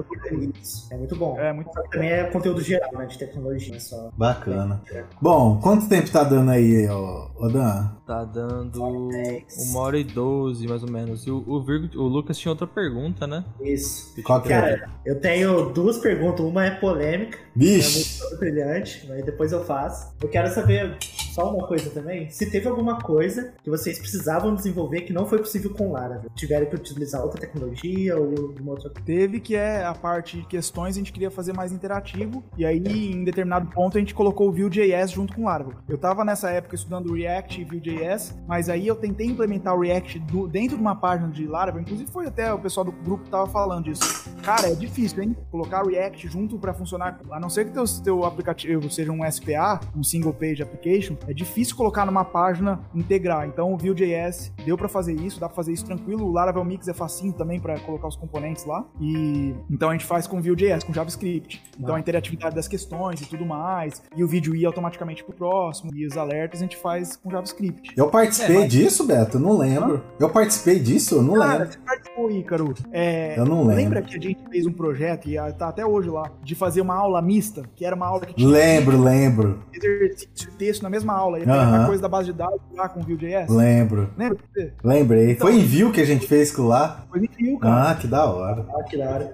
[0.92, 1.40] É muito bom.
[1.40, 3.06] É muito Só que também é conteúdo geral, né?
[3.06, 4.10] De tecnologia só.
[4.18, 4.82] Bacana.
[5.22, 7.90] Bom, quanto tempo tá dando aí, ô, ô Dan?
[8.06, 11.26] Tá dando uma hora e doze, mais ou menos.
[11.26, 13.44] E o, o, Virgo- o Lucas tinha outra pergunta, né?
[13.62, 13.91] Isso.
[14.24, 14.62] Qual que é?
[14.62, 16.46] Cara, eu tenho duas perguntas.
[16.46, 18.22] Uma é polêmica, é Vixe!
[18.22, 20.14] muito brilhante, mas depois eu faço.
[20.22, 20.98] Eu quero saber
[21.34, 22.30] só uma coisa também.
[22.30, 26.30] Se teve alguma coisa que vocês precisavam desenvolver que não foi possível com Laravel.
[26.36, 30.96] Tiveram que utilizar outra tecnologia ou alguma outra Teve que é a parte de questões,
[30.96, 32.78] a gente queria fazer mais interativo, e aí
[33.12, 35.74] em determinado ponto a gente colocou o Vue.js junto com Laravel.
[35.88, 40.20] Eu tava nessa época estudando React e Vue.js, mas aí eu tentei implementar o React
[40.20, 43.30] do- dentro de uma página de Laravel, inclusive foi até o pessoal do grupo que
[43.30, 44.30] tava falando disso.
[44.44, 45.36] Cara, é difícil, hein?
[45.50, 49.30] Colocar o React junto pra funcionar, a não ser que teu, teu aplicativo seja um
[49.32, 53.48] SPA, um Single Page Application, é difícil colocar numa página integrar.
[53.48, 56.26] Então o Vue.js deu pra fazer isso, dá pra fazer isso tranquilo.
[56.26, 58.86] O Laravel Mix é facinho também pra colocar os componentes lá.
[59.00, 61.62] E então a gente faz com Vue.js, com JavaScript.
[61.80, 65.92] Então a interatividade das questões e tudo mais, e o vídeo ir automaticamente pro próximo,
[65.94, 67.94] e os alertas a gente faz com JavaScript.
[67.96, 69.38] Eu participei É, mas- disso, Beto?
[69.38, 70.04] Eu não lembro.
[70.20, 71.16] Eu participei disso?
[71.16, 71.74] Eu não Cara, lembro.
[71.74, 72.74] você participou, Ícaro.
[72.92, 73.76] É, Eu não lembro.
[73.76, 76.96] Lembra que a gente fez um projeto, e tá até hoje lá, de fazer uma
[76.96, 81.11] aula mista, que era uma aula que tinha Lembro, lembro, exercício e texto na mesma
[81.12, 81.84] aula, e Aham.
[81.84, 83.50] a coisa da base de dados lá com o Vue.js?
[83.50, 84.10] lembro.
[84.18, 84.38] Lembra?
[84.54, 84.74] Você?
[84.84, 85.32] Lembrei.
[85.32, 87.04] Então- Foi em view que a gente fez aquilo lá?
[87.10, 87.92] Foi incrível, cara.
[87.92, 88.66] Ah, que da hora.
[88.76, 89.34] Ah, que da hora.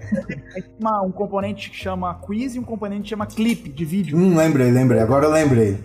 [0.55, 3.85] Aí tem uma- um componente que chama quiz e um componente que chama clip de
[3.85, 4.17] vídeo.
[4.17, 4.99] Hum, lembrei, lembrei.
[5.01, 5.77] Agora eu lembrei.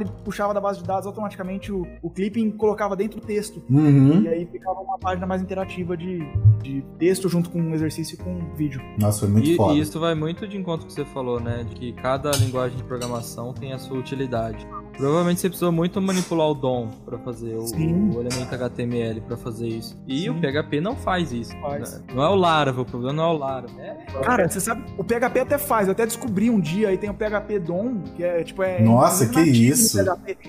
[0.00, 3.62] Ele puxava da base de dados automaticamente o, o clipping colocava dentro do texto.
[3.70, 4.22] Uhum.
[4.22, 6.20] E aí ficava uma página mais interativa de,
[6.62, 8.80] de texto junto com um exercício e com vídeo.
[9.00, 9.74] Nossa, foi muito E, foda.
[9.74, 11.64] e isso vai muito de encontro com o que você falou, né?
[11.68, 14.66] De que cada linguagem de programação tem a sua utilidade.
[14.96, 19.68] Provavelmente você precisou muito manipular o DOM para fazer o, o elemento HTML para fazer
[19.68, 20.00] isso.
[20.06, 20.30] E Sim.
[20.30, 21.56] o PHP não faz isso.
[21.60, 21.94] Faz.
[22.00, 22.04] né?
[22.14, 23.80] Não é o Laravel, o problema não é o Laravel.
[23.80, 27.10] É, Cara, você sabe, o PHP até faz, eu até descobri um dia, aí tem
[27.10, 28.80] o PHP DOM, que é tipo é.
[28.80, 29.96] Nossa, inclusive que isso.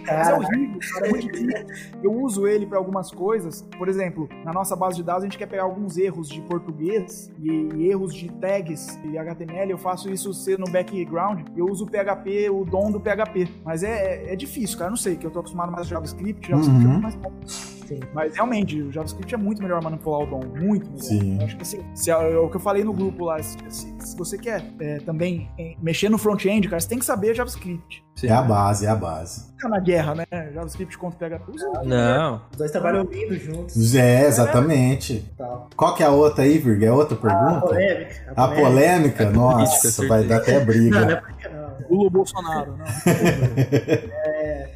[0.05, 1.65] Mas é horrível, cara, é muito difícil.
[2.03, 3.61] Eu uso ele para algumas coisas.
[3.77, 7.31] Por exemplo, na nossa base de dados a gente quer pegar alguns erros de português
[7.41, 9.71] e, e erros de tags e HTML.
[9.71, 11.47] Eu faço isso ser no background.
[11.55, 13.47] Eu uso o PHP, o DOM do PHP.
[13.63, 14.87] Mas é, é difícil, cara.
[14.87, 16.47] Eu não sei, que eu tô acostumado mais a JavaScript.
[16.49, 16.91] JavaScript é Uhum.
[16.99, 17.75] muito mais fácil.
[17.85, 17.99] Sim.
[18.15, 20.39] Mas realmente, o JavaScript é muito melhor manipular o DOM.
[20.59, 21.01] Muito melhor.
[21.03, 21.37] Sim.
[21.39, 23.93] Eu acho que assim, se, é o que eu falei no grupo lá, se, se-
[23.99, 28.03] se você quer é, também é, mexer no front-end, cara, você tem que saber JavaScript.
[28.15, 28.27] sim.
[28.27, 29.51] É a base, é a base.
[29.51, 30.25] Fica na guerra, né?
[30.53, 31.51] JavaScript contra PHP.
[31.85, 32.41] Não.
[32.51, 35.31] Os dois trabalham lindo juntos É, exatamente.
[35.75, 36.83] Qual que é a outra aí, Virg?
[36.85, 37.67] É outra A pergunta?
[37.67, 38.33] polêmica.
[38.35, 39.25] A polêmica?
[39.25, 40.07] política, Nossa, certeza.
[40.07, 40.97] vai dar até Não, não briga.
[40.97, 41.65] é polêmica, não.
[41.97, 42.85] Lula Bolsonaro, não.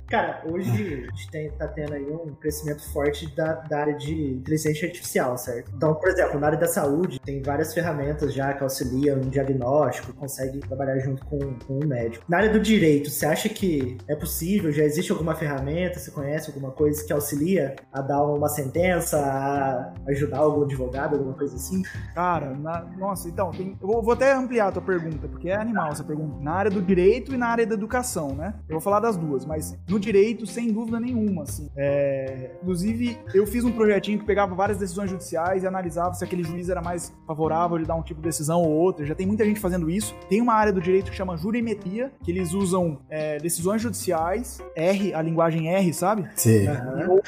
[0.10, 4.32] Cara, hoje a gente tem, tá tendo aí um crescimento forte da, da área de
[4.34, 5.72] inteligência artificial, certo?
[5.76, 10.12] Então, por exemplo, na área da saúde, tem várias ferramentas já que auxiliam no diagnóstico,
[10.14, 12.26] consegue trabalhar junto com, com um médico.
[12.28, 14.72] Na área do direito, você acha que é possível?
[14.72, 16.00] Já existe alguma ferramenta?
[16.00, 21.36] Você conhece alguma coisa que auxilia a dar uma sentença, a ajudar algum advogado, alguma
[21.36, 21.84] coisa assim?
[22.16, 25.56] Cara, na- nossa, então, tem- eu vou, vou até ampliar a tua pergunta, porque é
[25.56, 26.36] animal essa pergunta.
[26.42, 28.56] Na área do direito e na área da educação, né?
[28.68, 31.70] Eu vou falar das duas, mas no direito, sem dúvida nenhuma, assim.
[31.76, 36.44] É, inclusive, eu fiz um projetinho que pegava várias decisões judiciais e analisava se aquele
[36.44, 39.06] juiz era mais favorável de dar um tipo de decisão ou outra.
[39.06, 40.16] Já tem muita gente fazendo isso.
[40.30, 45.14] Tem uma área do direito que chama jurimetria, que eles usam é, decisões judiciais, R,
[45.14, 46.28] a linguagem R, sabe?
[46.36, 46.68] Sim.
[46.68, 47.20] Aham.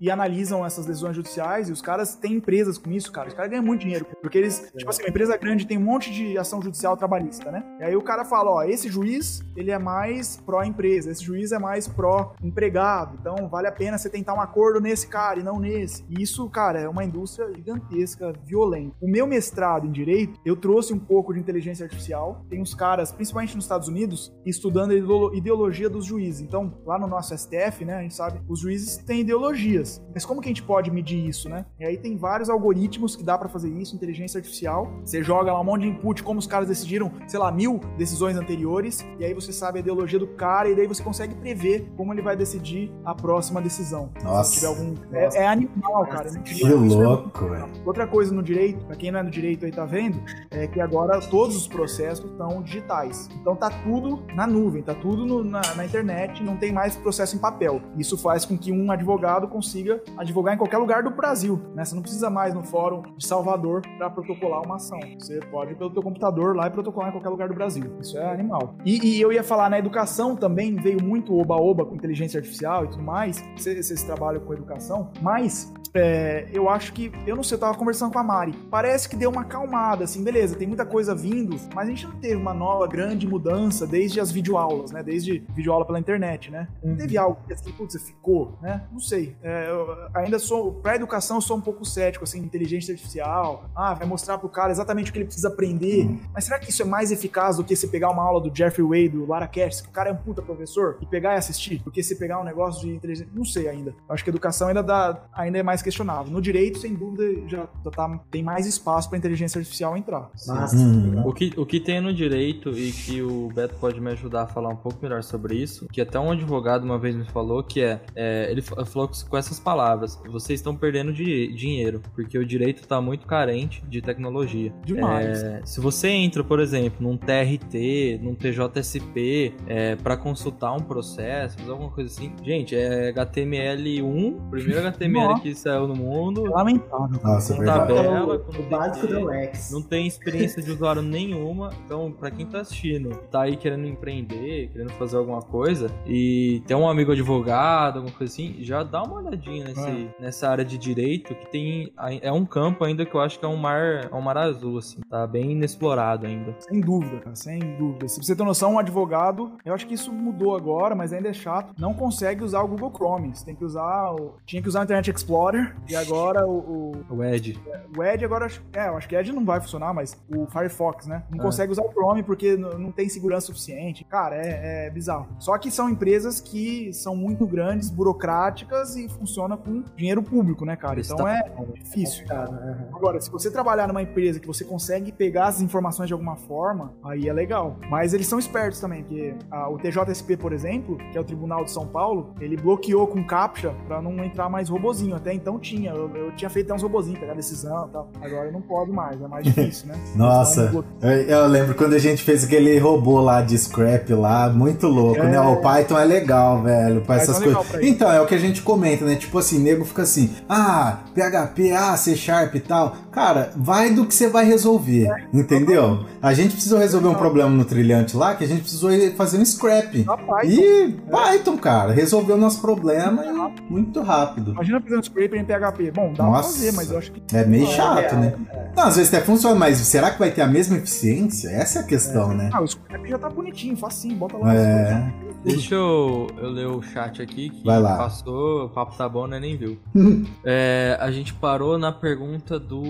[0.00, 3.28] e analisam essas decisões judiciais e os caras têm empresas com isso, cara.
[3.28, 4.06] Os caras ganham muito dinheiro.
[4.20, 7.64] Porque eles, tipo assim, uma empresa grande tem um monte de ação judicial trabalhista, né?
[7.80, 11.58] E aí o cara fala, ó, esse juiz, ele é mais pró-empresa, esse juiz é
[11.58, 13.16] mais pró-empregado.
[13.20, 16.04] Então vale a pena você tentar um acordo nesse cara e não nesse.
[16.08, 18.94] E isso, cara, é uma indústria gigantesca, violenta.
[19.00, 22.44] O meu mestrado em Direito, eu trouxe um pouco de inteligência artificial.
[22.48, 26.40] Tem uns caras, principalmente nos Estados Unidos, estudando a ideolo- ideologia dos juízes.
[26.40, 30.02] Então, lá no nosso STF, né, a gente sabe, os juízes têm ideologias.
[30.12, 31.64] Mas como que a gente pode medir isso, né?
[31.78, 34.90] E aí tem vários algoritmos que dá pra fazer isso, inteligência artificial.
[35.04, 38.36] Você joga lá um monte de input, como os caras decidiram, sei lá, mil decisões
[38.36, 42.07] anteriores, e aí você sabe a ideologia do cara, e daí você consegue prever como
[42.12, 44.10] ele vai decidir a próxima decisão.
[44.22, 44.50] Nossa.
[44.50, 44.94] Se tiver algum.
[45.12, 46.30] É, é animal, cara.
[46.30, 47.68] não Que é louco, velho.
[47.84, 50.80] Outra coisa no direito, pra quem não é do direito aí tá vendo, é que
[50.80, 53.28] agora todos os processos estão digitais.
[53.40, 57.36] Então tá tudo na nuvem, tá tudo no- na, na internet, não tem mais processo
[57.36, 57.80] em papel.
[57.96, 61.84] Isso faz com que um advogado consiga advogar em qualquer lugar do Brasil, né?
[61.84, 64.98] Você não precisa mais no fórum de Salvador para protocolar uma ação.
[65.18, 67.84] Você pode ir pelo teu computador lá e protocolar em qualquer lugar do Brasil.
[68.00, 68.74] Isso é animal.
[68.84, 72.88] E, e eu ia falar na educação também veio muito oba-oba com inteligência artificial e
[72.88, 73.44] tudo mais.
[73.56, 77.76] Vocês, vocês trabalham com educação, mas é, eu acho que, eu não sei, eu tava
[77.76, 78.52] conversando com a Mari.
[78.70, 82.16] Parece que deu uma acalmada, assim, beleza, tem muita coisa vindo, mas a gente não
[82.16, 85.02] teve uma nova grande mudança desde as videoaulas, né?
[85.02, 86.68] Desde videoaula pela internet, né?
[86.82, 88.84] Não teve algo que assim, putz, ficou, né?
[88.92, 89.36] Não sei.
[89.42, 89.68] É,
[90.14, 93.70] ainda sou, pra educação, eu sou um pouco cético, assim, inteligência artificial.
[93.74, 96.08] Ah, vai mostrar pro cara exatamente o que ele precisa aprender.
[96.32, 98.86] Mas será que isso é mais eficaz do que você pegar uma aula do Jeffrey
[98.86, 101.77] Way, do Lara Cash, que o cara é um puta professor, e pegar e assistir?
[101.84, 103.30] Do que você pegar um negócio de inteligência.
[103.34, 103.90] Não sei ainda.
[104.08, 106.30] Eu acho que a educação ainda, dá, ainda é mais questionável.
[106.32, 110.30] No direito, sem dúvida, já já tá, tem mais espaço pra inteligência artificial entrar.
[110.46, 110.76] Massa.
[110.76, 111.22] Hum.
[111.26, 114.46] O que, o que tem no direito e que o Beto pode me ajudar a
[114.46, 117.80] falar um pouco melhor sobre isso, que até um advogado uma vez me falou, que
[117.80, 122.46] é, é, ele fa- falou com essas palavras, vocês estão perdendo di- dinheiro, porque o
[122.46, 124.72] direito está muito carente de tecnologia.
[124.84, 125.42] Demais.
[125.42, 131.56] É, se você entra, por exemplo, num TRT, num TJSP, é, para consultar um processo,
[131.72, 135.42] alguma coisa assim, gente, é HTML1, primeiro HTML Nossa.
[135.42, 137.20] que saiu no mundo, Lamentável.
[137.22, 139.70] Nossa, é com tabela, o, com o básico do Rex.
[139.70, 141.70] não tem experiência de usuário nenhuma.
[141.84, 146.76] Então, pra quem tá assistindo, tá aí querendo empreender, querendo fazer alguma coisa, e tem
[146.76, 151.34] um amigo advogado, alguma coisa assim, já dá uma olhadinha nesse, nessa área de direito,
[151.34, 151.92] que tem.
[152.22, 154.78] É um campo ainda que eu acho que é um mar, é um mar azul,
[154.78, 155.00] assim.
[155.08, 156.54] Tá bem inexplorado ainda.
[156.60, 158.08] Sem dúvida, cara, sem dúvida.
[158.08, 161.32] Se você ter noção, um advogado, eu acho que isso mudou agora, mas ainda é
[161.32, 163.34] chato, não consegue usar o Google Chrome.
[163.34, 164.34] Você tem que usar o...
[164.46, 167.58] Tinha que usar o Internet Explorer, e agora o, o, O Ed.
[167.96, 168.48] o Edge agora...
[168.72, 171.22] É, eu acho que Edge não vai funcionar, mas o Firefox, né?
[171.30, 171.42] Não É.
[171.42, 174.04] consegue usar o Chrome porque não tem segurança suficiente.
[174.04, 175.26] Cara, é, é bizarro.
[175.38, 180.76] Só que são empresas que são muito grandes, burocráticas e funcionam com dinheiro público, né,
[180.76, 181.00] cara?
[181.00, 181.42] Então é
[181.74, 182.20] difícil.
[182.26, 182.88] Complicado, aham.
[182.94, 186.92] Agora, se você trabalhar numa empresa que você consegue pegar as informações de alguma forma,
[187.04, 187.76] aí é legal.
[187.90, 191.47] Mas eles são espertos também, porque ah, o TJSP, por exemplo, que é o Tribunal
[191.64, 195.16] de São Paulo, ele bloqueou com captcha pra não entrar mais robozinho.
[195.16, 195.90] Até então tinha.
[195.90, 198.10] Eu, eu tinha feito até uns robozinhos, pegar decisão e tal.
[198.20, 199.94] Agora não pode mais, é mais difícil, né?
[200.14, 200.70] Nossa,
[201.02, 205.20] eu, eu lembro quando a gente fez aquele robô lá de scrap lá, muito louco,
[205.20, 205.30] É.
[205.30, 205.40] né?
[205.40, 207.70] O Python é legal, velho, essas é legal coisas.
[207.80, 207.86] pra.
[207.88, 209.16] Então, é o que a gente comenta, né?
[209.16, 212.94] Tipo assim, nego fica assim, ah, PHP, ah, C Sharp e tal.
[213.18, 215.26] Cara, vai do que você vai resolver, É.
[215.32, 216.04] entendeu?
[216.22, 219.44] A gente precisou resolver um problema no trilhante lá, que a gente precisou fazer um
[219.44, 220.06] scrap.
[220.44, 224.52] E Python, cara, resolveu o nosso problema e muito rápido.
[224.52, 225.90] imagina fazer um scraper em PHP.
[225.90, 226.52] Bom, dá pra Nossa.
[226.52, 227.22] fazer, mas eu acho que.
[227.36, 228.34] É meio é chato, né?
[228.76, 231.48] Não, às vezes até funciona, mas será que vai ter a mesma eficiência?
[231.48, 232.50] Essa é a questão, né?
[232.52, 234.54] Ah, o scrap já tá bonitinho, facinho, bota lá.
[234.54, 235.12] É.
[235.44, 237.96] Deixa eu, eu ler o chat aqui que Vai lá.
[237.96, 239.38] passou, o papo tá bom, né?
[239.40, 239.76] Nem viu.
[240.44, 242.80] É, a gente parou na pergunta do,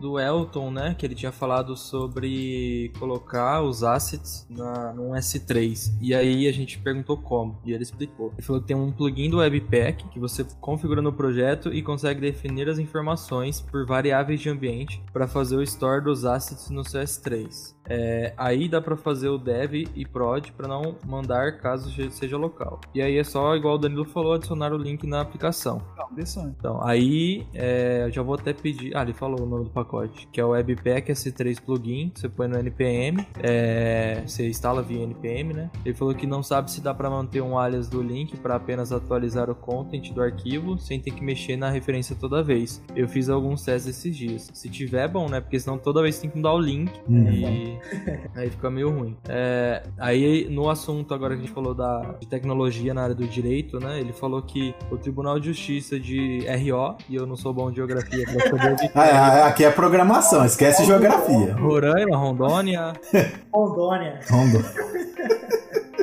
[0.00, 0.94] do Elton, né?
[0.96, 5.92] Que ele tinha falado sobre colocar os assets na, num S3.
[6.00, 7.58] E aí a gente perguntou como.
[7.64, 8.32] E ele explicou.
[8.32, 12.20] Ele falou que tem um plugin do Webpack que você configura no projeto e consegue
[12.20, 17.00] definir as informações por variáveis de ambiente para fazer o store dos assets no seu
[17.00, 17.74] S3.
[17.88, 22.80] É, aí dá para fazer o dev e prod para não mandar caso seja local.
[22.94, 25.82] E aí é só, igual o Danilo falou, adicionar o link na aplicação.
[25.96, 26.54] Não, interessante.
[26.58, 28.96] Então, aí é, eu já vou até pedir.
[28.96, 32.12] Ah, ele falou o nome do pacote, que é o Webpack S3 Plugin.
[32.14, 35.70] Você põe no NPM, é, você instala via NPM, né?
[35.84, 38.92] Ele falou que não sabe se dá para manter um alias do link para apenas
[38.92, 42.82] atualizar o content do arquivo sem ter que mexer na referência toda vez.
[42.94, 44.50] Eu fiz alguns testes esses dias.
[44.52, 45.40] Se tiver, é bom, né?
[45.40, 47.30] Porque senão toda vez tem que mudar o link Uhum.
[47.30, 47.71] e
[48.34, 49.16] aí fica meio ruim.
[49.28, 53.26] É, aí no assunto agora que a gente falou da de tecnologia na área do
[53.26, 54.00] direito, né?
[54.00, 57.76] Ele falou que o Tribunal de Justiça de RO, e eu não sou bom de
[57.76, 61.54] geografia pra saber o que Ah, é, aqui é programação, esquece geografia.
[61.54, 62.92] Roraima, Rondônia,
[63.52, 64.20] Rondônia.
[64.30, 64.64] Rondo.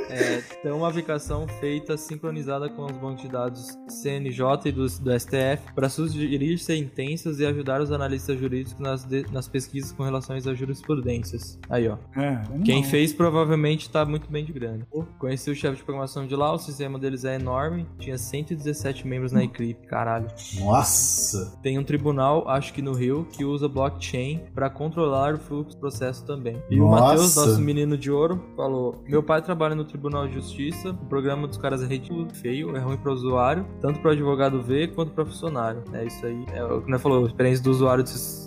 [0.09, 5.19] É, tem uma aplicação feita sincronizada com os bancos de dados CNJ e do, do
[5.19, 10.35] STF para sugerir sentenças e ajudar os analistas jurídicos nas, de- nas pesquisas com relação
[10.35, 11.59] às jurisprudências.
[11.69, 11.97] Aí, ó.
[12.15, 12.89] É, Quem não.
[12.89, 14.87] fez provavelmente tá muito bem de grana.
[15.19, 19.31] Conheci o chefe de programação de lá, o sistema deles é enorme, tinha 117 membros
[19.31, 20.27] na equipe, caralho.
[20.59, 21.57] Nossa.
[21.61, 25.79] Tem um tribunal, acho que no Rio, que usa blockchain para controlar o fluxo do
[25.79, 26.61] processo também.
[26.69, 27.01] E o Nossa.
[27.03, 31.48] Matheus, nosso menino de ouro, falou: Meu pai trabalha no Tribunal de Justiça, o programa
[31.48, 34.94] dos caras é ridículo, feio, é ruim para o usuário, tanto para o advogado ver
[34.94, 35.84] quanto para o funcionário.
[35.94, 36.45] É isso aí.
[36.53, 38.03] É o que nós falou, a experiência do usuário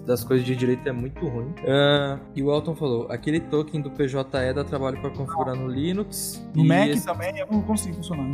[0.06, 1.52] das coisas de direito é muito ruim.
[1.66, 4.14] Ah, e o Elton falou: aquele token do PJE
[4.54, 6.42] dá trabalho para configurar no Linux.
[6.54, 8.30] No Mac esse- também eu não consigo funcionar.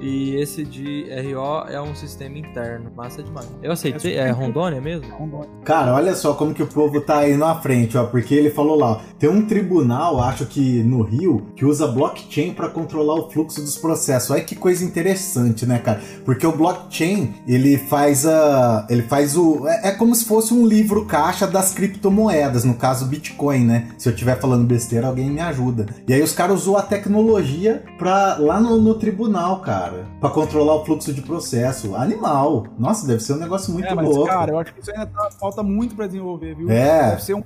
[0.00, 2.90] e esse de RO é um sistema interno.
[2.96, 3.50] Massa demais.
[3.62, 4.14] Eu aceitei.
[4.16, 5.06] É Rondônia mesmo?
[5.14, 5.48] Rondônia.
[5.64, 8.04] Cara, olha só como que o povo tá indo à frente, ó.
[8.06, 12.15] Porque ele falou lá, tem um tribunal, acho que no Rio, que usa blockchain
[12.54, 14.30] pra controlar o fluxo dos processos.
[14.30, 16.00] Olha que coisa interessante, né, cara?
[16.24, 18.86] Porque o blockchain, ele faz a.
[18.88, 19.66] Ele faz o.
[19.66, 23.88] É, é como se fosse um livro caixa das criptomoedas, no caso Bitcoin, né?
[23.98, 25.86] Se eu estiver falando besteira, alguém me ajuda.
[26.06, 30.06] E aí os caras usam a tecnologia pra, lá no, no tribunal, cara.
[30.20, 31.94] Pra controlar o fluxo de processo.
[31.94, 32.66] Animal.
[32.78, 34.26] Nossa, deve ser um negócio muito é, mas, louco.
[34.26, 36.70] cara, eu acho que isso ainda tá- falta muito pra desenvolver, viu?
[36.70, 37.10] É.
[37.10, 37.42] Deve ser um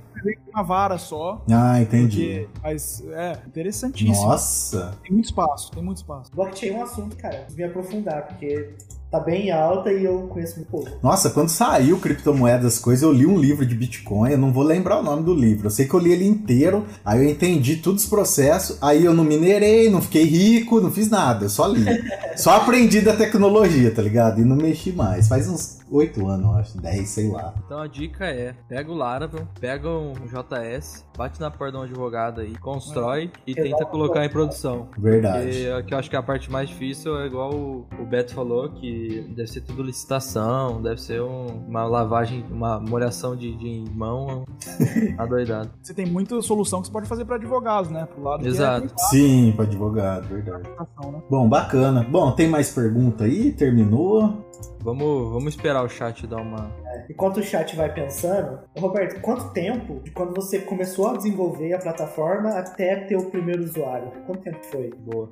[0.53, 1.41] uma vara só.
[1.51, 2.47] Ah, entendi.
[2.51, 4.27] Porque, mas é interessantíssimo.
[4.27, 4.60] Nossa.
[5.03, 6.31] Tem muito espaço, tem muito espaço.
[6.33, 8.75] Blockchain é um assunto, cara, que me aprofundar, porque
[9.11, 10.89] tá bem em alta e eu conheço muito pouco.
[11.03, 14.99] Nossa, quando saiu criptomoedas, coisas, eu li um livro de Bitcoin, eu não vou lembrar
[14.99, 15.67] o nome do livro.
[15.67, 19.13] Eu sei que eu li ele inteiro, aí eu entendi todos os processos, aí eu
[19.13, 21.85] não minerei, não fiquei rico, não fiz nada, eu só li.
[22.37, 24.39] só aprendi da tecnologia, tá ligado?
[24.39, 25.27] E não mexi mais.
[25.27, 27.53] Faz uns oito anos, eu acho, 10, sei lá.
[27.65, 31.81] Então a dica é: pega o Laravel, pega um JS, bate na porta de um
[31.83, 34.87] advogado aí, constrói e tenta colocar em produção.
[34.97, 35.45] Verdade.
[35.47, 38.33] Porque é que eu acho que a parte mais difícil é igual o o Beto
[38.33, 43.83] falou, que deve ser tudo licitação, deve ser um- uma lavagem, uma molhação de, de
[43.93, 44.45] mão
[45.17, 45.69] adoidado.
[45.81, 48.05] Você tem muita solução que você pode fazer pra advogados, né?
[48.05, 48.87] Pro lado Exato.
[48.87, 50.63] que é Sim, para advogado, verdade.
[50.63, 51.21] né?
[51.29, 52.05] Bom, bacana.
[52.09, 53.51] Bom, tem mais pergunta aí?
[53.51, 54.45] Terminou?
[54.81, 56.71] Vamos, vamos esperar o chat dar uma.
[57.09, 61.79] Enquanto o chat vai pensando, Roberto, quanto tempo de quando você começou a desenvolver a
[61.79, 64.11] plataforma até ter o primeiro usuário?
[64.25, 64.89] Quanto tempo foi?
[64.91, 65.29] Boa.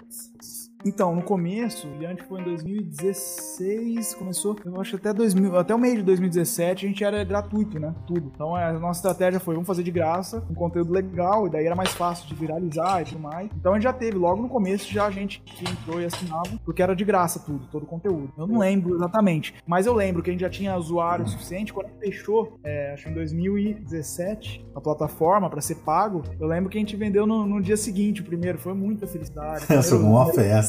[0.86, 5.76] Então, no começo, o Brilhante foi em 2016, começou, eu acho que até 2000, até
[5.76, 7.94] o meio de 2017 a gente era gratuito, né?
[8.08, 8.32] Tudo.
[8.34, 11.76] Então a nossa estratégia foi, vamos fazer de graça, um conteúdo legal, e daí era
[11.76, 13.50] mais fácil de viralizar e tudo mais.
[13.58, 16.58] Então a gente já teve, logo no começo, já a gente que entrou e assinava,
[16.64, 18.32] porque era de graça tudo, todo o conteúdo.
[18.38, 21.88] Eu não lembro exatamente, mas eu lembro que a gente já tinha usuário suficiente, quando
[21.88, 26.70] a gente fechou, é, acho que em 2017, a plataforma para ser pago, eu lembro
[26.70, 29.66] que a gente vendeu no, no dia seguinte, o primeiro, foi muita felicidade.
[29.90, 30.69] Foi uma festa.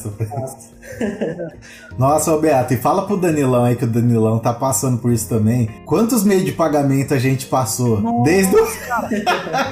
[1.99, 5.29] Nossa, ô Beato, e fala pro Danilão aí que o Danilão tá passando por isso
[5.29, 5.69] também.
[5.85, 8.01] Quantos meios de pagamento a gente passou?
[8.01, 8.25] Nossa.
[8.25, 8.61] Desde o...
[8.61, 9.25] Meio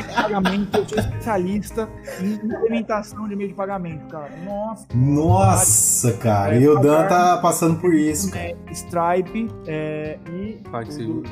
[0.02, 1.88] de pagamento, eu sou especialista
[2.20, 4.30] em implementação de meio de pagamento, cara.
[4.44, 4.86] Nossa.
[4.94, 6.56] Nossa, cara.
[6.56, 8.44] E o Dan tá passando por isso, cara.
[8.44, 11.24] É, Stripe é, e PagSeguro.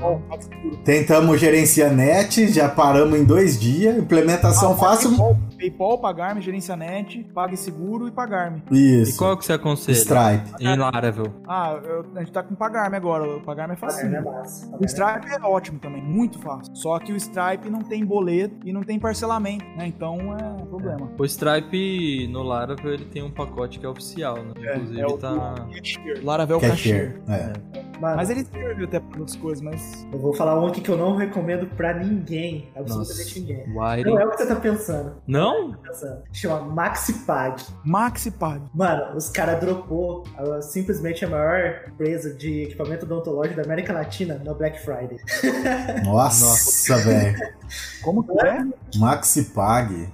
[0.84, 3.96] Tentamos gerenciar net, já paramos em dois dias.
[3.96, 5.10] Implementação Ah, fácil.
[5.10, 6.40] PayPal, PayPal, Pagarme,
[6.78, 8.62] Net, PagSeguro e Pagarme.
[8.86, 9.18] E Isso.
[9.18, 9.96] qual que você aconselha?
[9.96, 10.50] Stripe.
[10.64, 11.32] Em Laravel.
[11.46, 13.36] Ah, eu- a gente tá com Pagarme agora.
[13.36, 14.06] O Pagarme é fácil.
[14.08, 14.70] Pagarme é massa.
[14.78, 16.74] O Stripe é ótimo também, muito fácil.
[16.76, 19.86] Só que o Stripe não tem boleto e não tem parcelamento, né?
[19.86, 21.10] Então é um problema.
[21.18, 24.52] O Stripe no Laravel ele tem um pacote que é oficial, né?
[24.74, 25.54] Inclusive é o tá.
[25.74, 26.20] Cashier.
[26.24, 27.20] Laravel Cashier.
[27.26, 27.52] Cashier.
[27.74, 27.95] É.
[28.00, 30.06] Mano, Mas ele serve até para outras coisas, mas.
[30.12, 32.68] eu vou falar um aqui que eu não recomendo pra ninguém.
[32.76, 33.40] Absolutamente Nossa.
[33.40, 33.64] ninguém.
[33.68, 34.10] Wire.
[34.10, 35.12] Não é o que você tá pensando.
[35.26, 35.72] Não?
[35.72, 36.22] Tá pensando.
[36.32, 37.62] Chama MaxiPag.
[37.84, 38.62] MaxiPag.
[38.74, 44.34] Mano, os caras dropou a- simplesmente a maior empresa de equipamento odontológico da América Latina
[44.44, 45.18] no Black Friday.
[46.04, 47.36] Nossa, velho.
[48.02, 48.64] Como que é?
[48.96, 50.08] MaxiPag.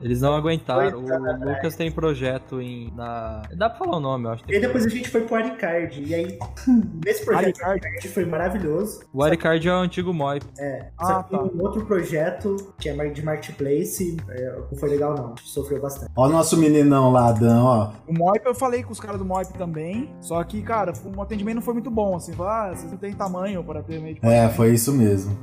[0.00, 0.98] Eles não aguentaram.
[1.00, 2.92] O Lucas tem projeto em.
[2.94, 3.42] Na...
[3.56, 4.44] Dá pra falar o nome, eu acho.
[4.48, 6.02] E aí depois a gente foi pro Aricard.
[6.02, 6.38] E aí,
[7.04, 7.80] nesse projeto Aricard?
[7.86, 9.00] Aricard foi maravilhoso.
[9.12, 10.44] O Aricard é o antigo Moip.
[10.44, 11.42] Só Ah, que tá.
[11.42, 15.34] um outro projeto, que é de marketplace, é, não foi legal não.
[15.42, 16.10] Sofreu bastante.
[16.16, 17.90] Ó o nosso meninão lá, Dan, ó.
[18.08, 20.10] O Moip, eu falei com os caras do Moip também.
[20.20, 22.16] Só que, cara, o atendimento não foi muito bom.
[22.16, 25.36] Assim, falar, ah, vocês não têm tamanho para ter meio de É, foi isso mesmo.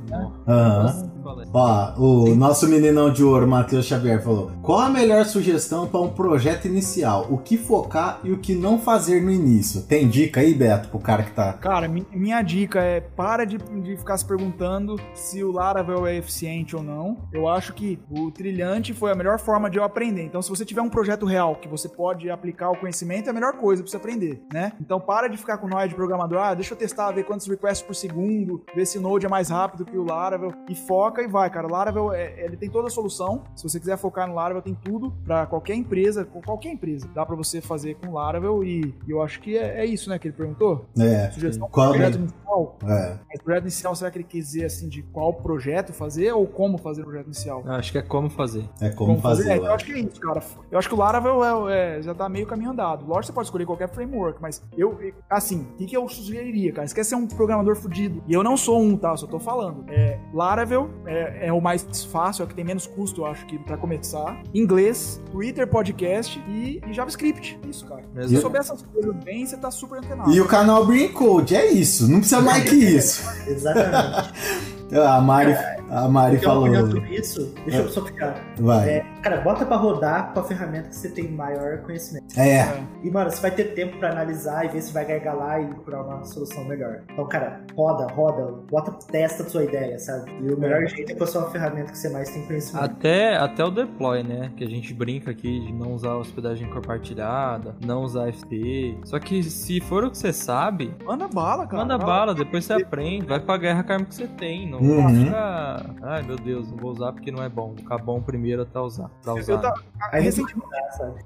[0.46, 1.10] Aham.
[1.54, 6.08] Ó, o nosso meninão de ouro, Matheus Xavier, falou: Qual a melhor sugestão para um
[6.10, 7.26] projeto inicial?
[7.30, 9.82] O que focar e o que não fazer no início?
[9.82, 11.52] Tem dica aí, Beto, pro cara que tá.
[11.54, 16.16] Cara, mi- minha dica é para de, de ficar se perguntando se o Laravel é
[16.16, 17.28] eficiente ou não.
[17.32, 20.22] Eu acho que o trilhante foi a melhor forma de eu aprender.
[20.24, 23.32] Então, se você tiver um projeto real que você pode aplicar o conhecimento, é a
[23.34, 24.72] melhor coisa pra você aprender, né?
[24.80, 26.38] Então, para de ficar com nós de programador.
[26.38, 29.48] Ah, deixa eu testar, ver quantos requests por segundo, ver se o Node é mais
[29.50, 30.52] rápido que o Laravel.
[30.68, 31.66] E foca e vai, cara.
[31.66, 33.44] O Laravel, é- ele tem toda a solução.
[33.54, 37.08] Se você quiser focar no Laravel, tem tudo pra qualquer empresa, com qualquer empresa.
[37.14, 40.08] Dá pra você fazer com o Laravel e, e eu acho que é, é isso,
[40.10, 40.86] né, que ele perguntou.
[40.98, 42.20] É, Sugestão Qual pro projeto é?
[42.20, 42.78] inicial.
[42.84, 43.18] é.
[43.28, 46.78] Mas projeto inicial, será que ele quis dizer assim de qual projeto fazer ou como
[46.78, 47.62] fazer o projeto inicial?
[47.64, 48.68] Eu Acho que é como fazer.
[48.80, 49.50] É como, fazer.
[49.50, 49.84] É, eu eu acho.
[49.84, 50.42] que é isso, cara.
[50.70, 53.04] Eu acho que o Laravel é, é, já tá meio caminho andado.
[53.06, 54.98] Lógico que você pode escolher qualquer framework, mas eu,
[55.28, 56.86] assim, o que, que eu sugeriria, cara?
[56.86, 58.22] Você quer ser um programador fudido.
[58.26, 59.16] E eu não sou um, tá?
[59.16, 59.84] Só tô falando.
[59.88, 63.46] É, Laravel é, é o mais fácil, é o que tem menos custo, eu acho
[63.46, 64.40] que, pra começar.
[64.54, 67.58] Inglês, Twitter, podcast e, e JavaScript.
[67.68, 68.02] Isso, cara.
[68.14, 70.32] Se você souber essas coisas bem, você tá super antenado.
[70.32, 72.08] E o canal Brain Code, é isso.
[72.08, 73.22] Não precisa mais que isso.
[73.50, 74.81] Exatamente.
[74.94, 75.54] A Mari,
[75.90, 76.90] a Mari uma falou.
[76.90, 77.54] sobre isso?
[77.64, 78.34] Deixa eu só ficar.
[78.58, 78.88] Vai.
[78.88, 82.26] É, cara, bota pra rodar com a ferramenta que você tem maior conhecimento.
[82.38, 82.66] É.
[83.02, 86.02] E, mano, você vai ter tempo pra analisar e ver se vai gargalar e procurar
[86.02, 87.00] uma solução melhor.
[87.10, 90.30] Então, cara, roda, roda, bota, testa a sua ideia, sabe?
[90.42, 92.84] E o melhor jeito é com a sua ferramenta que você mais tem conhecimento.
[92.84, 94.52] Até, até o deploy, né?
[94.56, 98.98] Que a gente brinca aqui de não usar hospedagem compartilhada, não usar FT.
[99.04, 101.82] Só que se for o que você sabe, Manda bala, cara.
[101.82, 104.68] manda bala, depois você aprende, vai pra guerra com a arma que você tem.
[104.68, 105.24] Não Uhum.
[105.24, 105.94] fica.
[106.02, 107.68] Ai meu Deus, não vou usar porque não é bom.
[107.68, 109.10] Vou ficar bom primeiro até usar.
[109.22, 109.52] Pra usar.
[109.52, 109.74] Eu tá,
[110.12, 110.66] recentemente,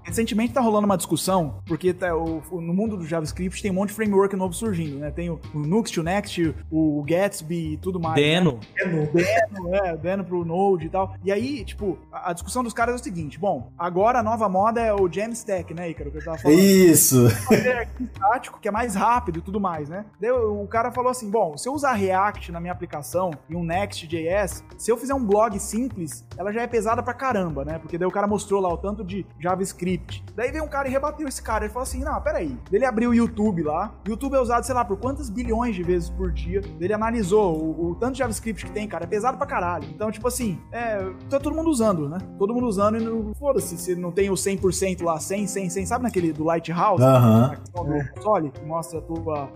[0.03, 3.75] recentemente tá rolando uma discussão, porque tá, o- o- no mundo do JavaScript tem um
[3.75, 5.11] monte de framework novo surgindo, né?
[5.11, 8.15] Tem o, o Nuxt, o Next, o Gatsby e tudo mais.
[8.17, 8.59] Deno.
[8.79, 9.11] É novo.
[9.19, 9.79] né?
[9.85, 11.15] É, dando pro Node e tal.
[11.25, 14.49] E aí, tipo, a, a discussão dos caras é o seguinte: bom, agora a nova
[14.49, 16.59] moda é o Jamstack, né, Ícaro, que eu tava falando.
[16.59, 17.27] Isso.
[17.27, 20.05] arquivo estático, que é mais rápido e tudo mais, né?
[20.21, 23.65] Daí o cara falou assim: bom, se eu usar React na minha aplicação e um
[23.65, 27.79] Next.js, se eu fizer um blog simples, ela já é pesada pra caramba, né?
[27.79, 30.25] Porque daí o cara mostrou lá o tanto de JavaScript.
[30.35, 31.65] Daí veio um cara e rebateu esse cara.
[31.65, 32.57] Ele falou assim: não, peraí.
[32.73, 33.95] Ele abriu o YouTube lá.
[34.07, 36.61] O YouTube é usado, sei lá, por quantas bilhões de vezes por dia.
[36.81, 39.05] Ele analisou o, o tanto de JavaScript que tem, cara.
[39.05, 39.89] É pesado pra caralho.
[39.91, 40.99] Então, tipo assim, é,
[41.31, 42.19] tá todo mundo usando, né?
[42.39, 43.35] Todo mundo usando e não.
[43.35, 45.87] Foda-se, se não tem o 100% lá, 100, 100, 100.
[45.87, 47.03] Sabe naquele do Lighthouse?
[47.03, 47.55] Aham.
[47.75, 49.51] do console, que mostra a tua.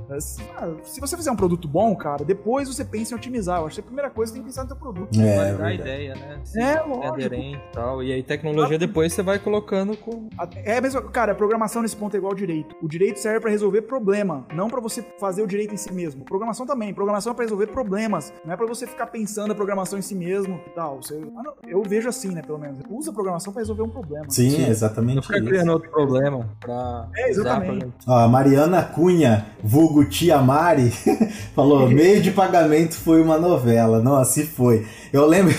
[0.57, 3.61] Ah, Se você fizer um produto bom, cara, depois você pensa em otimizar.
[3.61, 5.21] Eu a primeira coisa tem que pensar no teu produto.
[5.21, 5.75] É, validar a verdade.
[5.77, 6.41] ideia, né?
[6.45, 7.07] Se É, é lógico.
[7.15, 8.03] aderente e tal.
[8.03, 10.29] E aí tecnologia depois você vai colocando com.
[10.65, 12.75] É mesmo, cara, a programação nesse ponto é igual ao direito.
[12.83, 16.25] O direito serve pra resolver problema, não pra você fazer o direito em si mesmo.
[16.25, 16.93] Programação também.
[16.95, 20.15] Programação é pra resolver problemas, não é pra você ficar pensando a programação em si
[20.15, 21.03] mesmo e tal.
[21.03, 22.81] Você- ah, não, eu vejo assim, né, pelo menos.
[22.91, 24.25] Usa a programação pra resolver um problema.
[24.29, 24.63] Sim, Sim.
[24.63, 25.47] Não exatamente ficar isso.
[25.49, 27.09] criando outro problema pra.
[27.17, 27.87] É, exatamente.
[28.05, 30.91] pra- Ó, a Mariana Cunha, vulgo Tia Mari,
[31.55, 34.01] falou: meio de pagamento foi uma novela.
[34.01, 34.87] Nossa, se foi.
[35.13, 35.55] Eu lembro.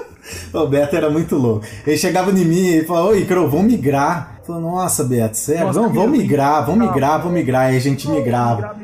[0.52, 1.64] o Beto era muito louco.
[1.86, 4.36] Ele chegava em mim e falava: Oi, Cro, vamos migrar.
[4.40, 5.66] Eu falei, Nossa, Beto, sério?
[5.66, 7.18] Nossa, vamos, vamos migrar, vamos migrar.
[7.18, 7.62] vamos migrar.
[7.62, 8.76] Aí a gente migrava.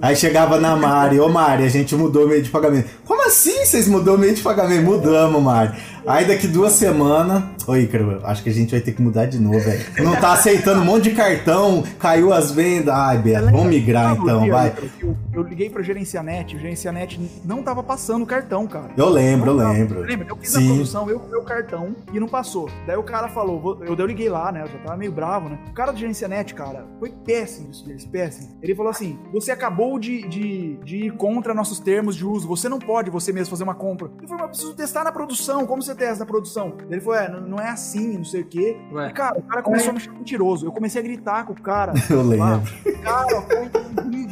[0.00, 2.88] Aí chegava na Mari, ô Mari, a gente mudou o meio de pagamento.
[3.06, 4.84] Como assim vocês mudou o meio de pagamento?
[4.84, 5.72] Mudamos, Mari.
[6.06, 7.42] Aí daqui duas semanas.
[7.66, 9.84] Ô Ícaro, acho que a gente vai ter que mudar de novo, velho.
[10.02, 12.94] Não tá aceitando um monte de cartão, caiu as vendas.
[12.94, 14.74] Ai, Beto, vamos migrar então, vai.
[15.02, 18.90] O eu liguei pra Gerencianet, o Gerencianet não tava passando o cartão, cara.
[18.96, 20.00] Eu lembro, eu lembro.
[20.02, 20.28] Lembra?
[20.28, 20.64] Eu fiz Sim.
[20.64, 22.70] a produção, eu o cartão e não passou.
[22.86, 24.62] Daí o cara falou, eu, eu liguei lá, né?
[24.62, 25.58] Eu já tava meio bravo, né?
[25.68, 28.56] O cara do Gerencianet, cara, foi péssimo isso deles, péssimo.
[28.62, 32.68] Ele falou assim: você acabou de, de, de ir contra nossos termos de uso, você
[32.68, 34.08] não pode você mesmo fazer uma compra.
[34.22, 36.74] Eu falei, mas eu preciso testar na produção, como você testa na produção?
[36.90, 38.76] Ele falou, é, não, não é assim, não sei o quê.
[38.92, 39.08] Ué.
[39.08, 40.66] E, cara, o cara começou a me chamar mentiroso.
[40.66, 41.92] Eu comecei a gritar com o cara.
[42.10, 42.56] Eu lá.
[42.56, 42.72] lembro.
[43.02, 43.44] Cara.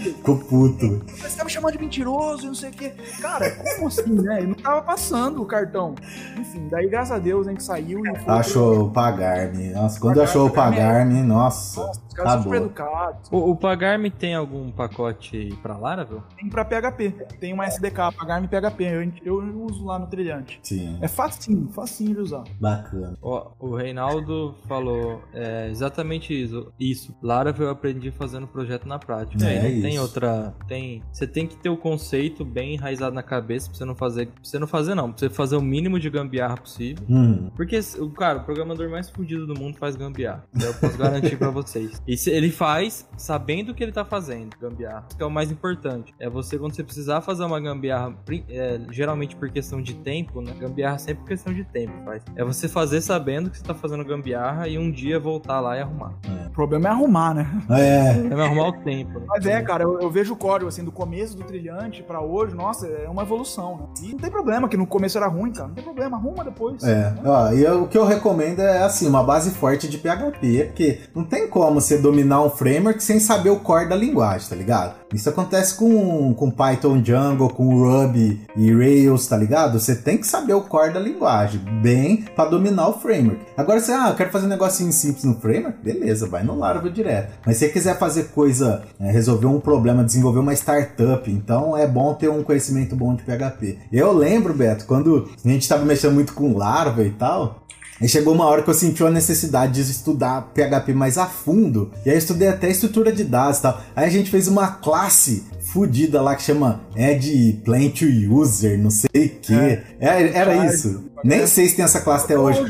[0.03, 1.05] Ficou puto.
[1.07, 2.93] Você tá me chamando de mentiroso e não sei o quê.
[3.21, 4.39] Cara, como assim, né?
[4.39, 5.95] Ele não tava passando o cartão.
[6.39, 8.35] Enfim, daí, graças a Deus, a gente saiu e foi.
[8.35, 9.71] Achou o pagar-me.
[9.71, 11.81] Nossa, quando achou o pagar-me, nossa.
[11.81, 13.29] Nossa, os caras são super educados.
[13.33, 16.23] O, o Pagar.me tem algum pacote pra Laravel?
[16.37, 17.11] Tem pra PHP.
[17.41, 18.85] Tem uma SDK, pagar-me PHP.
[19.25, 20.61] Eu, eu uso lá no trilhante.
[20.63, 22.45] Sim, É facinho, facinho de usar.
[22.61, 23.17] bacana.
[23.23, 26.73] Ó, o Reinaldo falou é, exatamente isso.
[26.79, 27.15] Isso.
[27.23, 29.45] Laravel eu aprendi fazendo projeto na prática.
[29.47, 30.55] É não tem outra.
[30.69, 31.03] Tem.
[31.13, 34.27] Você tem que ter o conceito bem enraizado na cabeça pra você não fazer.
[34.27, 35.11] Pra você não fazer, não.
[35.11, 37.05] Pra você fazer o mínimo de gambiarra possível.
[37.09, 40.45] Hum, Porque, o cara, o programador mais fudido do mundo faz gambiarra.
[40.61, 42.02] Eu posso garantir pra vocês.
[42.07, 45.05] E se ele faz sabendo o que ele tá fazendo, gambiarra.
[45.09, 46.13] Isso que é o mais importante.
[46.19, 48.15] É você, quando você precisar fazer uma gambiarra,
[48.49, 50.53] é, geralmente por questão de tempo, né?
[50.59, 52.23] Gambiarra sempre por questão de tempo, faz.
[52.35, 55.81] É você fazer sabendo que você tá fazendo gambiarra e um dia voltar lá e
[55.81, 56.15] arrumar.
[56.47, 57.47] O problema é arrumar, né?
[57.71, 59.27] é, É arrumar o tempo, né?
[59.29, 62.55] Mas é, cara, eu, eu vejo o código, assim, do começo do trilhante pra hoje,
[62.55, 63.85] nossa, é uma evolução, né?
[64.03, 65.69] E não tem problema, que no começo era ruim, cara.
[65.69, 66.83] Não tem problema, arruma depois.
[66.83, 67.21] É, né?
[67.25, 71.01] ó, e eu- o que eu recomendo é assim, uma base forte de PHP, porque
[71.15, 74.95] não tem como você dominar um framework sem saber o core da linguagem, tá ligado?
[75.13, 79.79] Isso acontece com, com Python Django, com Ruby e Rails, tá ligado?
[79.79, 83.45] Você tem que saber o core da linguagem, bem pra dominar o framework.
[83.57, 86.91] Agora você, ah, eu quero fazer um negocinho simples no framework, beleza, vai no Laravel
[86.91, 87.35] direto.
[87.45, 91.87] Mas se você quiser fazer coisa, é, resolver um problema, desenvolver uma startup, então é
[91.87, 93.79] bom ter um conhecimento bom de PHP.
[93.93, 97.62] Eu lembro, Beto, quando a gente tava mexendo muito com Laravel e tal,
[98.03, 101.93] Aí chegou uma hora que eu senti a necessidade de estudar PHP mais a fundo.
[102.05, 103.81] E aí eu estudei até estrutura de dados e tal.
[103.95, 108.91] Aí a gente fez uma classe fodida lá que chama Add Plant to User, não
[108.91, 109.79] sei o que.
[110.01, 110.75] era Charge.
[110.75, 111.13] isso.
[111.25, 112.61] Nem sei se tem essa classe até hoje.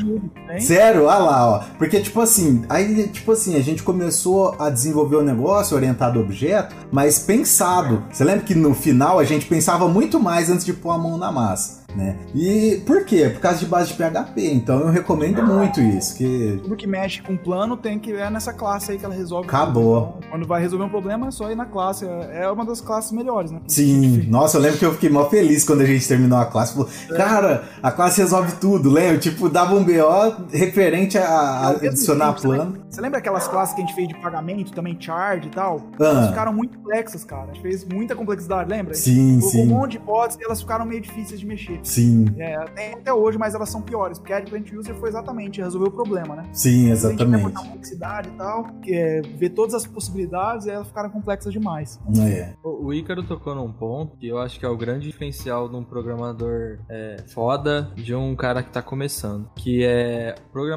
[0.60, 1.04] Sério?
[1.04, 1.64] Olha lá, ó.
[1.78, 6.22] Porque, tipo assim, aí, tipo assim, a gente começou a desenvolver o negócio orientado a
[6.22, 8.04] objeto, mas pensado.
[8.12, 11.16] Você lembra que no final a gente pensava muito mais antes de pôr a mão
[11.16, 12.16] na massa, né?
[12.34, 13.30] E por quê?
[13.30, 14.52] Por causa de base de PHP.
[14.52, 18.52] Então eu recomendo muito isso, que Tudo que mexe com plano tem que é nessa
[18.52, 19.48] classe aí que ela resolve.
[19.48, 20.18] Acabou.
[20.30, 22.04] Quando vai resolver um problema, é só ir na classe.
[22.04, 23.60] É é uma das classes melhores, né?
[23.66, 26.74] Sim, nossa, eu lembro que eu fiquei mó feliz quando a gente terminou a classe.
[26.74, 29.18] Falou, cara, a classe resolve tudo, lembra?
[29.18, 32.82] Tipo, dava um BO referente a, a adicionar plano.
[32.90, 35.82] Você lembra aquelas classes que a gente fez de pagamento, também charge e tal?
[36.00, 36.04] Ah.
[36.04, 37.44] Elas ficaram muito complexas, cara.
[37.50, 38.94] A gente fez muita complexidade, lembra?
[38.94, 41.80] Sim, colocou um sim, monte de hipóteses e elas ficaram meio difíceis de mexer.
[41.82, 45.60] Sim, É, tem até hoje, mas elas são piores, porque a Plant User foi exatamente
[45.60, 46.48] resolver o problema, né?
[46.52, 47.42] sim, A exatamente.
[47.44, 51.98] botar complexidade e tal, que é ver todas as possibilidades e elas ficaram complexas demais.
[52.18, 52.54] É.
[52.62, 55.76] O o Ícaro tocou num ponto que eu acho que é o grande diferencial de
[55.76, 59.48] um programador é, foda de um cara que tá começando.
[59.56, 60.34] Que é,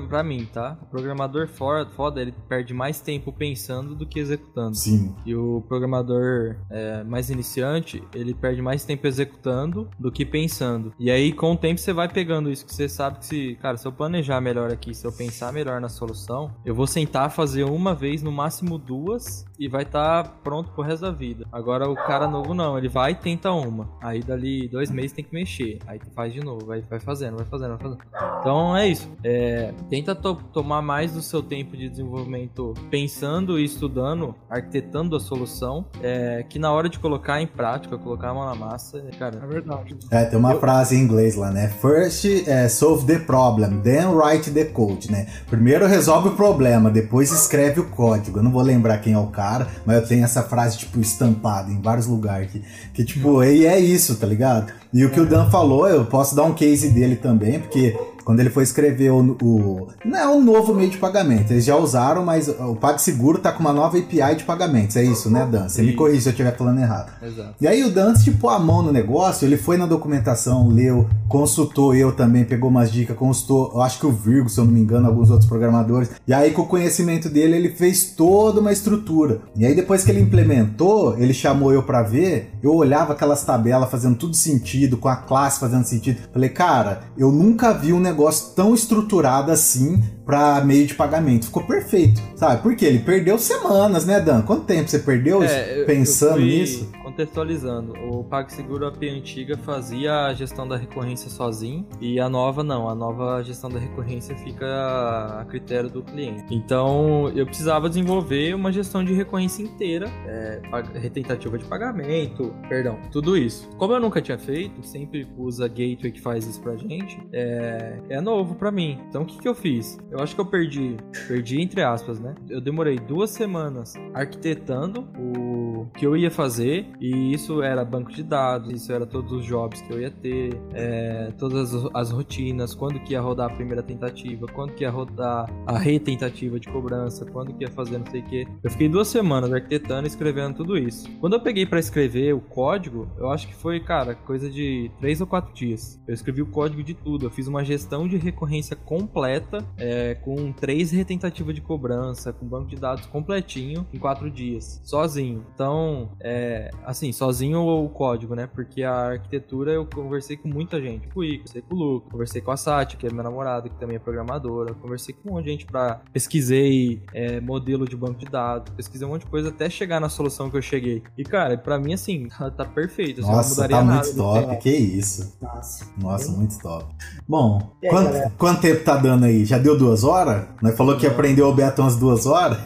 [0.07, 0.77] pra mim, tá?
[0.81, 4.75] O programador foda, foda, ele perde mais tempo pensando do que executando.
[4.75, 10.93] Sim, E o programador é, mais iniciante, ele perde mais tempo executando do que pensando.
[10.97, 13.75] E aí, com o tempo, você vai pegando isso, que você sabe que se, cara,
[13.75, 17.65] se eu planejar melhor aqui, se eu pensar melhor na solução, eu vou sentar fazer
[17.65, 21.45] uma vez, no máximo duas, e vai estar pronto pro resto da vida.
[21.51, 23.89] Agora, o cara novo não, ele vai e tenta uma.
[24.01, 25.79] Aí, dali dois meses, tem que mexer.
[25.87, 27.99] Aí, tu faz de novo, vai, vai fazendo, vai fazendo, vai fazendo.
[28.39, 29.09] Então, é isso.
[29.23, 35.19] É, tenta to- tomar mais do seu tempo de desenvolvimento pensando e estudando, arquitetando a
[35.19, 39.15] solução, é, que na hora de colocar em prática, colocar a mão na massa, é,
[39.15, 39.95] É cara, verdade.
[40.11, 41.67] É, tem uma frase em inglês lá, né?
[41.81, 45.27] First é, solve the problem, then write the code, né?
[45.47, 48.39] Primeiro resolve o problema, depois escreve o código.
[48.39, 49.44] Eu não vou lembrar quem é o cara,
[49.85, 52.63] mas eu tenho essa frase, tipo, estampada em vários lugares aqui.
[52.93, 54.71] Que, tipo, e é isso, tá ligado?
[54.93, 58.39] E o que o Dan falou, eu posso dar um case dele também, porque quando
[58.39, 59.87] ele foi escrever o, o.
[60.03, 63.59] Não é um novo meio de pagamento, eles já usaram, mas o PagSeguro tá com
[63.59, 64.95] uma nova API de pagamentos.
[64.95, 65.69] É isso, né, Dan?
[65.69, 67.13] Você me corrige se eu estiver falando errado.
[67.21, 67.55] exato.
[67.61, 71.93] E aí o Dan, pôr a mão no negócio, ele foi na documentação, leu, consultou
[71.93, 74.79] eu também, pegou umas dicas, consultou, eu acho que o Virgo, se eu não me
[74.79, 76.09] engano, alguns outros programadores.
[76.27, 79.41] E aí com o conhecimento dele, ele fez toda uma estrutura.
[79.55, 83.89] E aí depois que ele implementou, ele chamou eu pra ver, eu olhava aquelas tabelas
[83.91, 86.17] fazendo tudo sentido, com a classe fazendo sentido.
[86.33, 88.14] Falei, cara, eu nunca vi um negócio
[88.55, 91.45] tão estruturado assim pra meio de pagamento.
[91.45, 92.61] Ficou perfeito, sabe?
[92.63, 94.41] Porque ele perdeu semanas, né, Dan?
[94.41, 96.89] Quanto tempo você perdeu É, eu- eu pensando fui- nisso?
[97.15, 102.89] Contextualizando, o PagSeguro AP antiga fazia a gestão da recorrência sozinho e a nova não,
[102.89, 106.53] a nova gestão da recorrência fica a critério do cliente.
[106.53, 110.61] Então eu precisava desenvolver uma gestão de recorrência inteira, é,
[110.95, 113.69] retentativa de pagamento, perdão, tudo isso.
[113.77, 118.19] Como eu nunca tinha feito, sempre usa Gateway que faz isso pra gente, é, é
[118.19, 118.99] novo para mim.
[119.07, 119.97] Então o que, que eu fiz?
[120.11, 120.97] Eu acho que eu perdi,
[121.29, 122.35] perdi entre aspas, né?
[122.49, 128.23] Eu demorei duas semanas arquitetando o que eu ia fazer e isso era banco de
[128.23, 132.73] dados, isso era todos os jobs que eu ia ter, é, todas as, as, rotinas,
[132.73, 137.23] quando que ia rodar a primeira tentativa, quando que ia rodar a retentativa de cobrança,
[137.25, 138.47] quando que ia fazer não sei o que.
[138.63, 141.07] Eu fiquei duas semanas arquitetando e escrevendo tudo isso.
[141.19, 145.21] Quando eu peguei para escrever o código, eu acho que foi, cara, coisa de três
[145.21, 146.01] ou quatro dias.
[146.07, 150.51] Eu escrevi o código de tudo, eu fiz uma gestão de recorrência completa, é, com
[150.51, 155.45] três retentativas de cobrança, com banco de dados completinho em quatro dias, sozinho.
[155.53, 158.47] Então, é, assim, sozinho o código, né?
[158.47, 161.07] Porque a arquitetura eu conversei com muita gente.
[161.09, 163.69] Com o Ico, conversei com o Luco, conversei com a Sati, que é minha namorada,
[163.69, 164.73] que também é programadora.
[164.73, 166.01] Conversei com um monte de gente pra.
[166.11, 170.09] Pesquisei é, modelo de banco de dados, pesquisei um monte de coisa até chegar na
[170.09, 171.03] solução que eu cheguei.
[171.17, 173.21] E, cara, pra mim, assim, tá, tá perfeito.
[173.21, 174.57] Assim, Nossa, não mudaria tá nada muito top.
[174.57, 175.37] Que isso.
[175.41, 176.85] Nossa, Nossa muito top.
[177.27, 179.45] Bom, aí, quanto, quanto, tempo tá dando aí?
[179.45, 180.47] Já deu duas horas?
[180.61, 182.57] Nós falou que aprendeu o Beto umas duas horas?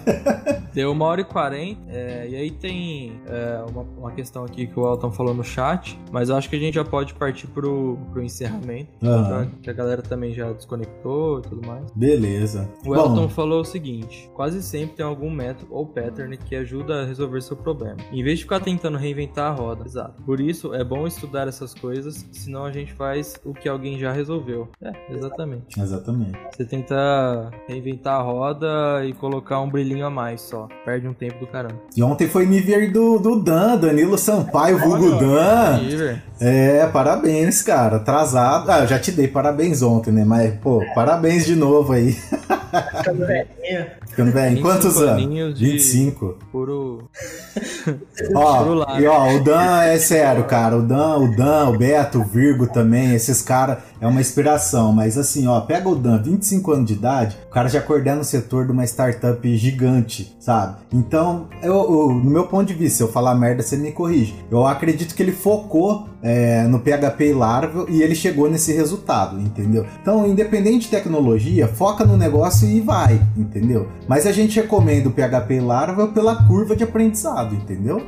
[0.73, 1.81] Deu uma hora e quarenta.
[1.89, 5.97] É, e aí tem é, uma, uma, questão aqui que o Elton falou no chat,
[6.11, 8.89] mas eu acho que a gente já pode partir pro, pro encerramento.
[9.01, 9.49] Uhum.
[9.61, 11.89] que a galera também já desconectou e tudo mais.
[11.95, 12.69] Beleza.
[12.81, 12.95] O Bom.
[12.95, 17.41] Elton falou o seguinte: quase sempre tem algum método ou pattern que ajuda a resolver
[17.41, 17.97] seu problema.
[18.11, 19.85] Em vez de ficar tentando reinventar a roda.
[19.85, 20.21] Exato.
[20.23, 24.11] Por isso, é bom estudar essas coisas, senão a gente faz o que alguém já
[24.11, 24.67] resolveu.
[24.81, 25.79] É, exatamente.
[25.79, 26.37] Exatamente.
[26.51, 30.67] Você tenta reinventar a roda e colocar um brilhinho a mais só.
[30.83, 31.79] Perde um tempo do caramba.
[31.95, 35.79] E ontem foi nível do, do Dan, Danilo Sampaio, vulgo Dan.
[36.39, 37.97] É, parabéns, cara.
[37.97, 38.71] Atrasado.
[38.71, 40.23] Ah, eu já te dei parabéns ontem, né?
[40.25, 42.17] Mas, pô, parabéns de novo aí.
[44.25, 44.61] Velhinho.
[44.61, 45.59] Quantos anos?
[45.59, 46.37] 25.
[46.51, 47.09] Puro.
[48.35, 50.77] ó, e ó, o Dan é sério, cara.
[50.77, 54.91] O Dan, o Dan, o Beto, o Virgo também, esses caras é uma inspiração.
[54.91, 58.23] Mas assim, ó, pega o Dan, 25 anos de idade, o cara já coordena o
[58.23, 60.77] setor de uma startup gigante, sabe?
[60.91, 64.35] Então, eu, eu, no meu ponto de vista, se eu falar merda, você me corrige.
[64.51, 69.39] Eu acredito que ele focou é, no PHP e Laravel e ele chegou nesse resultado,
[69.39, 69.85] entendeu?
[70.01, 73.87] Então, independente de tecnologia, foca no negócio e vai, entendeu?
[74.09, 78.01] Mas a gente recomenda o PHP Laravel pela curva de aprendizado, entendeu?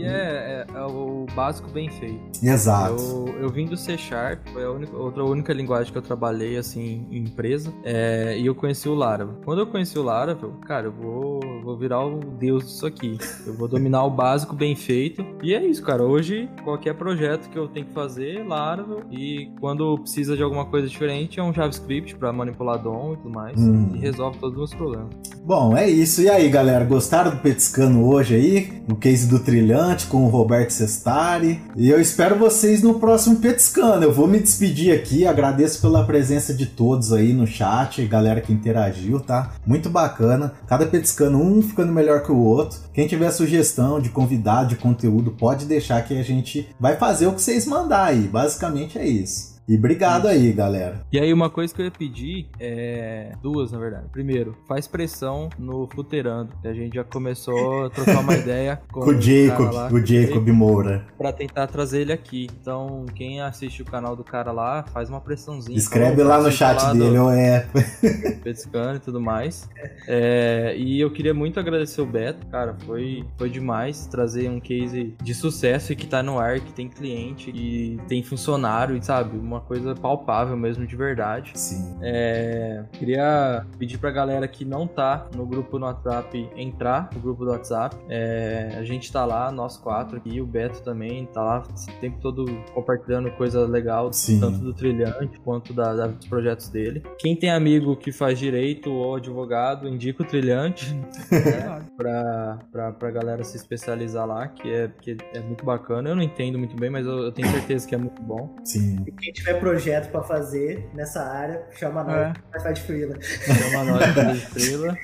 [0.00, 2.42] E é, é, é o básico bem feito.
[2.42, 2.94] Exato.
[3.02, 6.56] Eu, eu vim do C Sharp, foi a única, outra única linguagem que eu trabalhei
[6.56, 9.34] assim em empresa, é, e eu conheci o Laravel.
[9.44, 13.18] Quando eu conheci o Laravel, cara, eu vou, vou virar o deus disso aqui.
[13.46, 15.24] Eu vou dominar o básico bem feito.
[15.42, 16.02] E é isso, cara.
[16.02, 20.88] Hoje, qualquer projeto que eu tenho que fazer, Laravel, e quando precisa de alguma coisa
[20.88, 23.90] diferente, é um JavaScript para manipular DOM e tudo mais, hum.
[23.94, 25.10] e resolve todos os meus problemas.
[25.44, 26.22] Bom, é isso.
[26.22, 28.82] E aí, galera, gostaram do Petiscano hoje aí?
[28.88, 29.89] No case do trilhão?
[30.08, 31.60] Com o Roberto Sestari.
[31.76, 34.04] E eu espero vocês no próximo Petiscano.
[34.04, 38.52] Eu vou me despedir aqui, agradeço pela presença de todos aí no chat, galera que
[38.52, 39.52] interagiu, tá?
[39.66, 40.54] Muito bacana.
[40.66, 42.78] Cada Petiscano, um ficando melhor que o outro.
[42.94, 47.32] Quem tiver sugestão de convidado, de conteúdo, pode deixar que a gente vai fazer o
[47.32, 48.28] que vocês mandar aí.
[48.28, 49.49] Basicamente é isso.
[49.70, 51.00] E obrigado aí, galera.
[51.12, 53.30] E aí, uma coisa que eu ia pedir é.
[53.40, 54.06] Duas, na verdade.
[54.10, 59.10] Primeiro, faz pressão no Futerando, a gente já começou a trocar uma ideia com, com
[59.10, 61.06] o Jacob, lá, o Jacob Moura.
[61.16, 62.48] Pra tentar trazer ele aqui.
[62.60, 65.78] Então, quem assiste o canal do cara lá, faz uma pressãozinha.
[65.78, 67.64] Escreve lá no chat dele, ou é.
[68.42, 69.70] Pescando e tudo mais.
[70.08, 72.76] É, e eu queria muito agradecer o Beto, cara.
[72.84, 76.88] Foi, foi demais trazer um case de sucesso e que tá no ar, que tem
[76.88, 79.38] cliente e tem funcionário, e sabe?
[79.38, 81.52] Uma uma coisa palpável mesmo, de verdade.
[81.54, 81.96] Sim.
[82.02, 87.44] É, queria pedir pra galera que não tá no grupo no WhatsApp entrar no grupo
[87.44, 87.96] do WhatsApp.
[88.08, 92.18] É, a gente tá lá, nós quatro aqui, o Beto também tá lá o tempo
[92.20, 94.40] todo compartilhando coisa legal, Sim.
[94.40, 97.02] tanto do trilhante quanto da, da, dos projetos dele.
[97.18, 103.10] Quem tem amigo que faz direito ou advogado, indica o trilhante né, pra, pra, pra
[103.10, 106.08] galera se especializar lá, que é, que é muito bacana.
[106.08, 108.56] Eu não entendo muito bem, mas eu, eu tenho certeza que é muito bom.
[108.64, 109.02] Sim.
[109.06, 112.32] E quem tiver projeto pra fazer nessa área, chama nós, É.
[112.52, 113.14] vai fazer de frila.
[113.20, 114.96] Chama nós pra estrela.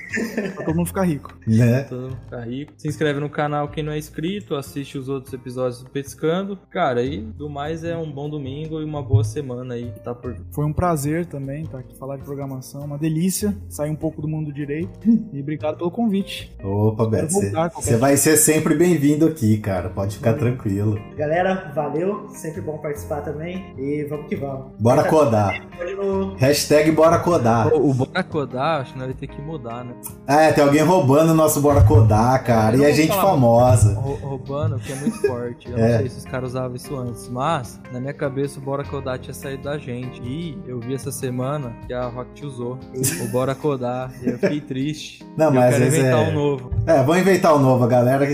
[0.55, 1.37] Pra todo mundo ficar rico.
[1.45, 1.83] Né?
[1.83, 2.73] Todo mundo ficar rico.
[2.77, 6.57] Se inscreve no canal quem não é inscrito, assiste os outros episódios do Pescando.
[6.69, 10.13] Cara, e do mais é um bom domingo e uma boa semana aí que tá
[10.13, 10.35] por.
[10.51, 14.27] Foi um prazer também estar aqui falar de programação, uma delícia sair um pouco do
[14.27, 14.89] mundo do direito.
[15.33, 16.55] E obrigado pelo convite.
[16.63, 17.33] Opa, Beto,
[17.75, 19.89] você vai ser sempre bem-vindo aqui, cara.
[19.89, 20.99] Pode ficar tranquilo.
[21.17, 23.73] Galera, valeu, sempre bom participar também.
[23.77, 24.67] E vamos que vamos.
[24.79, 25.61] Bora codar.
[25.79, 27.67] Olho no- Hashtag bora codar.
[27.73, 29.93] O, o Bora Codar, acho que vai ter que mudar, né?
[30.27, 32.75] É, tem alguém roubando o nosso bora codar, cara.
[32.75, 33.93] Eu E a gente falar famosa.
[33.93, 35.69] Rou- Roubando, que é muito forte.
[35.69, 35.91] Eu É.
[35.93, 39.19] não sei se os caras usavam isso antes, mas na minha cabeça o Bora Codar
[39.19, 40.19] tinha saído da gente.
[40.23, 42.79] E eu vi essa semana que a Rocket usou
[43.23, 44.11] o Bora Codar.
[44.23, 45.23] E eu fiquei triste.
[45.37, 46.71] Não, mas eu quero inventar é- um novo.
[46.87, 48.27] É, vamos inventar um novo, galera.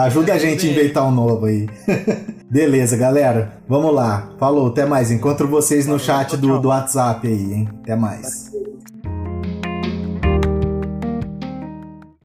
[0.00, 1.68] Ajuda a gente a inventar um novo aí.
[2.50, 3.59] Beleza, galera.
[3.70, 4.28] Vamos lá.
[4.36, 5.12] Falou, até mais.
[5.12, 7.68] Encontro vocês no chat do, do WhatsApp aí, hein?
[7.80, 8.49] Até mais.